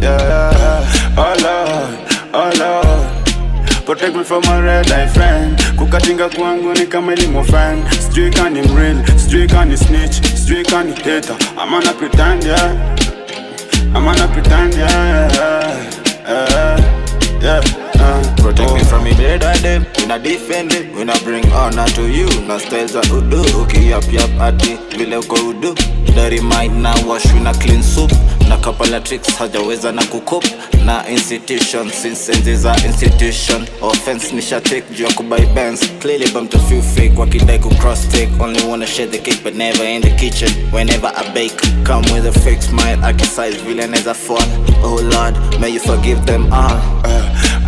Yeah, 0.00 0.20
yeah, 0.20 1.16
oh 1.18 1.34
lord. 1.42 1.98
Oh 2.34 2.50
lord. 2.58 3.26
Protect 3.86 4.16
me 4.16 4.24
from 4.24 4.42
a 4.44 4.62
red 4.62 4.90
eye 4.92 5.06
friend. 5.08 5.58
Kukatinga 5.78 6.28
kwangu 6.28 6.72
ni 6.74 6.86
kama 6.86 7.12
ilimo 7.14 7.44
fan. 7.44 7.84
Sijui 8.08 8.30
kani 8.30 8.62
mreal, 8.62 8.96
sijui 9.16 9.46
kani 9.48 9.76
snitch 9.76 10.22
Sijui 10.34 10.64
kani 10.64 10.92
hater. 10.92 11.36
I'm 11.58 11.70
gonna 11.70 11.92
pretend 11.92 12.44
yeah. 12.44 12.96
I'm 13.94 14.04
gonna 14.04 14.28
pretend 14.28 14.74
yeah 14.74 15.32
yeah. 15.32 15.92
Yeah, 16.28 16.80
yeah. 17.42 17.85
Uh, 18.06 18.36
Protect 18.36 18.72
me 18.74 18.84
from 18.84 19.06
invade 19.06 19.40
by 19.40 19.56
them. 19.58 19.86
We 19.98 20.06
not 20.06 20.22
defend 20.22 20.72
it. 20.72 20.94
We 20.94 21.04
not 21.04 21.22
bring 21.24 21.44
honor 21.52 21.86
to 21.88 22.08
you. 22.08 22.28
Na 22.46 22.58
styles 22.58 22.92
za 22.92 23.00
udu 23.00 23.42
Ukiyap 23.62 24.12
yap 24.12 24.12
yap 24.12 24.40
ati 24.40 24.78
Vile 24.96 25.16
uko 25.16 25.34
udu 25.48 25.74
Dirty 26.14 26.40
mind 26.40 26.82
na 26.82 26.94
wash. 27.06 27.26
Na 27.42 27.52
clean 27.52 27.82
soup. 27.82 28.10
Na 28.48 28.56
couple 28.58 28.94
of 28.94 29.04
tricks. 29.04 29.28
Hajaweza 29.38 29.92
na 29.92 30.04
kukup 30.04 30.44
Na 30.84 31.08
institution. 31.08 31.90
Since 31.90 32.32
enzi 32.32 32.56
za 32.56 32.76
institution. 32.86 33.66
Offense 33.82 34.32
nisha 34.34 34.60
take 34.60 34.94
juu 34.94 35.04
ya 35.04 35.12
kubuy 35.12 35.46
bands. 35.54 35.80
Clearly 36.00 36.30
bumped 36.32 36.54
a 36.54 36.58
few 36.68 36.82
fake. 36.82 37.12
Wakidai 37.18 37.58
ku 37.58 37.68
cross 37.74 38.08
take. 38.08 38.30
Only 38.40 38.62
wanna 38.68 38.86
share 38.86 39.06
the 39.10 39.18
cake 39.18 39.42
But 39.44 39.54
never 39.54 39.84
in 39.84 40.02
the 40.02 40.10
kitchen. 40.10 40.48
Whenever 40.72 41.12
I 41.16 41.32
bake 41.34 41.56
Come 41.84 42.02
with 42.14 42.26
a 42.26 42.32
fake 42.40 42.62
smile 42.62 42.98
Akisize 43.04 43.56
vile 43.64 43.86
neza 43.86 44.14
fall 44.14 44.42
Oh 44.82 44.98
Lord 45.12 45.34
May 45.60 45.70
you 45.70 45.80
forgive 45.80 46.24
them 46.26 46.52
all. 46.52 46.80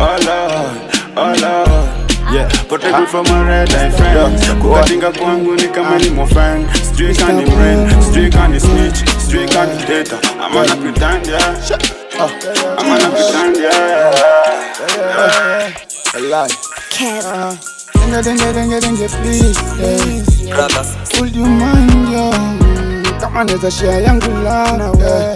Oh 0.01 0.17
Lord, 0.29 0.77
oh 1.17 1.33
Lord 1.41 1.89
Yeah, 2.33 2.45
protect 2.69 2.93
me 2.99 3.05
from 3.07 3.25
a 3.33 3.43
red 3.45 3.73
eye 3.73 3.89
friend 3.89 4.37
Kukatinga 4.61 5.11
kwangu 5.11 5.55
ni 5.55 5.67
kama 5.67 5.95
ilimo 5.95 6.27
fan 6.27 6.67
Sijui 6.83 7.15
kani 7.15 7.45
mreal, 7.45 7.89
sijui 8.03 8.29
kani 8.29 8.59
snitch 8.59 9.09
Sijui 9.25 9.47
kani 9.47 9.79
hater 9.79 10.19
I'm 10.39 10.51
gonna 10.53 10.75
pretend 10.75 11.27
yeah 11.27 11.55
I'm 12.19 12.85
gonna 12.85 13.09
pretend 13.09 13.57
yeah 13.57 14.13
A 16.13 16.19
lie. 16.19 16.49
Uh, 17.01 17.55
Dengue, 17.93 18.21
dengue, 18.23 18.53
dengue, 18.53 18.79
dengue, 18.81 19.07
please, 19.09 19.59
yeah. 20.47 20.55
Brothers. 20.55 20.95
Would 21.19 21.35
you 21.35 21.45
mind, 21.45 22.09
yo? 22.11 22.31
Kama 23.21 23.43
neza 23.43 23.71
share 23.71 24.01
yangu 24.01 24.27
love, 24.43 24.99
yeah. 24.99 25.35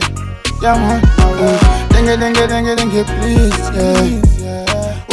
Yeah, 0.62 0.78
man. 0.78 1.02
Uh, 1.20 1.58
Dengue, 1.90 2.18
dengue, 2.18 2.48
dengue, 2.48 2.76
dengue, 2.76 3.04
please, 3.06 3.72
yeah. 3.76 4.20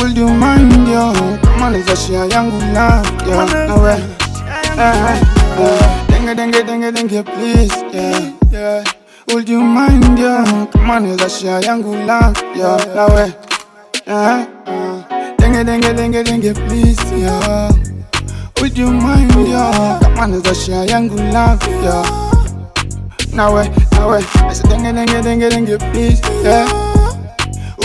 Would 0.01 0.17
you 0.17 0.29
mind, 0.29 0.89
yo? 0.89 1.13
Kama 1.43 1.71
neza 1.71 1.95
share 1.97 2.29
yangu 2.29 2.59
love, 2.75 3.07
yeah. 3.27 3.67
No 3.69 3.83
way. 3.83 4.01
Uh, 4.77 5.21
uh, 5.59 6.07
Dengue, 6.09 6.35
dengue, 6.35 6.63
dengue, 6.65 6.93
dengue, 6.93 7.23
please, 7.25 7.75
yeah. 7.93 8.33
Yeah. 8.51 8.85
Would 9.29 9.49
you 9.49 9.61
mind, 9.63 10.19
yo? 10.19 10.45
Kama 10.73 11.01
neza 11.01 11.29
share 11.29 11.61
yangu 11.63 11.93
love, 12.07 12.37
yeah. 12.57 12.77
No 12.95 13.07
way. 13.15 13.33
Uh, 14.07 14.47
uh, 14.67 15.03
Dengue, 15.39 15.65
dengue, 15.65 15.93
dengue, 15.95 16.25
dengue, 16.25 16.55
please, 16.67 17.13
yeah. 17.13 17.71
Would 18.61 18.77
you 18.79 18.91
mind, 18.91 19.33
yo? 19.35 19.71
Kama 20.01 20.27
neza 20.33 20.55
share 20.55 20.87
yangu 20.87 21.17
love, 21.33 21.61
yeah. 21.85 22.05
Nawe, 23.33 23.63
nawe, 23.93 24.19
I 24.49 24.53
said 24.53 24.71
dengue, 24.71 24.93
dengue, 24.93 25.23
dengue, 25.23 25.49
dengue, 25.51 25.79
please, 25.93 26.21
yeah. 26.43 26.90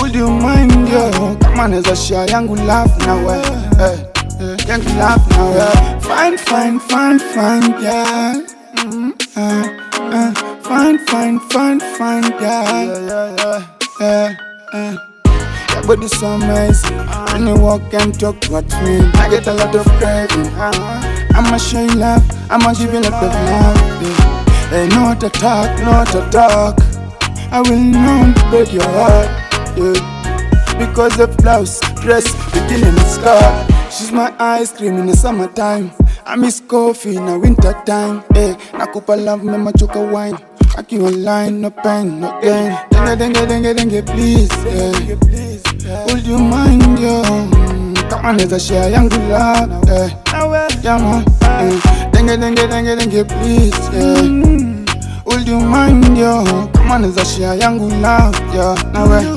Would 0.02 0.14
you 0.16 0.30
mind, 0.30 0.90
yo? 0.90 1.36
Kama 1.42 1.68
neza 1.68 1.96
share 1.96 2.28
yangu 2.28 2.56
love, 2.68 2.92
nawe, 3.06 3.38
eh, 3.80 4.00
eh, 4.42 4.58
yangu 4.68 4.90
love, 5.00 5.24
nawe. 5.30 6.02
Fine, 6.02 6.38
fine, 6.38 6.80
fine, 6.80 7.20
fine, 7.20 7.82
yeah. 7.82 8.36
Mm, 8.78 9.14
uh, 9.38 9.68
uh, 10.00 10.34
fine, 10.62 10.98
fine, 11.08 11.40
fine, 11.50 11.80
fine, 11.80 12.24
yeah. 12.42 12.84
Yeah, 12.84 13.36
yeah, 13.40 13.64
yeah. 14.00 14.36
yeah. 14.74 14.98
Your 15.74 15.84
body 15.88 16.08
so 16.08 16.28
amazing. 16.28 16.98
When 17.32 17.48
you 17.48 17.56
walk 17.56 17.94
and 17.94 18.18
talk 18.20 18.36
with 18.50 18.70
me, 18.84 19.00
I 19.16 19.30
get 19.30 19.48
a 19.48 19.54
lot 19.54 19.74
of 19.76 19.86
craving. 19.98 20.48
I'ma 21.36 21.58
show 21.58 21.82
you 21.82 21.96
love, 21.96 22.24
I'ma 22.50 22.74
give 22.74 22.94
you 22.94 23.00
a 23.00 23.10
lot 23.10 23.24
of 23.24 23.34
love. 23.34 24.02
Yeah. 24.02 24.70
Hey, 24.70 24.88
not 24.90 25.24
a 25.24 25.30
talk, 25.30 25.80
not 25.82 26.14
a 26.16 26.30
talk. 26.32 26.80
I 27.52 27.62
will 27.62 27.80
not 27.80 28.36
break 28.50 28.74
your 28.74 28.84
heart. 28.84 29.30
Yeah. 29.78 30.00
Because 30.80 31.20
of 31.20 31.36
blouse, 31.38 31.80
dress, 32.02 32.26
bikini 32.52 32.88
and 32.88 33.00
skirt. 33.08 33.92
She's 33.92 34.12
my 34.12 34.34
ice 34.40 34.72
cream 34.76 34.98
in 34.98 35.06
the 35.08 35.16
summertime. 35.16 35.92
I 36.26 36.36
miss 36.36 36.60
coffee 36.60 37.16
in 37.16 37.26
the 37.26 37.38
winter 37.40 37.74
time. 37.86 38.24
Hey, 38.34 38.52
eh, 38.52 38.56
nakupa 38.74 39.16
love, 39.16 39.44
me 39.44 39.58
machoka 39.58 40.00
wine. 40.12 40.38
Akiwa 40.76 41.12
line, 41.24 41.62
no 41.62 41.70
pain, 41.72 42.20
no 42.20 42.32
gain. 42.42 42.72
Denge, 42.92 43.16
denge, 43.18 43.46
denge, 43.48 43.74
denge, 43.76 44.02
please. 44.06 44.52
Yeah. 44.66 46.06
Would 46.08 46.26
you 46.26 46.38
mind, 46.40 47.00
yo? 47.00 47.22
Kama 48.10 48.34
neza 48.34 48.60
share 48.60 48.92
yangu 48.92 49.16
love. 49.30 49.72
Eh. 49.90 50.10
Yeah. 50.34 50.68
Yeah, 50.84 50.98
man. 50.98 51.24
Yeah. 51.42 52.12
Denge, 52.12 52.36
denge, 52.38 52.68
denge, 52.68 52.96
denge, 53.00 53.24
please. 53.28 53.80
Yeah. 53.94 55.24
Would 55.26 55.48
you 55.48 55.60
mind, 55.60 56.18
yo? 56.18 56.44
Kama 56.96 57.08
neza 57.08 57.26
share 57.26 57.60
yangu 57.60 57.90
love. 58.02 58.40
Yeah. 58.56 58.76
Nawe. 58.94 59.20
Yeah. 59.20 59.36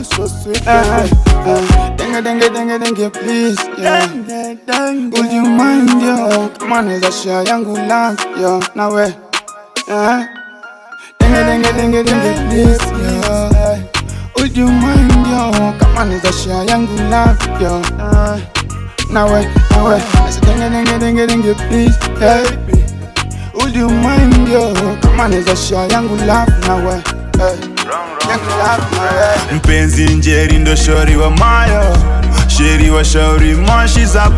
Yeah. 0.63 1.07
Eh. 1.47 1.97
Denge, 1.97 2.23
denge, 2.23 2.49
denge, 2.55 2.79
denge, 2.79 3.11
please. 3.11 3.59
Yeah. 3.77 4.07
Would 5.11 5.33
you 5.33 5.43
mind, 5.43 5.91
yo? 6.01 6.49
Kama 6.59 6.83
neza 6.83 7.11
share 7.11 7.43
yangu 7.51 7.75
love. 7.75 8.15
Yeah. 8.39 8.61
Nawe. 8.77 9.13
Yeah. 9.89 10.29
Denge, 11.19 11.41
denge, 11.49 11.73
denge, 11.75 12.05
denge, 12.07 12.33
please, 12.47 12.87
yeah. 13.03 13.83
Would 14.37 14.57
you 14.57 14.69
mind, 14.69 15.11
yo? 15.27 15.51
Kama 15.81 16.05
neza 16.07 16.31
share 16.33 16.65
yangu 16.65 16.95
love, 17.11 17.43
yo. 17.61 17.83
Uh, 17.99 18.39
nawe, 19.11 19.43
nawe. 19.75 19.99
Said, 20.31 20.45
denge, 20.47 20.71
denge, 20.71 20.99
denge, 21.03 21.27
denge, 21.27 21.55
please, 21.67 21.99
yeah. 22.21 22.47
Would 23.55 23.75
you 23.75 23.89
mind, 23.91 24.47
yo? 24.47 24.71
Kama 25.03 25.27
neza 25.29 25.57
share 25.57 25.89
yangu 25.91 26.15
love, 26.25 26.53
nawe. 26.69 27.18
Eh. 27.41 27.59
Mpenzi 29.57 30.05
njeri 30.05 30.59
ndo 30.59 30.77
shori 30.77 31.17
wa 31.17 31.31
mayo 31.31 31.97
sheri 32.49 32.91
wa 32.91 33.05
shauri 33.05 33.55
moshi 33.55 34.05
za 34.07 34.23
a 34.25 34.31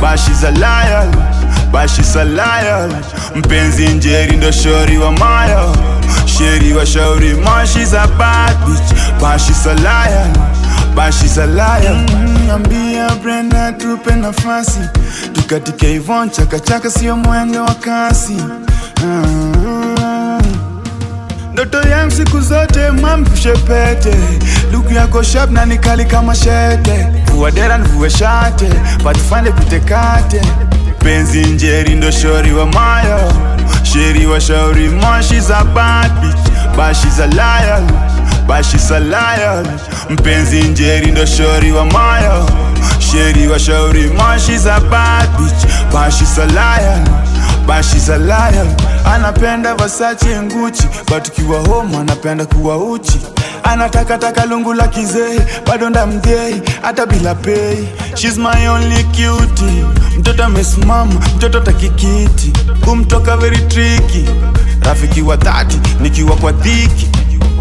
bashi 0.00 0.32
za 0.34 0.50
loyal, 0.50 1.08
bashi 1.10 1.12
za 1.12 1.22
liar 1.22 1.26
but 1.72 1.90
she's 1.90 2.16
a 2.16 2.24
liar 2.24 2.88
mpenzi 3.36 3.86
njeri 3.88 4.36
ndo 4.36 4.52
shori 4.52 4.98
wa 4.98 5.12
mayo 5.12 5.76
sheri 6.26 6.72
wa 6.72 6.86
shauri 6.86 7.34
moshi 7.34 7.84
za 7.84 8.02
a 8.02 8.08
bashi 9.20 9.52
za 9.52 9.74
loyal, 9.74 10.28
bashi 10.94 11.28
za 11.28 11.46
loyal. 11.46 11.80
liar 11.80 12.50
Ambia 12.54 13.10
Brenda 13.22 13.72
tupe 13.72 14.14
nafasi 14.14 14.80
tukatike 15.32 15.94
Ivon 15.94 16.30
chakachaka 16.30 16.90
sio 16.90 17.16
mwenge 17.16 17.58
wa 17.58 17.74
kasi 17.74 18.36
ah. 19.02 20.05
Ndoto 21.56 21.88
yangu 21.88 22.10
siku 22.10 22.40
zote 22.40 22.90
mamvushe 22.90 23.52
pete 23.52 24.16
luku 24.72 24.92
yako 24.92 25.22
shap 25.22 25.50
na 25.50 25.66
nikali 25.66 26.04
kama 26.04 26.34
shete. 26.34 27.06
Vua 27.34 27.50
dera 27.50 27.78
nivue 27.78 28.10
shate 28.10 28.68
patufande 29.04 29.50
pitekate 29.52 30.42
mpenzi 31.00 31.40
njeri 31.44 31.94
ndo 31.94 32.10
shori 32.10 32.52
wa 32.52 32.66
mayo 32.66 33.32
sheri 33.82 34.26
wa 34.26 34.40
shauri 34.40 34.88
moshi 34.88 35.40
za 35.40 35.64
bad 35.64 36.12
bitch. 36.20 36.76
Bashi 36.76 37.08
za 37.10 37.24
a 37.24 37.26
liar 37.26 37.82
but 38.46 38.64
she's 38.64 38.90
liar. 38.90 39.64
Mpenzi 40.10 40.62
njeri 40.62 41.10
ndo 41.10 41.26
shori 41.26 41.72
wa 41.72 41.84
mayo 41.84 42.48
sheri 42.98 43.48
wa 43.48 43.58
shauri 43.58 44.10
moshi 44.10 44.58
za 44.58 44.80
bad 44.80 45.28
bitch. 45.38 45.92
Bashi 45.92 46.24
za 46.24 46.44
liar 46.46 47.00
but 47.66 47.82
she's 47.82 48.08
a 48.08 48.18
liar. 48.18 48.64
Anapenda 49.04 49.76
Versace 49.76 50.34
and 50.38 50.50
Gucci. 50.50 50.86
But 51.06 51.28
ukiwa 51.28 51.60
home 51.68 51.96
anapenda 51.96 52.46
kuwa 52.46 52.76
uchi. 52.76 53.20
Anataka 53.62 54.18
taka 54.18 54.44
lungu 54.46 54.72
la 54.74 54.88
kizee 54.88 55.40
bado 55.66 55.90
ndamgei 55.90 56.62
hata 56.82 57.06
bila 57.06 57.34
pei 57.34 57.88
she's 58.14 58.36
my 58.38 58.68
only 58.68 59.04
cutie. 59.04 59.84
Mtoto 60.18 60.44
amesimama 60.44 61.12
mtoto 61.36 61.60
takikiti 61.60 62.52
kumtoka 62.84 63.36
very 63.36 63.58
tricky. 63.58 64.24
Rafiki 64.82 65.22
wa 65.22 65.36
dhati 65.36 65.80
nikiwa 66.00 66.36
kwa 66.36 66.52
dhiki. 66.52 67.08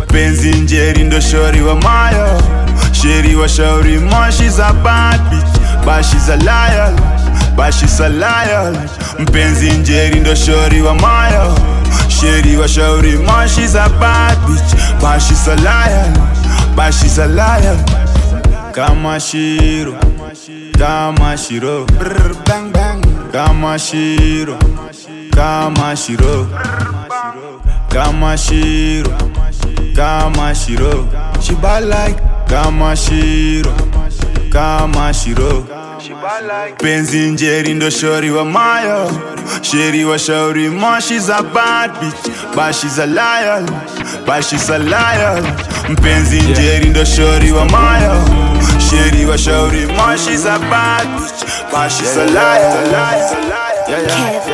Penzi 0.08 0.50
njeri 0.50 1.04
ndo 1.04 1.20
shori 1.22 1.62
wa 1.62 1.76
mayo. 1.76 2.42
Sheri 2.92 3.36
wa 3.36 3.50
shauri 3.50 4.00
mo 4.00 4.32
she's 4.32 4.60
a 4.60 4.74
bad 4.74 5.20
bitch. 5.30 5.86
But 5.86 6.04
she's 6.06 6.30
a 6.30 6.36
liar 6.38 6.94
but 7.56 7.74
she's 7.74 8.00
a 8.00 8.10
liar. 8.10 8.74
Mpenzi 9.20 9.72
njeri 9.72 10.20
ndo 10.20 10.36
shori 10.36 10.82
wa 10.82 10.94
mayo 10.96 11.58
sheri 12.08 12.58
wa 12.58 12.68
shauri 12.68 13.16
a 13.76 13.90
bad 14.00 14.38
bitch. 14.48 14.76
But 15.02 15.22
she's 15.22 15.48
a 15.48 15.56
liar. 15.56 16.14
But 16.76 16.94
she's 16.94 17.18
a 17.20 17.28
liar. 17.28 17.78
Kama 18.74 19.20
shiro 19.20 19.94
kama 20.78 21.38
shiro. 21.38 21.86
Brr, 21.86 22.34
bang 22.46 22.72
bang. 22.72 23.02
Kama 23.32 23.80
shiro 23.80 24.58
kama 25.34 25.96
shiro. 25.96 26.48
Kama 27.90 28.38
shiro 28.38 29.12
kama 29.96 30.54
shiro. 30.56 31.08
She 31.42 31.56
bad 31.56 31.84
like 31.86 32.18
kama 32.48 32.96
shiro 32.96 33.72
kama 34.56 35.14
shiro. 35.14 35.66
Penzi 36.78 37.18
njeri 37.18 37.74
ndo 37.74 37.90
shori 37.90 38.32
wa 38.32 38.46
mayo. 38.46 39.12
Sheri 39.62 40.06
wa 40.06 40.20
shauri 40.20 40.70
moshi 40.70 41.20
za 41.20 41.38
a 41.38 41.44
bad 41.44 41.92
bitch. 42.00 42.56
Bashi 42.56 42.88
za 42.88 43.04
a 43.04 43.08
liar 43.08 43.62
but 44.26 44.44
she's 44.44 44.70
a 44.70 44.80
mpenzi 45.90 46.42
njeri 46.42 46.90
ndo 46.90 47.06
shori 47.06 47.52
wa 47.52 47.66
mayo. 47.66 48.24
Sheri 48.90 49.26
wa 49.26 49.38
shauri 49.38 49.86
moshi 49.86 50.38
za 50.38 50.56
a 50.56 50.60
bad 50.60 51.08
bitch. 51.08 51.46
But 51.72 51.92
she's 51.92 52.18
a 52.18 52.26
liar. 52.26 52.86
Yeah, 53.90 54.02
yeah, 54.02 54.48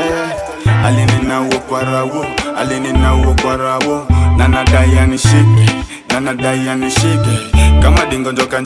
yeah. 0.65 0.85
alininawo 0.85 1.59
kwarawo 1.69 2.25
alininawo 2.57 3.35
kwarawo 3.41 4.07
nanadai 4.37 4.99
anishike 4.99 5.75
nanadai 6.13 6.69
anishike. 6.69 7.37
Kama 7.81 8.05
dingo 8.05 8.31
njoka 8.31 8.61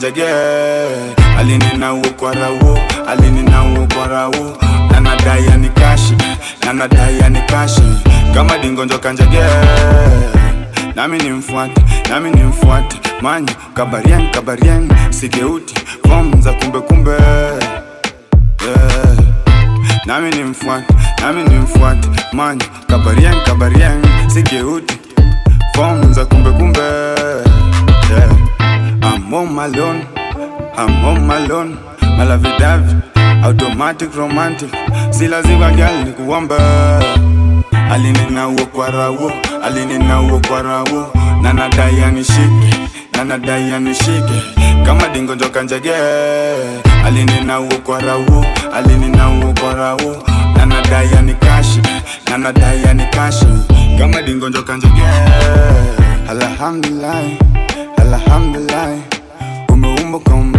alininawo 1.38 2.00
ukwarawo 2.00 2.78
alininawo 3.08 3.82
ukwarawo 3.84 4.58
nanadai 4.90 5.48
anikashi 5.48 6.16
nanadai 6.66 7.22
anikashi 7.22 7.82
kama 8.34 8.58
dingonjo 8.58 8.84
njoka 8.94 9.12
njege 9.12 9.40
nami 10.94 11.18
nimfuate 11.18 11.82
nami 12.10 12.30
nimfuate 12.30 12.96
manyu 13.22 13.48
kabarien 13.74 14.30
kabarien 14.30 14.88
sigeuti 15.10 15.74
fom 16.08 16.42
za 16.42 16.52
kumbe 16.52 16.80
kumbe. 16.80 17.10
Yeah. 17.10 17.58
nami 20.06 20.30
nimfuate 20.30 20.94
nami 21.22 21.42
nimfuate 21.44 22.08
manyo 22.32 22.64
kabarien 22.86 23.34
kabarien 23.46 24.02
sigeuti 24.28 24.98
fom 25.74 26.12
za 26.14 26.24
kumbe 26.24 26.50
kumbe. 26.50 26.80
Yeah. 28.10 28.32
I'm 29.02 29.34
on 29.34 29.54
I'm 30.78 31.04
on 31.04 31.26
my 31.26 31.46
loan 31.46 31.78
dive 32.58 33.02
automatic 33.44 34.14
romantic. 34.16 34.70
Si 35.12 35.26
lazima 35.28 35.70
gal 35.76 36.04
ni 36.04 36.12
kuomba. 36.12 36.56
Alininawo 37.90 38.66
kwarawo 38.66 39.32
alininawo 39.64 40.40
kwarawo 40.48 41.12
nanadai 41.42 42.02
anishike. 42.04 42.88
Nanadai 43.12 43.72
anishike. 43.72 44.42
Kama 44.86 45.08
dingo 45.08 45.34
njoka 45.34 45.62
njege. 45.62 45.92
Alininawo 47.06 47.68
kwarawo 47.84 48.46
alininawo 48.74 49.54
kwarawo 49.60 50.22
nanadai 50.56 51.08
anikashi. 51.18 51.80
Nanadai 52.30 52.86
anikashi. 52.86 53.46
Kama 53.98 54.22
dingo 54.22 54.48
njoka 54.48 54.76
njege. 54.76 55.02
Alhamdulillah. 56.28 57.22
Alhamdulillah. 57.98 58.88
Umeumba 59.68 60.18
kaumbika 60.18 60.55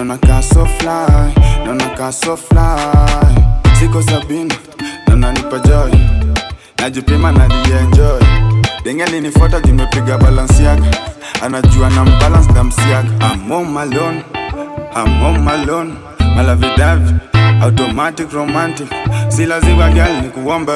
naona 0.00 0.16
kaa 0.18 0.42
so 0.42 0.64
fly 0.66 1.32
naona 1.64 1.84
kaa 1.98 2.12
so 2.12 2.36
fly. 2.36 3.34
Siko 3.78 4.02
sabini 4.02 4.54
naona 5.08 5.32
nipa 5.32 5.58
joy. 5.58 5.90
Najipima 6.78 7.32
najienjoy 7.32 8.22
denge 8.84 9.06
linifuata 9.06 9.60
jimepiga 9.60 10.18
balansi 10.18 10.64
yake. 10.64 10.90
Anajua 11.44 11.90
na 11.90 12.04
mbalance 12.04 12.52
damsiaka 12.52 13.08
I'm 13.20 13.52
on 13.52 13.72
my 13.72 13.84
I'm 14.96 15.22
on 15.22 15.44
my 15.44 15.64
loan 15.66 15.96
malavidavi 16.36 17.14
automatic 17.62 18.32
romantic. 18.32 18.88
Si 19.28 19.46
lazima 19.46 19.90
gal 19.90 20.22
ni 20.22 20.28
kuomba 20.28 20.74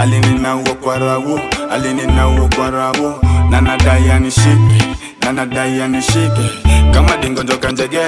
alininaua 0.00 0.74
kwa 0.82 0.98
rawo 0.98 1.40
alininaua 1.72 2.48
kwa 2.56 2.70
rawo 2.70 3.20
nanadai 3.50 4.10
anishike 4.10 4.84
nanadai 5.24 5.82
anishike 5.82 6.69
kama 6.94 7.16
dingonjo 7.16 7.56
kanjege 7.58 7.98
njege. 7.98 8.00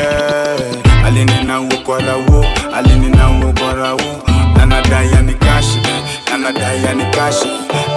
Alininaua 1.07 1.76
kwa 1.85 2.01
rawo 2.01 2.45
alininaua 2.76 3.53
kwa 3.53 3.72
rawo 3.74 4.22
nanadai 4.57 5.14
anikashi 5.18 5.78
nanadai 6.30 6.87
anikashi 6.87 7.49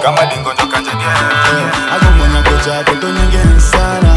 kama 0.02 0.26
dingonjo 0.26 0.66
kanjege 0.66 0.96
njege. 0.96 1.66
Agombonya 1.96 2.42
kocha 2.42 2.84
nyinge 3.08 3.38
nsara 3.56 4.16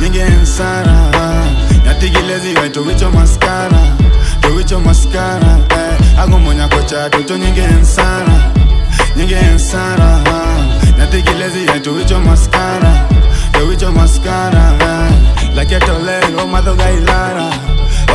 nyinge 0.00 0.24
nsara. 0.24 1.44
Nyatigilezi 1.86 2.54
waito 2.54 2.84
maskara 3.10 3.78
towicho 4.40 4.80
maskara 4.80 5.58
eh. 5.70 6.20
nyinge 7.38 7.66
nsara 7.66 8.40
nyinge 9.16 9.40
nsara. 9.54 10.18
Nyatigilezi 10.98 11.66
waito 11.68 12.20
maskara 12.20 13.06
towicho 13.52 13.92
maskara 13.92 14.72
eh. 14.80 15.12
Like 15.58 15.78
tolero 15.86 16.46
madhoga 16.46 16.90
ilara 16.90 17.46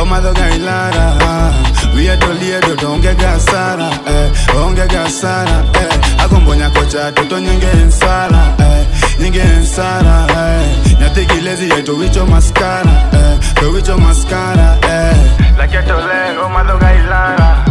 o 0.00 0.04
madhoga 0.04 0.48
ilara 0.56 1.52
wiedoliedo 1.94 2.74
to 2.76 2.88
onge 2.92 3.14
gasara 3.14 3.88
eh. 4.06 4.30
onge 4.56 4.86
gasara 4.88 5.62
eh. 5.80 6.24
agombonya 6.24 6.70
kocha 6.70 7.12
toto 7.12 7.38
nyinge 7.40 7.66
nsara 7.86 8.42
eh. 8.58 8.86
nyinge 9.20 9.42
nsara 9.44 10.26
eh. 10.30 10.96
nyatigilezi 11.00 11.68
to 11.84 11.92
wicho 11.96 12.26
maskara 12.26 12.92
eh. 13.12 13.38
to 13.60 13.70
wicho 13.72 13.96
maskara 13.98 14.78
eh. 14.82 15.14
like 15.58 15.82
tolero 15.86 16.48
madhoga 16.48 16.92
ilara 16.94 17.64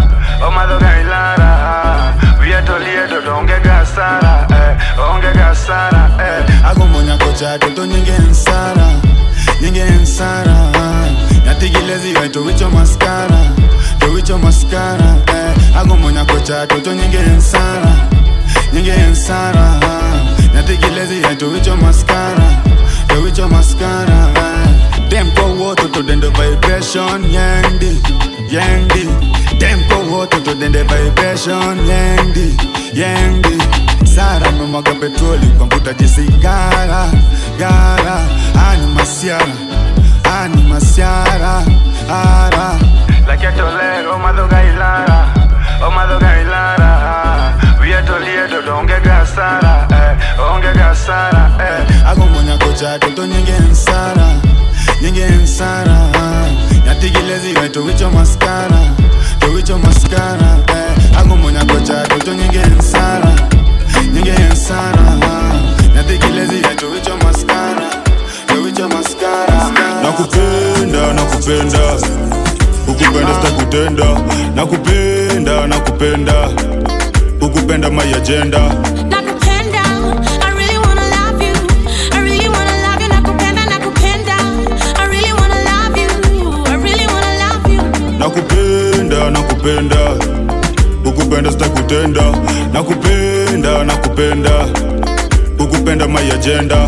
o 0.47 0.51
madhoga 0.51 0.99
ilara 1.01 1.49
wiedoliedo 2.39 3.21
to 3.25 3.31
onge 3.37 3.59
gasara 3.63 4.47
eh. 4.51 5.01
onge 5.11 5.31
gasara 5.33 6.09
eh. 6.19 6.67
agombonya 6.69 7.17
kocha 7.17 7.59
toto 7.59 7.85
nyinge 7.85 8.17
nsara 8.31 8.87
nyinge 9.63 9.83
nsara 9.83 10.55
nyatigilezi 11.45 12.13
yaito 12.13 12.29
towicho 12.29 12.69
maskara 12.69 13.39
towicho 13.99 14.37
maskara 14.37 15.15
eh. 15.27 15.77
agomonya 15.77 16.25
kocha 16.25 16.67
toto 16.67 16.93
nyinge 16.93 17.17
nsara 17.37 17.95
nyinge 18.73 18.91
nsara 19.11 19.79
nyatigilezi 20.53 21.21
yaito 21.21 21.45
towicho 21.45 21.75
maskara 21.77 22.61
towicho 23.07 23.47
maskara 23.49 24.29
eh. 24.35 25.09
dem 25.09 25.31
woto 25.59 25.87
todendo 25.87 26.29
vibration 26.31 27.23
yendi 27.33 28.01
yendi 28.51 29.09
dem 29.59 29.79
woto 30.11 30.39
todende 30.39 30.83
vibration 30.83 31.77
yendi 31.87 32.57
yendi 32.93 33.63
sara 34.15 34.51
memwaga 34.51 34.91
petroli 34.93 35.47
kwa 35.57 35.65
mvuta 35.65 35.93
jisigara 35.93 37.07
gara 37.59 38.17
ani 38.69 38.87
masiara 38.95 39.53
ani 40.41 40.63
masiara 40.63 41.63
ara. 42.09 42.79
Laketolero 43.27 44.17
madhoga 44.19 44.63
ilara 44.63 45.27
o 45.87 45.91
madhoga 45.91 46.41
ilara. 46.41 47.53
Vietoliedo 47.81 48.61
donge 48.61 48.93
hasara 48.93 49.87
eh, 49.91 50.39
ongega 50.51 50.83
hasara 50.83 51.51
eh. 51.59 52.07
agombonya 52.07 52.57
kocha 52.57 52.99
toto 52.99 53.25
nyinge 53.27 53.51
nsara 53.71 54.27
nyinge 55.01 55.25
nsara. 55.25 55.97
Nyatigilezi 56.85 57.47
wicho 57.85 58.09
maskara 58.11 58.79
towicho 59.39 59.77
maskara 59.77 60.57
eh. 60.67 61.19
agombonya 61.19 61.65
kocha 61.65 62.03
toto 62.07 62.33
nyinge 62.33 62.59
nsara 62.79 63.33
nyingi 64.13 64.29
insana 64.49 65.17
nadhikileziacho 65.95 66.89
wicho 66.89 67.17
maskara. 67.17 67.89
Yawicho 68.49 68.89
maskara. 68.89 69.71
Nakupenda 70.03 71.13
nakupenda. 71.13 71.79
Ukupenda 72.87 73.33
sitakutenda. 73.35 74.05
Nakupenda 74.55 75.67
nakupenda. 75.67 76.49
Ukupenda 77.41 77.89
my 77.89 78.13
agenda. 78.15 78.59
Na 79.09 79.21
nakupenda 88.19 89.29
nakupenda. 89.29 89.97
Ukupenda 91.05 91.51
sitakutenda. 91.51 92.23
Nakupenda 92.73 93.32
kupenda 93.53 93.83
na 93.83 93.95
kupenda. 93.97 94.65
Ukupenda 95.59 96.07
my 96.07 96.31
agenda. 96.31 96.87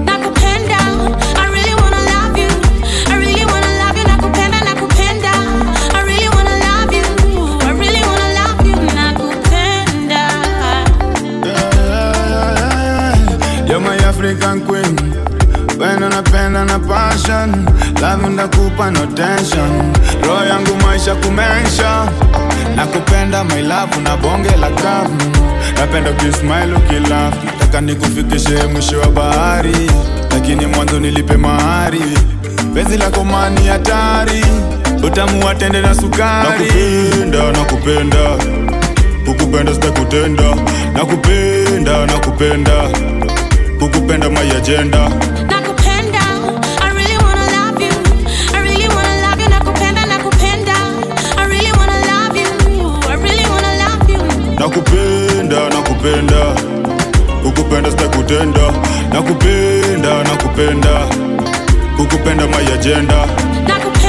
hapa 18.81 18.91
no 18.91 19.05
tension, 19.15 19.93
roho 20.23 20.45
yangu 20.45 20.75
maisha 20.83 21.15
kumensha 21.15 22.11
na 22.75 22.87
kupenda 22.87 23.43
my 23.43 23.61
na 24.03 24.17
bonge 24.17 24.49
la 24.59 24.69
kavu, 24.71 25.17
napenda 25.79 26.11
ukismile 26.11 26.73
ukilafu, 26.77 27.45
nataka 27.45 27.81
nikufikishe 27.81 28.63
mwisho 28.73 28.99
wa 28.99 29.07
bahari, 29.07 29.91
lakini 30.31 30.65
mwanzo 30.65 30.99
nilipe 30.99 31.37
mahari. 31.37 32.01
Penzi 32.73 32.97
lako 32.97 33.23
mani 33.23 33.67
hatari, 33.67 34.45
utamuwatende 35.03 35.81
na 35.81 35.95
sukari. 35.95 36.65
Nakupenda, 36.65 37.51
nakupenda, 37.51 38.37
kukupenda 39.25 39.73
sitakutenda, 39.73 40.55
nakupenda, 40.93 42.05
nakupenda, 42.05 42.73
kukupenda 43.79 44.29
my 44.29 44.51
agenda. 44.57 45.09
kutenda 58.31 58.71
na 60.23 60.35
kupenda 60.43 61.05
kukupenda 61.97 62.47
my 62.47 62.73
agenda 62.73 63.27
nakupenda. 63.67 64.00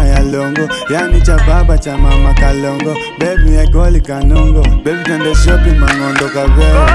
kama 0.00 0.06
ya 0.08 0.20
longo, 0.22 0.68
yani 0.90 1.20
cha 1.20 1.36
baba 1.46 1.78
cha 1.78 1.96
mama 1.98 2.34
Kalongo. 2.34 2.94
Baby 3.18 3.56
ekoli 3.56 4.00
Kanungo, 4.00 4.62
baby 4.84 5.02
twende 5.04 5.34
shopping 5.34 5.78
Mang'ondo 5.78 6.28
Kavero 6.28 6.86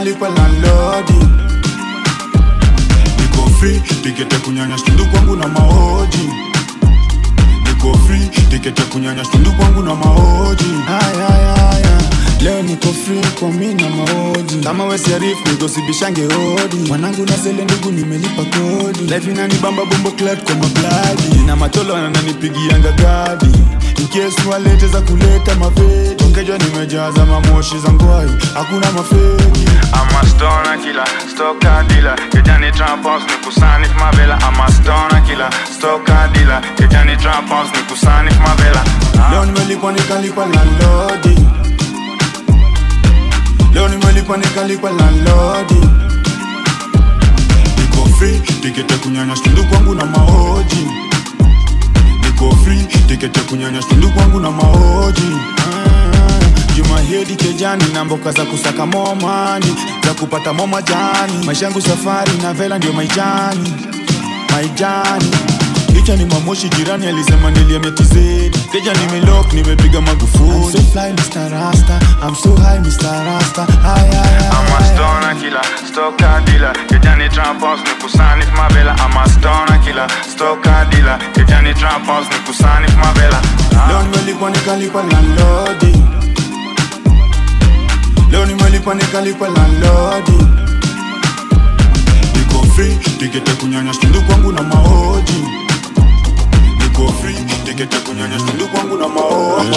nimelipa 0.00 0.28
nikalipa 0.28 0.28
landlodi 0.28 1.26
niko 3.18 3.50
free 3.58 3.80
tikete 4.02 4.36
kunyanya 4.36 4.78
stundu 4.78 5.04
kwangu 5.06 5.36
na 5.36 5.48
maoji. 5.48 6.28
Niko 7.68 7.98
free 8.06 8.28
tikete 8.50 8.82
kunyanya 8.82 9.24
stundu 9.24 9.52
kwangu 9.52 9.82
na 9.82 9.94
maoji. 9.94 10.64
Leo 12.40 12.62
niko 12.62 12.88
free 12.92 13.20
kwa 13.40 13.48
mi 13.52 13.74
na 13.74 13.88
maoji. 13.90 14.56
Kama 14.64 14.84
wesiarif 14.84 15.38
nigosibishange 15.46 16.22
hodi 16.24 16.76
mwanangu 16.88 17.26
na 17.26 17.36
sele 17.38 17.64
ndugu 17.64 17.90
nimelipa 17.92 18.42
kodi. 18.44 19.00
Life 19.00 19.30
inanibamba 19.30 19.84
bombo 19.84 20.10
clat 20.10 20.44
kwa 20.44 20.54
mabladi. 20.54 21.38
Na 21.46 21.56
matolo 21.56 21.96
ananipigianga 21.96 22.92
gadi. 22.92 23.50
Inkesi 24.00 24.48
walete 24.50 24.88
za 24.88 25.00
kuleta 25.00 25.54
mavedi. 25.54 26.24
Ongejwa 26.24 26.58
nimejaza 26.58 27.26
mamoshi 27.26 27.78
za 27.78 27.92
ngwai. 27.92 28.30
Hakuna 28.54 28.92
mafeki 28.92 29.69
I'm 29.92 30.08
kila 30.14 30.76
killer, 30.82 31.04
stocker. 31.30 31.84
Kijani 32.30 32.72
ni 33.26 33.32
kusanif 33.44 33.92
mavela. 33.98 34.38
Amastona 34.40 35.20
kila 35.20 35.26
killer, 35.26 35.50
stocker. 35.74 36.30
Kijani 36.76 37.16
ni 37.72 37.82
kusanif 37.88 38.38
mavela. 38.40 38.84
leo 39.30 39.44
nimelipa 39.46 39.92
nikalipa 39.92 40.46
landlodi 40.46 41.36
leo 43.74 43.88
nimelipa 43.88 44.36
nikalipa 44.36 44.90
landlodi 44.90 45.74
niko 47.78 48.08
free 48.18 48.40
tikete 48.62 48.94
kunyanya 48.96 49.36
stundu 49.36 49.64
kwangu 49.64 49.94
na 49.94 50.04
maoji 50.04 50.86
niko 52.24 52.56
tikete 53.06 53.40
kunyanya 53.40 53.82
stundu 53.82 54.08
kwangu 54.10 54.40
na 54.40 54.50
maoji 54.50 55.30
Ah, 55.58 55.59
juma 56.82 57.00
hedi 57.00 57.36
kejani 57.36 57.84
na 57.94 58.04
mboka 58.04 58.32
za 58.32 58.44
kusaka 58.44 58.86
momani 58.86 59.76
za 60.06 60.14
kupata 60.14 60.52
momajani 60.52 61.46
maisha 61.46 61.64
yangu 61.66 61.80
safari 61.80 62.32
na 62.42 62.52
vela 62.52 62.78
ndio 62.78 62.92
maijani 62.92 63.72
maijani 64.52 65.30
Licha 65.94 66.16
ni 66.16 66.24
mamoshi 66.24 66.68
jirani 66.68 67.06
alisema 67.06 67.50
niliametizidi 67.50 68.58
keja 68.72 68.92
nimelok 68.94 69.52
nimepiga 69.52 70.00
magufuli 70.00 70.50
I'm 70.50 70.70
so 70.72 70.78
fly 70.92 71.12
Mr. 71.12 71.50
Rasta 71.50 72.00
I'm 72.26 72.34
so 72.34 72.54
high 72.56 72.78
Mr. 72.78 73.24
Rasta 73.26 73.66
Ay, 73.84 74.08
ay, 74.08 74.18
ay, 74.18 74.50
I'm 74.50 74.72
a 74.76 74.84
stoner 74.84 75.34
killer, 75.40 75.62
stocker 75.88 76.44
dealer. 76.44 76.72
Kijani 76.88 77.28
trampons 77.28 77.80
ni 77.80 77.90
kusanif 78.02 78.48
mavela. 78.56 78.94
I'm 78.98 79.16
a 79.16 79.28
stoner 79.28 79.78
killer, 79.84 80.08
stocker 80.32 80.86
dealer. 80.90 81.18
Kijani 81.34 81.74
trampons 81.74 82.26
ni 82.30 82.38
kusanif 82.46 82.96
mavela. 82.96 83.42
Leo 83.88 84.02
nimelipa 84.02 84.50
nikalipa 84.50 85.02
landlodi 85.02 86.02
Leo 88.30 88.46
nimelipa 88.46 88.94
nikalipa 88.94 89.48
landlordi, 89.48 90.46
Niko 92.36 92.62
free 92.74 92.96
tikete 93.18 93.52
kunyanya 93.52 93.94
stundu 93.94 94.22
kwangu 94.22 94.52
na 94.52 94.62
maoji. 94.62 95.44
Niko 96.82 97.12
free 97.12 97.34
tikete 97.64 97.96
kunyanya 97.98 98.38
stundu 98.38 98.68
kwangu 98.68 98.96
na 98.96 99.08
maoji. 99.08 99.76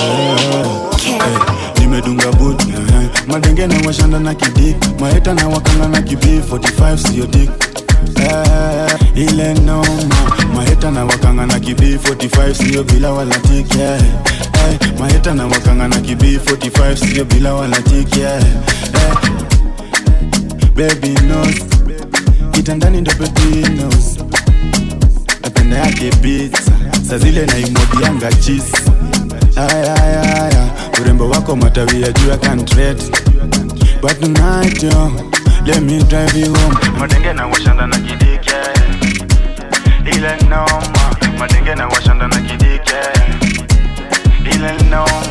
Eh, 1.06 1.39
nimedunga 1.80 2.32
boot 2.32 2.62
eh, 2.62 3.10
madenge 3.28 3.68
na 3.68 3.88
washanda 3.88 4.20
na 4.20 4.34
kidik 4.36 4.99
maeta 4.99 5.34
na 5.34 5.47
wakanga 5.47 5.88
na 5.88 6.01
kibi 6.01 6.39
45 6.51 6.97
siyo 6.97 7.26
dik 7.26 7.49
eh, 8.16 8.97
ile 9.16 9.54
noma. 9.54 9.86
Maheta 10.56 10.91
na 10.91 11.06
wakanga 11.06 11.45
na 11.45 11.60
kibi 11.60 11.95
45 11.97 12.54
sio 12.54 12.84
bila 12.84 13.12
wala 13.12 13.36
tik 13.39 13.76
yeah. 13.76 14.01
eh, 14.01 14.80
maheta 14.99 15.34
na 15.34 15.47
wakanga 15.47 15.88
na 15.88 15.99
kibi 15.99 16.38
45 16.38 16.95
sio 16.95 17.26
bila 17.26 17.54
wala 17.54 17.82
tik 17.82 18.18
yeah. 18.18 18.41
eh, 18.93 19.16
baby 20.76 21.14
knows 21.14 21.56
kitandani 22.51 23.01
ndo 23.01 23.12
baby 23.12 24.18
napenda 25.43 25.78
yake 25.78 26.10
pizza. 26.10 26.72
Saa 27.10 27.18
zile 27.18 27.45
naimwagianga 27.45 28.32
cheese. 28.34 28.78
Urembo 31.01 31.30
wako 31.30 31.56
matawi 31.56 32.01
ya 32.01 32.12
juu 32.12 32.30
ya 32.30 32.38
kantret 32.38 33.04
but 34.01 34.20
tonight 34.20 34.84
yo 34.84 35.12
let 35.66 35.82
me 35.84 35.99
drive 36.09 36.34
you 36.36 36.53
home 36.53 36.74
Madenge 36.99 37.34
na 37.34 37.47
washanda 37.47 37.88
na 37.88 37.97
kidike. 37.97 38.55
Ile 40.05 40.38
noma. 40.49 40.84
Madenge 41.39 41.76
na 41.76 41.88
washanda 41.88 42.28
na 42.28 42.36
kidike. 42.41 42.95
Ile 44.51 44.72
noma. 44.89 45.24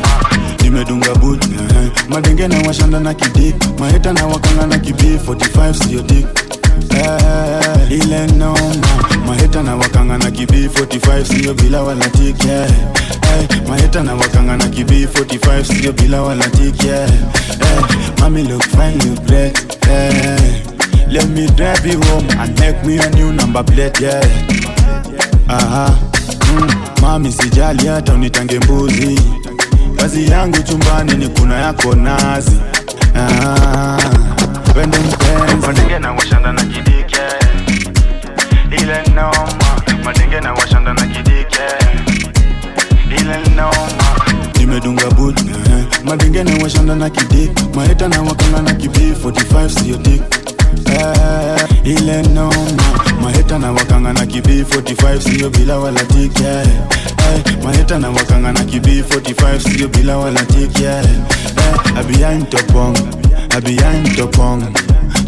nimedunga 0.63 1.15
boot 1.15 1.43
eh, 1.45 1.91
madenge 2.09 2.47
na 2.47 2.57
washanda 2.67 2.99
na 2.99 3.13
kidik 3.13 3.55
maheta 3.79 4.13
na 4.13 4.25
wakanga 4.27 4.67
na 4.67 4.77
kibi 4.77 5.17
45 5.27 5.73
sio 5.73 6.01
dik 6.01 6.27
eh, 6.89 7.91
ile 7.91 8.27
noma 8.27 8.75
maheta 9.27 9.63
na 9.63 9.75
wakanga 9.75 10.17
na 10.17 10.31
kibi 10.31 10.67
45 10.67 11.25
sio 11.25 11.53
bila 11.53 11.81
wala 11.81 12.05
yeah. 12.45 12.69
eh, 12.69 13.47
maheta 13.69 14.03
na 14.03 14.15
wakanga 14.15 14.57
na 14.57 14.67
kibi 14.67 15.05
45 15.05 15.63
sio 15.81 15.93
bila 15.93 16.21
wala 16.21 16.47
tik 16.49 16.83
yeah. 16.83 17.09
eh, 19.31 19.53
eh, 19.91 20.63
let 21.09 21.29
me 21.29 21.47
drive 21.47 21.85
you 21.85 22.01
home 22.01 22.27
and 22.39 22.59
make 22.59 22.83
me 22.85 22.97
a 22.99 23.09
new 23.09 23.31
number 23.33 23.63
plate 23.63 23.99
yeah. 24.01 24.23
Aha. 25.49 25.95
Mm, 26.53 26.71
mami 27.01 27.31
sijali 27.31 27.87
hata 27.87 28.13
unitange 28.13 28.59
mbuzi 28.59 29.19
kazi 29.95 30.31
yangu 30.31 30.57
chumbani 30.63 31.13
ni 31.13 31.27
kuna 31.27 31.55
yako 31.59 31.95
nazi 31.95 32.57
ah, 33.15 33.97
Madenge 34.73 35.99
na 35.99 36.11
washanda 36.13 36.51
na 36.51 36.61
kidike. 36.63 37.21
Ile 38.71 39.03
noma. 39.15 39.49
Madenge 40.03 40.39
na 40.41 40.53
washanda 40.53 40.93
na 40.93 41.01
kidike. 41.01 41.61
Ile 43.09 43.37
noma. 43.55 43.89
nimedunga 44.59 45.09
but 45.15 45.39
eh, 45.39 45.85
madenge 46.03 46.43
na 46.43 46.63
washanda 46.63 46.95
na 46.95 47.09
kidik 47.09 47.75
maheta 47.75 48.07
na 48.07 48.21
wakanga 48.21 48.61
na 48.61 48.73
kibi 48.73 49.11
45 49.11 49.69
sio 49.69 49.97
dik 49.97 50.21
eh, 50.85 51.67
ile 51.83 52.21
noma 52.21 52.55
maheta 53.21 53.59
na 53.59 53.71
wakanga 53.71 54.13
na 54.13 54.25
kibi 54.25 54.61
45 54.63 55.19
sio 55.21 55.49
bila 55.49 55.77
wala 55.79 56.03
tik 56.05 56.39
yeah. 56.39 56.67
eh, 56.67 57.43
maheta 57.63 57.99
na 57.99 58.09
wakanga 58.09 58.51
na 58.51 58.63
kibi 58.63 59.01
45 59.01 59.59
sio 59.59 59.87
bila 59.87 60.17
wala 60.17 60.45
tik 60.45 60.79
yeah. 60.79 61.03
eh, 61.05 61.19
I 63.55 63.59
behind 63.59 63.59
I 63.59 63.61
behind 63.61 64.07
topong 64.17 64.61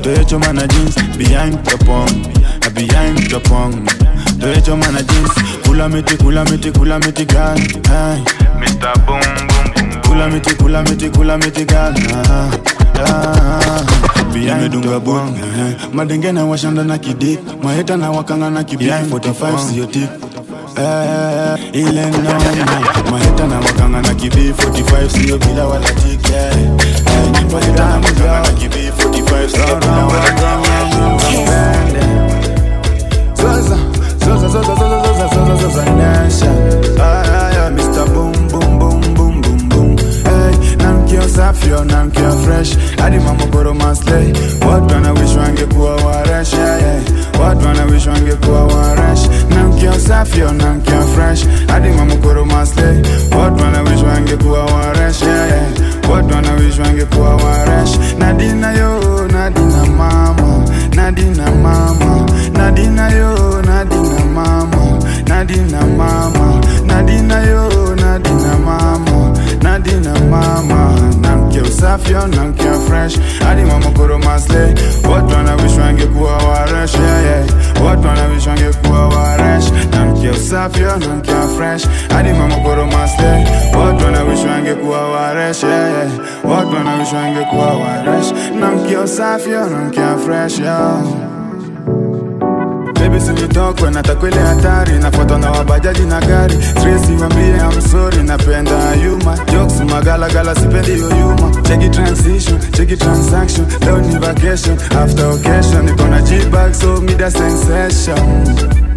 Toyecho 0.01 0.39
mana 0.39 0.67
jeans 0.67 0.95
behind 1.17 1.63
pong. 1.85 2.09
I 2.63 2.69
behind 2.69 3.17
topong 3.29 3.85
man 4.79 4.95
a 4.95 5.03
jeans 5.03 5.31
kula 5.63 5.89
miti 5.91 6.15
kula 6.17 6.43
miti 6.49 6.71
kula 6.71 6.99
miti 7.05 7.25
gal. 7.25 7.57
hey. 7.57 8.23
Mr. 8.59 8.93
Boom 9.05 9.21
Boom 9.47 10.01
kula 10.03 10.29
miti 10.31 10.53
kula 10.55 10.83
miti 10.83 11.09
kula 11.09 11.37
miti 11.37 11.65
gal. 11.65 11.93
ah, 12.27 12.51
ah. 12.99 13.85
nimedunga 14.33 14.99
boot 14.99 15.21
eh, 15.37 15.75
madenge 15.93 16.31
na 16.31 16.45
washanda 16.45 16.83
na 16.83 16.97
kidik 16.97 17.39
maheta 17.63 17.97
na 17.97 18.11
wakanga 18.11 18.49
na 18.49 18.63
kibi 18.63 18.85
45 18.85 19.59
sio 19.69 19.85
tip 19.85 20.09
Eh, 20.77 21.55
ile 21.73 22.05
noma 22.11 23.11
maheta 23.11 23.47
na 23.47 23.59
wakanga 23.59 24.01
na 24.01 24.13
kibi 24.15 24.51
45 24.51 25.09
sio 25.09 25.37
bila 25.37 25.65
wala 25.65 25.87
tik 25.91 26.29
yeah. 26.29 26.53
Eh, 27.57 27.67
maheta 27.67 27.85
na 27.85 27.95
wakanga 27.95 28.39
na 28.41 28.49
kibi 28.59 28.91
45 28.97 29.49
sio 29.49 29.75
bila 29.79 30.05
wala 30.05 30.31
tik 30.31 31.45
Zoza, 33.35 33.77
zoza, 34.25 34.47
zoza, 34.47 34.75
zoza, 34.75 34.99
zoza, 35.05 35.27
zoza, 35.35 35.55
zoza, 35.61 35.83
nyesha. 35.85 36.51
Ah, 36.99 37.51
yeah, 37.53 37.69
Mr. 37.69 38.05
Boom, 38.13 38.31
boom, 38.49 38.79
boom, 38.79 39.13
boom, 39.13 39.41
boom, 39.41 39.69
boom. 39.69 39.97
Hey, 39.97 40.75
namkio 40.77 41.21
safi, 41.29 41.71
oh, 41.73 41.83
namkio 41.83 42.31
fresh. 42.43 42.75
Hadi 42.99 43.19
mama 43.19 43.45
koro 43.51 43.73
maslay. 43.73 44.33
Watu 44.69 44.93
wana 44.93 45.11
wish 45.13 45.35
wangekuwa 45.35 45.95
waresh, 45.95 46.53
yeah, 46.53 46.81
yeah. 46.81 47.01
Watu 47.41 47.65
wana 47.67 47.83
wish 47.85 48.07
wangekuwa 48.07 48.63
waresh. 48.67 49.29
Namkio 49.49 49.93
safi, 49.99 50.41
oh, 50.43 50.51
namkio 50.53 51.01
fresh. 51.15 51.45
Hadi 51.67 51.89
mama 51.89 52.15
koro 52.15 52.45
maslay. 52.45 52.97
Watu 53.41 53.63
wana 53.63 53.81
wish 53.81 54.01
wangekuwa 54.03 54.65
waresh, 54.65 55.21
yeah, 55.21 55.47
yeah. 55.49 55.63
Watu 56.11 56.35
wanawishi 56.35 56.81
wangekuwa 56.81 57.35
waresh. 57.35 57.99
Nadina 58.19 58.71
yo, 58.71 58.99
Nadina 59.27 59.85
mama, 59.97 60.65
Nadina 60.95 61.51
mama, 61.51 62.25
Nadina 62.53 63.09
yo, 63.11 63.61
Nadina 63.61 64.25
mama, 64.35 64.99
Nadina 65.27 65.81
mama, 65.97 66.61
Nadina 66.85 67.41
yo, 67.41 67.69
Nadina 67.95 68.57
mama, 68.65 69.34
Nadina 69.65 70.13
mama, 70.29 70.93
namke 71.21 71.61
usafi 71.61 72.13
usafio 72.13 72.27
na 72.27 72.43
mkia 72.45 72.73
fresh. 72.87 73.19
Hadi 73.39 73.61
mama 73.61 73.85
koro 73.91 74.19
masle. 74.19 74.75
Watu 75.13 75.35
wanawish 75.35 75.77
wangekuwa 75.77 76.37
waresh 76.37 76.93
yeah, 76.93 77.23
yeah. 77.23 77.45
watu 77.85 78.07
wanawish 78.07 78.47
wangekuwa 78.47 79.07
waresh. 79.07 79.65
Na 79.91 80.05
mkia 80.05 80.31
usafio 80.31 80.97
na 80.97 81.15
mkia 81.15 81.47
fresh. 81.57 81.87
Hadi 82.09 82.29
mama 82.33 82.55
koro 82.55 82.85
masle. 82.85 83.47
Watu 83.85 84.05
wanawish 84.05 84.43
wangekuwa 84.45 85.09
waresh 85.11 85.63
yeah, 85.63 85.89
yeah. 85.91 86.07
watu 86.43 86.75
wanawish 86.75 87.13
wangekuwa 87.13 87.65
waresh. 87.67 88.31
Na 88.59 88.71
mkia 88.71 88.99
usafio 89.01 89.65
na 89.69 89.77
mkia 89.77 90.17
fresh 90.25 90.59
yeah. 90.59 91.01
Baby 93.05 93.21
sinitokwe 93.21 93.91
natakwele 93.91 94.37
hatari. 94.39 94.91
Nafuatwa 94.99 95.37
na 95.39 95.51
wabajaji 95.51 96.01
na 96.01 96.21
gari. 96.21 96.55
Stresi 96.71 97.11
wambie 97.21 97.55
I'm 97.57 97.81
sorry 97.81 98.23
napenda 98.23 98.95
yuma 99.03 99.37
jokes 99.51 99.79
magalagala 99.91 100.55
sipendi 100.55 100.91
yoyuma 100.91 101.51
cheki 101.61 101.89
transition 101.89 102.59
cheki 102.71 102.97
transaction. 102.97 103.65
Leo 103.85 103.97
ni 103.97 104.15
vacation 104.19 104.77
after 105.03 105.25
occasion. 105.25 105.85
Niko 105.85 106.07
na 106.07 106.21
G-bag 106.21 106.73
so 106.73 107.01
mida 107.01 107.31
sensation. 107.31 108.17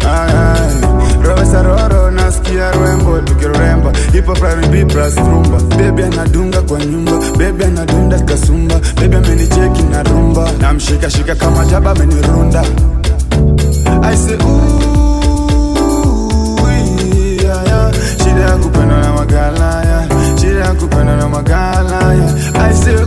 Ay, 0.01 0.33
ay. 0.33 0.81
Rosa 1.23 1.63
roro 1.63 2.11
nasikia 2.11 2.73
rwembo 2.73 3.19
tukiremba 3.19 3.93
ipo 4.19 4.33
R&B 4.33 4.85
plus 4.85 5.17
rumba 5.17 5.59
Baby 5.77 6.03
anadunga 6.03 6.63
kwa 6.63 6.79
nyumba. 6.85 7.13
Baby 7.39 7.65
anadunda 7.65 8.19
kasumba. 8.21 8.81
Baby 9.01 9.17
amenicheki 9.17 9.83
na 9.83 10.03
rumba. 10.03 10.51
Namshika 10.61 11.11
shika 11.11 11.35
kama 11.35 11.65
jaba 11.65 11.91
amenirunda 11.91 12.65
I 14.03 14.15
say 14.15 14.35
ooh, 14.35 14.39
yeah, 17.43 17.65
yeah. 17.65 17.93
Shida 18.19 18.41
ya 18.41 18.57
kupenda 18.57 19.01
na 19.01 19.13
magala 19.13 19.83
yeah. 19.85 20.09
Shida 20.41 20.61
ya 20.65 20.75
kupenda 20.75 21.17
na 21.17 21.29
magala 21.29 22.15
yeah. 22.15 22.65
I 22.69 22.73
say 22.75 22.95
ooh, 22.95 23.05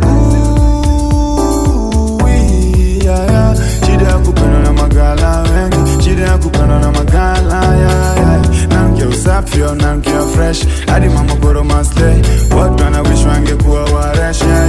yeah, 2.28 3.32
yeah. 3.32 3.56
Shida 3.86 4.08
ya 4.08 4.18
kupenda 4.18 4.60
na 4.60 4.74
magala 4.74 5.42
wengi 5.42 6.04
Shida 6.04 6.22
ya 6.24 6.38
kupenda 6.38 6.80
na 6.80 6.92
magala 6.92 7.76
yeah, 7.76 8.18
yeah. 8.18 8.42
Nankia 8.70 9.08
usafio, 9.08 9.76
nankia 9.76 10.22
fresh 10.22 10.66
Hadi 10.88 11.10
mama 11.10 11.36
boro 11.36 11.64
masle 11.64 12.22
Watu 12.60 12.84
wana 12.84 13.02
wish 13.02 13.26
wangekuwa 13.26 13.84
waresh 13.84 14.42
yeah, 14.42 14.61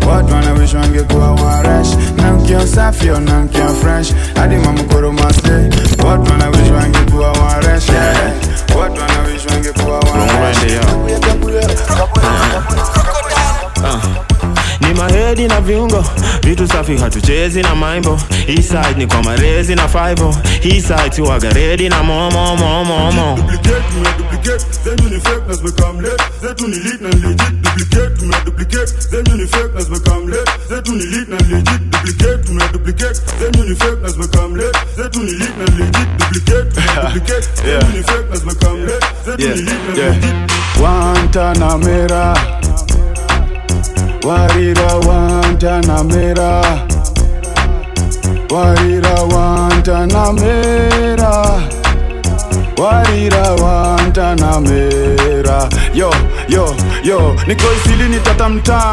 yeah. 0.00 0.16
Watu 0.16 0.34
wana 0.34 0.52
wish 0.52 0.74
wangekuwa 0.74 1.30
waresh 1.32 1.88
Nankia 2.16 2.58
usafio, 2.58 3.20
nankia 3.20 3.68
fresh. 3.68 4.12
Hadi 4.34 4.56
mama 4.56 4.82
boro 4.82 5.12
masle 5.12 5.70
Watu 6.06 6.30
wana 6.32 6.48
wish 6.48 6.70
wangekuwa 6.70 7.32
waresh 7.32 7.88
yeah, 7.88 8.04
yeah. 8.04 8.32
Watu 8.80 9.00
wana 9.00 9.20
wish 9.32 9.46
wangekuwa 9.50 9.98
waresh 9.98 10.58
ni 14.92 14.98
mahedi 15.00 15.48
na 15.48 15.60
viungo. 15.60 16.04
Vitu 16.42 16.68
safi 16.68 16.96
hatuchezi 16.96 17.62
na 17.62 17.74
maimbo. 17.74 18.20
Hii 18.46 18.62
side 18.62 18.94
ni 18.96 19.06
kwa 19.06 19.22
marezi 19.22 19.74
na 19.74 19.88
fivo 19.88 20.36
hii 20.60 20.82
siwagaredi 21.14 21.88
na 21.88 22.02
momomomomo 22.02 23.38
duplicate, 24.18 24.64
then 24.84 24.96
Warira 44.26 44.94
wantanamera 45.08 46.62
Warira 48.50 49.14
wantanamera 49.34 51.60
Warira 52.78 53.50
wantanamera 53.52 55.68
Yo, 55.94 56.14
yo, 56.48 56.74
yo 57.04 57.36
Niko 57.46 57.64
isili 57.76 58.08
ni 58.08 58.16
tata 58.20 58.48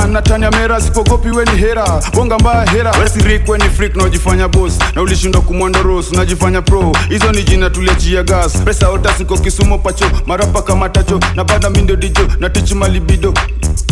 Natanya 0.07 0.51
mera 0.51 0.81
sipogopi 0.81 1.29
weni 1.29 1.51
hera. 1.51 2.01
Bonga 2.15 2.39
mbaya 2.39 2.65
hera. 2.71 2.91
Wesirik 2.91 3.49
weni 3.49 3.63
frik 3.63 3.95
naojifanya 3.95 4.47
na 4.47 4.79
Na 4.95 5.01
ulishindwa 5.01 5.41
kumwanda 5.41 5.81
ros 5.81 6.11
Unajifanya 6.11 6.61
pro. 6.61 6.91
Hizo 7.09 7.31
ni 7.31 7.43
jina 7.43 7.69
tuliachia 7.69 8.23
gas. 8.23 8.57
Pesa 8.65 8.89
otasiko 8.89 9.37
kisumo 9.37 9.77
pacho 9.77 10.05
Marapa 10.25 10.61
kamatacho 10.61 11.19
Na 11.35 11.43
bada 11.43 11.69
mindo 11.69 11.95
dijo 11.95 12.27
Na 12.39 12.49
tichi 12.49 12.75
malibido 12.75 13.33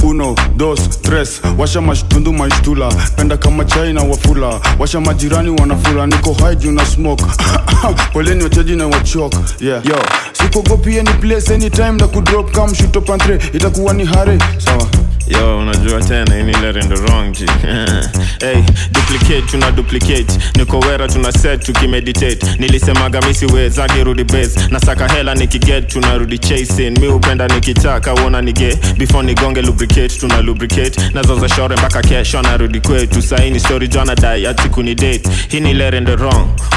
uno 0.04 0.36
dos 0.56 0.80
tres. 1.02 1.42
Washa 1.58 1.82
mashtundu 1.82 2.34
mashtula 2.34 2.90
penda 3.16 3.38
kama 3.38 3.66
chai 3.66 3.94
na 3.94 4.02
wafula. 4.04 4.60
Washa 4.80 5.00
majirani 5.02 5.50
wanafula. 5.50 6.08
Niko 6.08 6.34
high 6.34 6.56
juu 6.56 6.72
na 6.72 6.86
smoke. 6.86 7.24
Poleni 8.14 8.44
wachaji 8.44 8.76
na 8.76 8.88
wachok 8.88 9.34
yeah. 9.62 9.86
yo 9.86 9.96
sikogopi 10.34 11.00
any 11.00 11.14
place 11.22 11.54
anytime 11.54 11.92
na 11.92 12.08
kudrop. 12.08 12.52
Kam 12.52 12.76
shuto 12.76 13.02
pantre 13.02 13.40
itakuwa 13.54 13.94
ni 13.94 14.06
hare. 14.06 14.40
Sawa 14.58 14.88
yo 15.28 15.58
unajua 15.58 16.02
tena 16.02 16.40
ini 16.40 16.52
ile 16.52 16.72
rendo 16.72 16.96
wrong. 16.96 17.32
Ji 17.32 17.46
hey, 18.46 18.62
duplicate 18.92 19.42
tuna 19.42 19.72
duplicate. 19.72 20.40
Niko 20.58 20.80
wera 20.80 21.08
tuna 21.08 21.32
set 21.32 21.66
tukimeditate. 21.66 22.46
Nilisemaga 22.60 23.22
misiwezage 23.22 24.04
rudi 24.04 24.24
base. 24.24 24.60
Nasaka 24.72 25.08
hela 25.08 25.36
nikiget 25.36 25.88
tunarudi 25.88 26.38
chasin 26.38 27.00
mi 27.00 27.08
upenda 27.08 27.48
nikitaka 27.48 28.14
uona 28.14 28.42
nige. 28.42 28.78
Before 28.98 29.26
nigonge 29.28 29.62
lubricate 29.62 30.20
tuna 30.20 30.42
lubricate. 30.42 31.02
Nazoza 31.14 31.50
shore 31.50 31.76
mpaka 31.76 32.02
kesho 32.02 32.42
narudi 32.42 32.80
kwetu. 32.82 33.22
Saini 33.22 33.60
story 33.60 33.88
jana 33.88 34.16
dai 34.16 34.48
ati 34.48 34.70
kuni 34.70 34.96
date. 34.96 35.30
Hii 35.50 35.60
ni 35.60 35.72
ile 35.72 35.90
rendo 35.92 36.16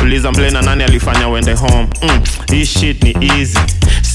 uliza 0.03 0.33
mplena 0.33 0.63
nani 0.63 0.85
alifanya 0.85 1.29
wende 1.29 1.53
home? 1.53 1.89
Mm, 2.03 2.21
hii 2.51 2.67
shit 2.67 3.03
ni 3.03 3.17
easy 3.39 3.59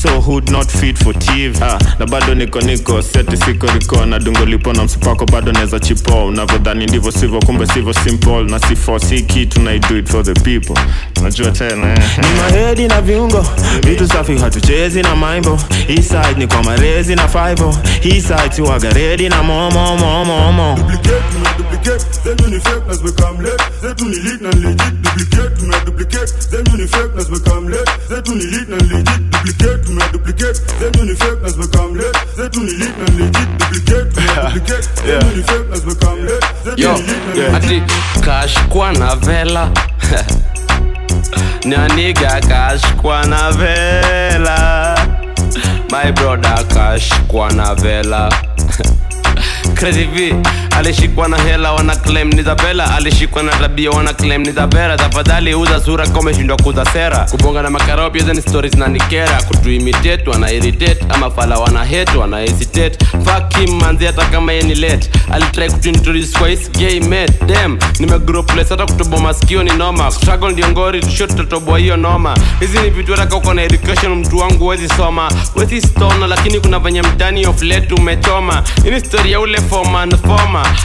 so 0.04 0.20
hood 0.22 0.50
not 0.52 0.70
fit 0.70 0.98
for 0.98 1.14
tv 1.14 1.56
ah, 1.62 1.78
na 2.00 2.06
bado 2.06 2.36
niko 2.36 2.62
niko 2.62 3.02
seti 3.02 3.38
siko 3.38 3.68
riko. 3.68 4.06
Na 4.06 4.20
dungo 4.20 4.46
lipo 4.46 4.74
na 4.74 4.84
msipako 4.84 5.26
bado 5.26 5.52
neza 5.52 5.80
chipo. 5.80 6.26
Unavyodhani 6.26 6.86
ndivyo 6.86 7.12
sivyo 7.12 7.40
kumbe 7.40 7.68
sivyo 7.68 7.94
simple. 7.94 8.44
Na 8.44 8.60
sifo 8.60 9.00
si 9.00 9.22
kitu 9.22 9.62
na 9.62 9.78
do 9.78 9.98
it 9.98 10.10
for 10.10 10.24
the 10.24 10.34
people. 10.34 10.82
Najua 11.22 11.52
tena 11.52 11.94
eh. 11.94 12.00
ni 12.18 12.42
mahedi 12.42 12.88
na 12.88 13.02
viungo. 13.02 13.46
Vitu 13.84 14.08
safi 14.08 14.38
hatuchezi 14.38 15.02
na 15.02 15.16
maimbo. 15.16 15.60
Hii 15.88 16.02
side 16.02 16.34
ni 16.38 16.48
kwa 16.48 16.64
marezi 16.64 17.16
na 17.16 17.28
fibo 17.28 17.78
hii 18.02 18.22
side 18.22 18.50
tuwaga 18.56 18.90
redi 18.90 19.30
na 19.30 19.44
momomomomo 19.44 20.76
Duplicate, 20.78 21.24
tuna 25.60 25.80
duplicate, 25.86 26.34
then 26.52 26.66
you 26.66 26.78
ni 26.78 26.88
fake 26.88 27.16
nas 27.16 27.30
become 27.30 27.70
late. 27.70 27.92
Zetu 28.10 28.36
ni 28.36 28.46
leak 28.46 28.68
na 28.70 28.78
legit, 28.78 29.20
duplicate, 29.32 29.93
tuna 29.94 30.12
duplicate, 30.12 30.58
then 30.80 30.92
you 30.98 31.06
ni 31.06 31.16
fake 31.16 31.42
nas 31.42 31.56
become 31.56 31.94
late. 31.94 32.18
Zetu 32.36 32.60
ni 32.64 32.72
leak 32.72 32.98
na 32.98 33.06
legit, 33.18 33.50
duplicate, 33.60 34.14
tuna 34.14 34.34
duplicate, 34.42 34.86
then 34.96 35.22
you 35.22 35.36
ni 35.38 35.44
fake 35.44 35.70
nas 35.70 35.86
legit, 35.86 36.40
duplicate, 36.64 36.76
tuna 36.78 36.98
duplicate, 36.98 37.30
ni 37.30 37.30
fake 37.30 37.30
nas 37.30 37.40
na 37.40 37.58
ati 37.58 37.82
kashkwa 38.22 38.94
na 38.94 39.16
vela 39.16 39.72
nyaniga 41.66 42.42
kashkwa 42.42 43.26
na 43.26 43.52
vela 43.52 44.98
my 45.92 46.12
brother 46.12 46.66
kashkwa 46.68 47.52
na 47.52 47.76
vela 47.76 48.30
Crazy 49.76 50.06
V 50.06 50.34
alishikwa 50.78 51.28
na 51.28 51.38
hela 51.38 51.72
wana 51.72 51.96
claim 51.96 52.30
ni 52.34 52.44
Zabela 52.44 52.96
alishikwa 52.96 53.44
na 53.44 53.52
tabia 53.52 53.90
wana 53.92 54.14
claim 54.14 54.42
ni 54.42 54.52
Zabera 54.52 54.98
tafadhali 54.98 55.56
uza 55.56 55.80
sura 55.80 56.08
kama 56.08 56.20
umeshindwa 56.20 56.58
kuza 56.58 56.86
sera. 56.86 57.28
Kubonga 57.32 57.62
na 57.62 57.70
makarao 57.70 58.10
pia 58.12 58.22
hizo 58.22 58.34
ni 58.34 58.42
stories 58.42 58.74
na 58.76 58.88
nikera. 58.88 59.44
Kutuimitate 59.44 60.30
wana 60.30 60.52
irritate. 60.52 61.06
Ama 61.10 61.32
fala 61.32 61.58
wana 61.60 61.80
hate 61.80 62.18
wana 62.18 62.40
hesitate. 62.40 63.06
Fuck 63.12 63.58
him 63.58 63.76
manzi 63.80 64.06
hata 64.06 64.26
kama 64.26 64.52
yeye 64.52 64.64
ni 64.64 64.76
late. 64.76 65.10
Alitry 65.32 65.70
kutuintroduce 65.72 66.40
kwa 66.40 66.50
his 66.50 66.72
gay 66.72 67.00
mate. 67.00 67.34
Damn 67.46 67.80
nimegrow 68.00 68.44
place 68.44 68.70
hata 68.70 68.86
kutoboa 68.86 69.20
masikio 69.22 69.64
ni 69.64 69.72
noma. 69.74 70.12
Struggle 70.12 70.52
ndio 70.52 70.68
ngori 70.70 71.02
tusho 71.02 71.28
tutatoboa 71.28 71.80
hiyo 71.80 71.98
noma. 71.98 72.38
Hizi 72.60 72.80
ni 72.80 72.90
vitu 72.90 73.14
hata 73.16 73.36
uko 73.36 73.54
na 73.54 73.64
education 73.64 74.16
mtu 74.16 74.38
wangu 74.38 74.68
wezi 74.68 74.88
soma. 74.90 75.32
Wezi 75.56 75.82
stona 75.82 76.28
lakini 76.28 76.60
kuna 76.60 76.80
venye 76.80 77.02
mtani 77.02 77.46
of 77.48 77.62
late 77.62 77.94
umechoma. 77.94 78.64
Hii 78.84 78.90
ni 78.92 79.00
story 79.00 79.32
ya 79.32 79.40
ule 79.40 79.58
foreman 79.62 80.18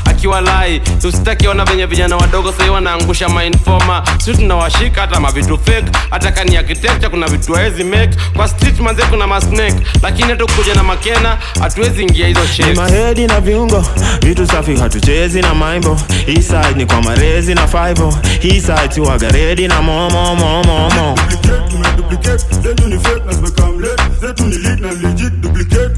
akiwa 0.05 0.41
lai 0.41 0.81
tusitakiona 0.81 1.64
venye 1.64 1.87
vijana 1.87 2.17
wadogo 2.17 2.53
sahii 2.53 2.71
wanaangusha 2.71 3.29
mainfoma 3.29 4.03
si 4.25 4.34
tunawashika 4.34 5.00
hata 5.00 5.21
mavitu 5.21 5.59
fake. 5.59 5.84
Hata 6.11 6.33
kani 6.33 6.57
architecture 6.57 7.09
kuna 7.09 7.29
vitu 7.29 7.53
hawezi 7.55 7.84
make. 7.84 8.17
Kwa 8.37 8.49
street 8.49 8.80
manze 8.80 9.03
kuna 9.03 9.26
masnake 9.26 9.76
lakini 10.03 10.29
hata 10.30 10.45
kuja 10.46 10.75
na 10.75 10.83
makena 10.83 11.38
hatuwezi 11.61 12.03
ingia 12.03 12.26
hizo 12.26 12.41
mahedi 12.76 13.26
na 13.26 13.41
viungo 13.41 13.84
vitu 14.22 14.46
safi 14.46 14.76
hatuchezi 14.76 15.41
na 15.42 15.55
maimbo. 15.55 15.99
Hii 16.26 16.42
side 16.42 16.75
ni 16.76 16.87
kwa 16.87 17.03
marezi 17.03 17.55
na 17.55 17.67
fivo 17.68 18.18
hii 18.41 18.61
side 18.61 19.68
na 19.68 19.83
momomomomo 19.83 21.18
duplicate, 21.96 22.45
then 22.63 22.76
you 22.83 22.88
ni 22.88 22.99
fake 22.99 23.25
nas 23.26 23.41
become 23.41 23.80
late. 23.80 24.03
Zetu 24.21 24.45
ni 24.46 24.59
leak 24.59 24.80
na 24.80 24.92
legit, 24.92 25.33
duplicate, 25.41 25.95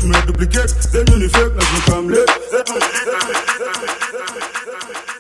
then 0.93 1.07
you 1.13 1.17
ni 1.19 1.29
fake 1.29 1.55
nas 1.57 1.69
become 1.75 2.09
late. 2.11 2.33
Zetu 2.51 2.73
ni 2.73 2.79
leak 2.81 3.07
na 3.07 3.19
legit, 3.29 3.40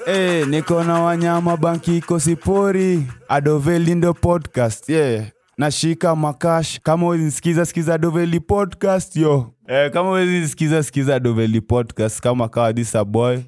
hey, 0.07 0.45
niko 0.45 0.85
na 0.85 1.01
wanyama 1.03 1.57
banki 1.57 1.97
iko 1.97 2.21
adovelindo 2.21 3.07
adoveli 3.29 3.95
ndo 3.95 4.15
podcast 4.15 4.89
yeah. 4.89 5.25
Nashika 5.59 6.17
makash. 6.17 6.81
Kama 6.81 7.07
uzinisikiza 7.07 7.67
sikiza 7.67 7.99
doveli 7.99 8.41
podcast 8.41 9.17
yo. 9.17 9.51
Eh, 9.69 9.91
kama 9.91 10.11
uwezinisikiza 10.11 10.83
sikiza 10.83 11.21
doveli 11.21 11.61
podcast. 11.61 12.21
Kama 12.21 12.49
kawadisa 12.49 13.05
boy 13.05 13.39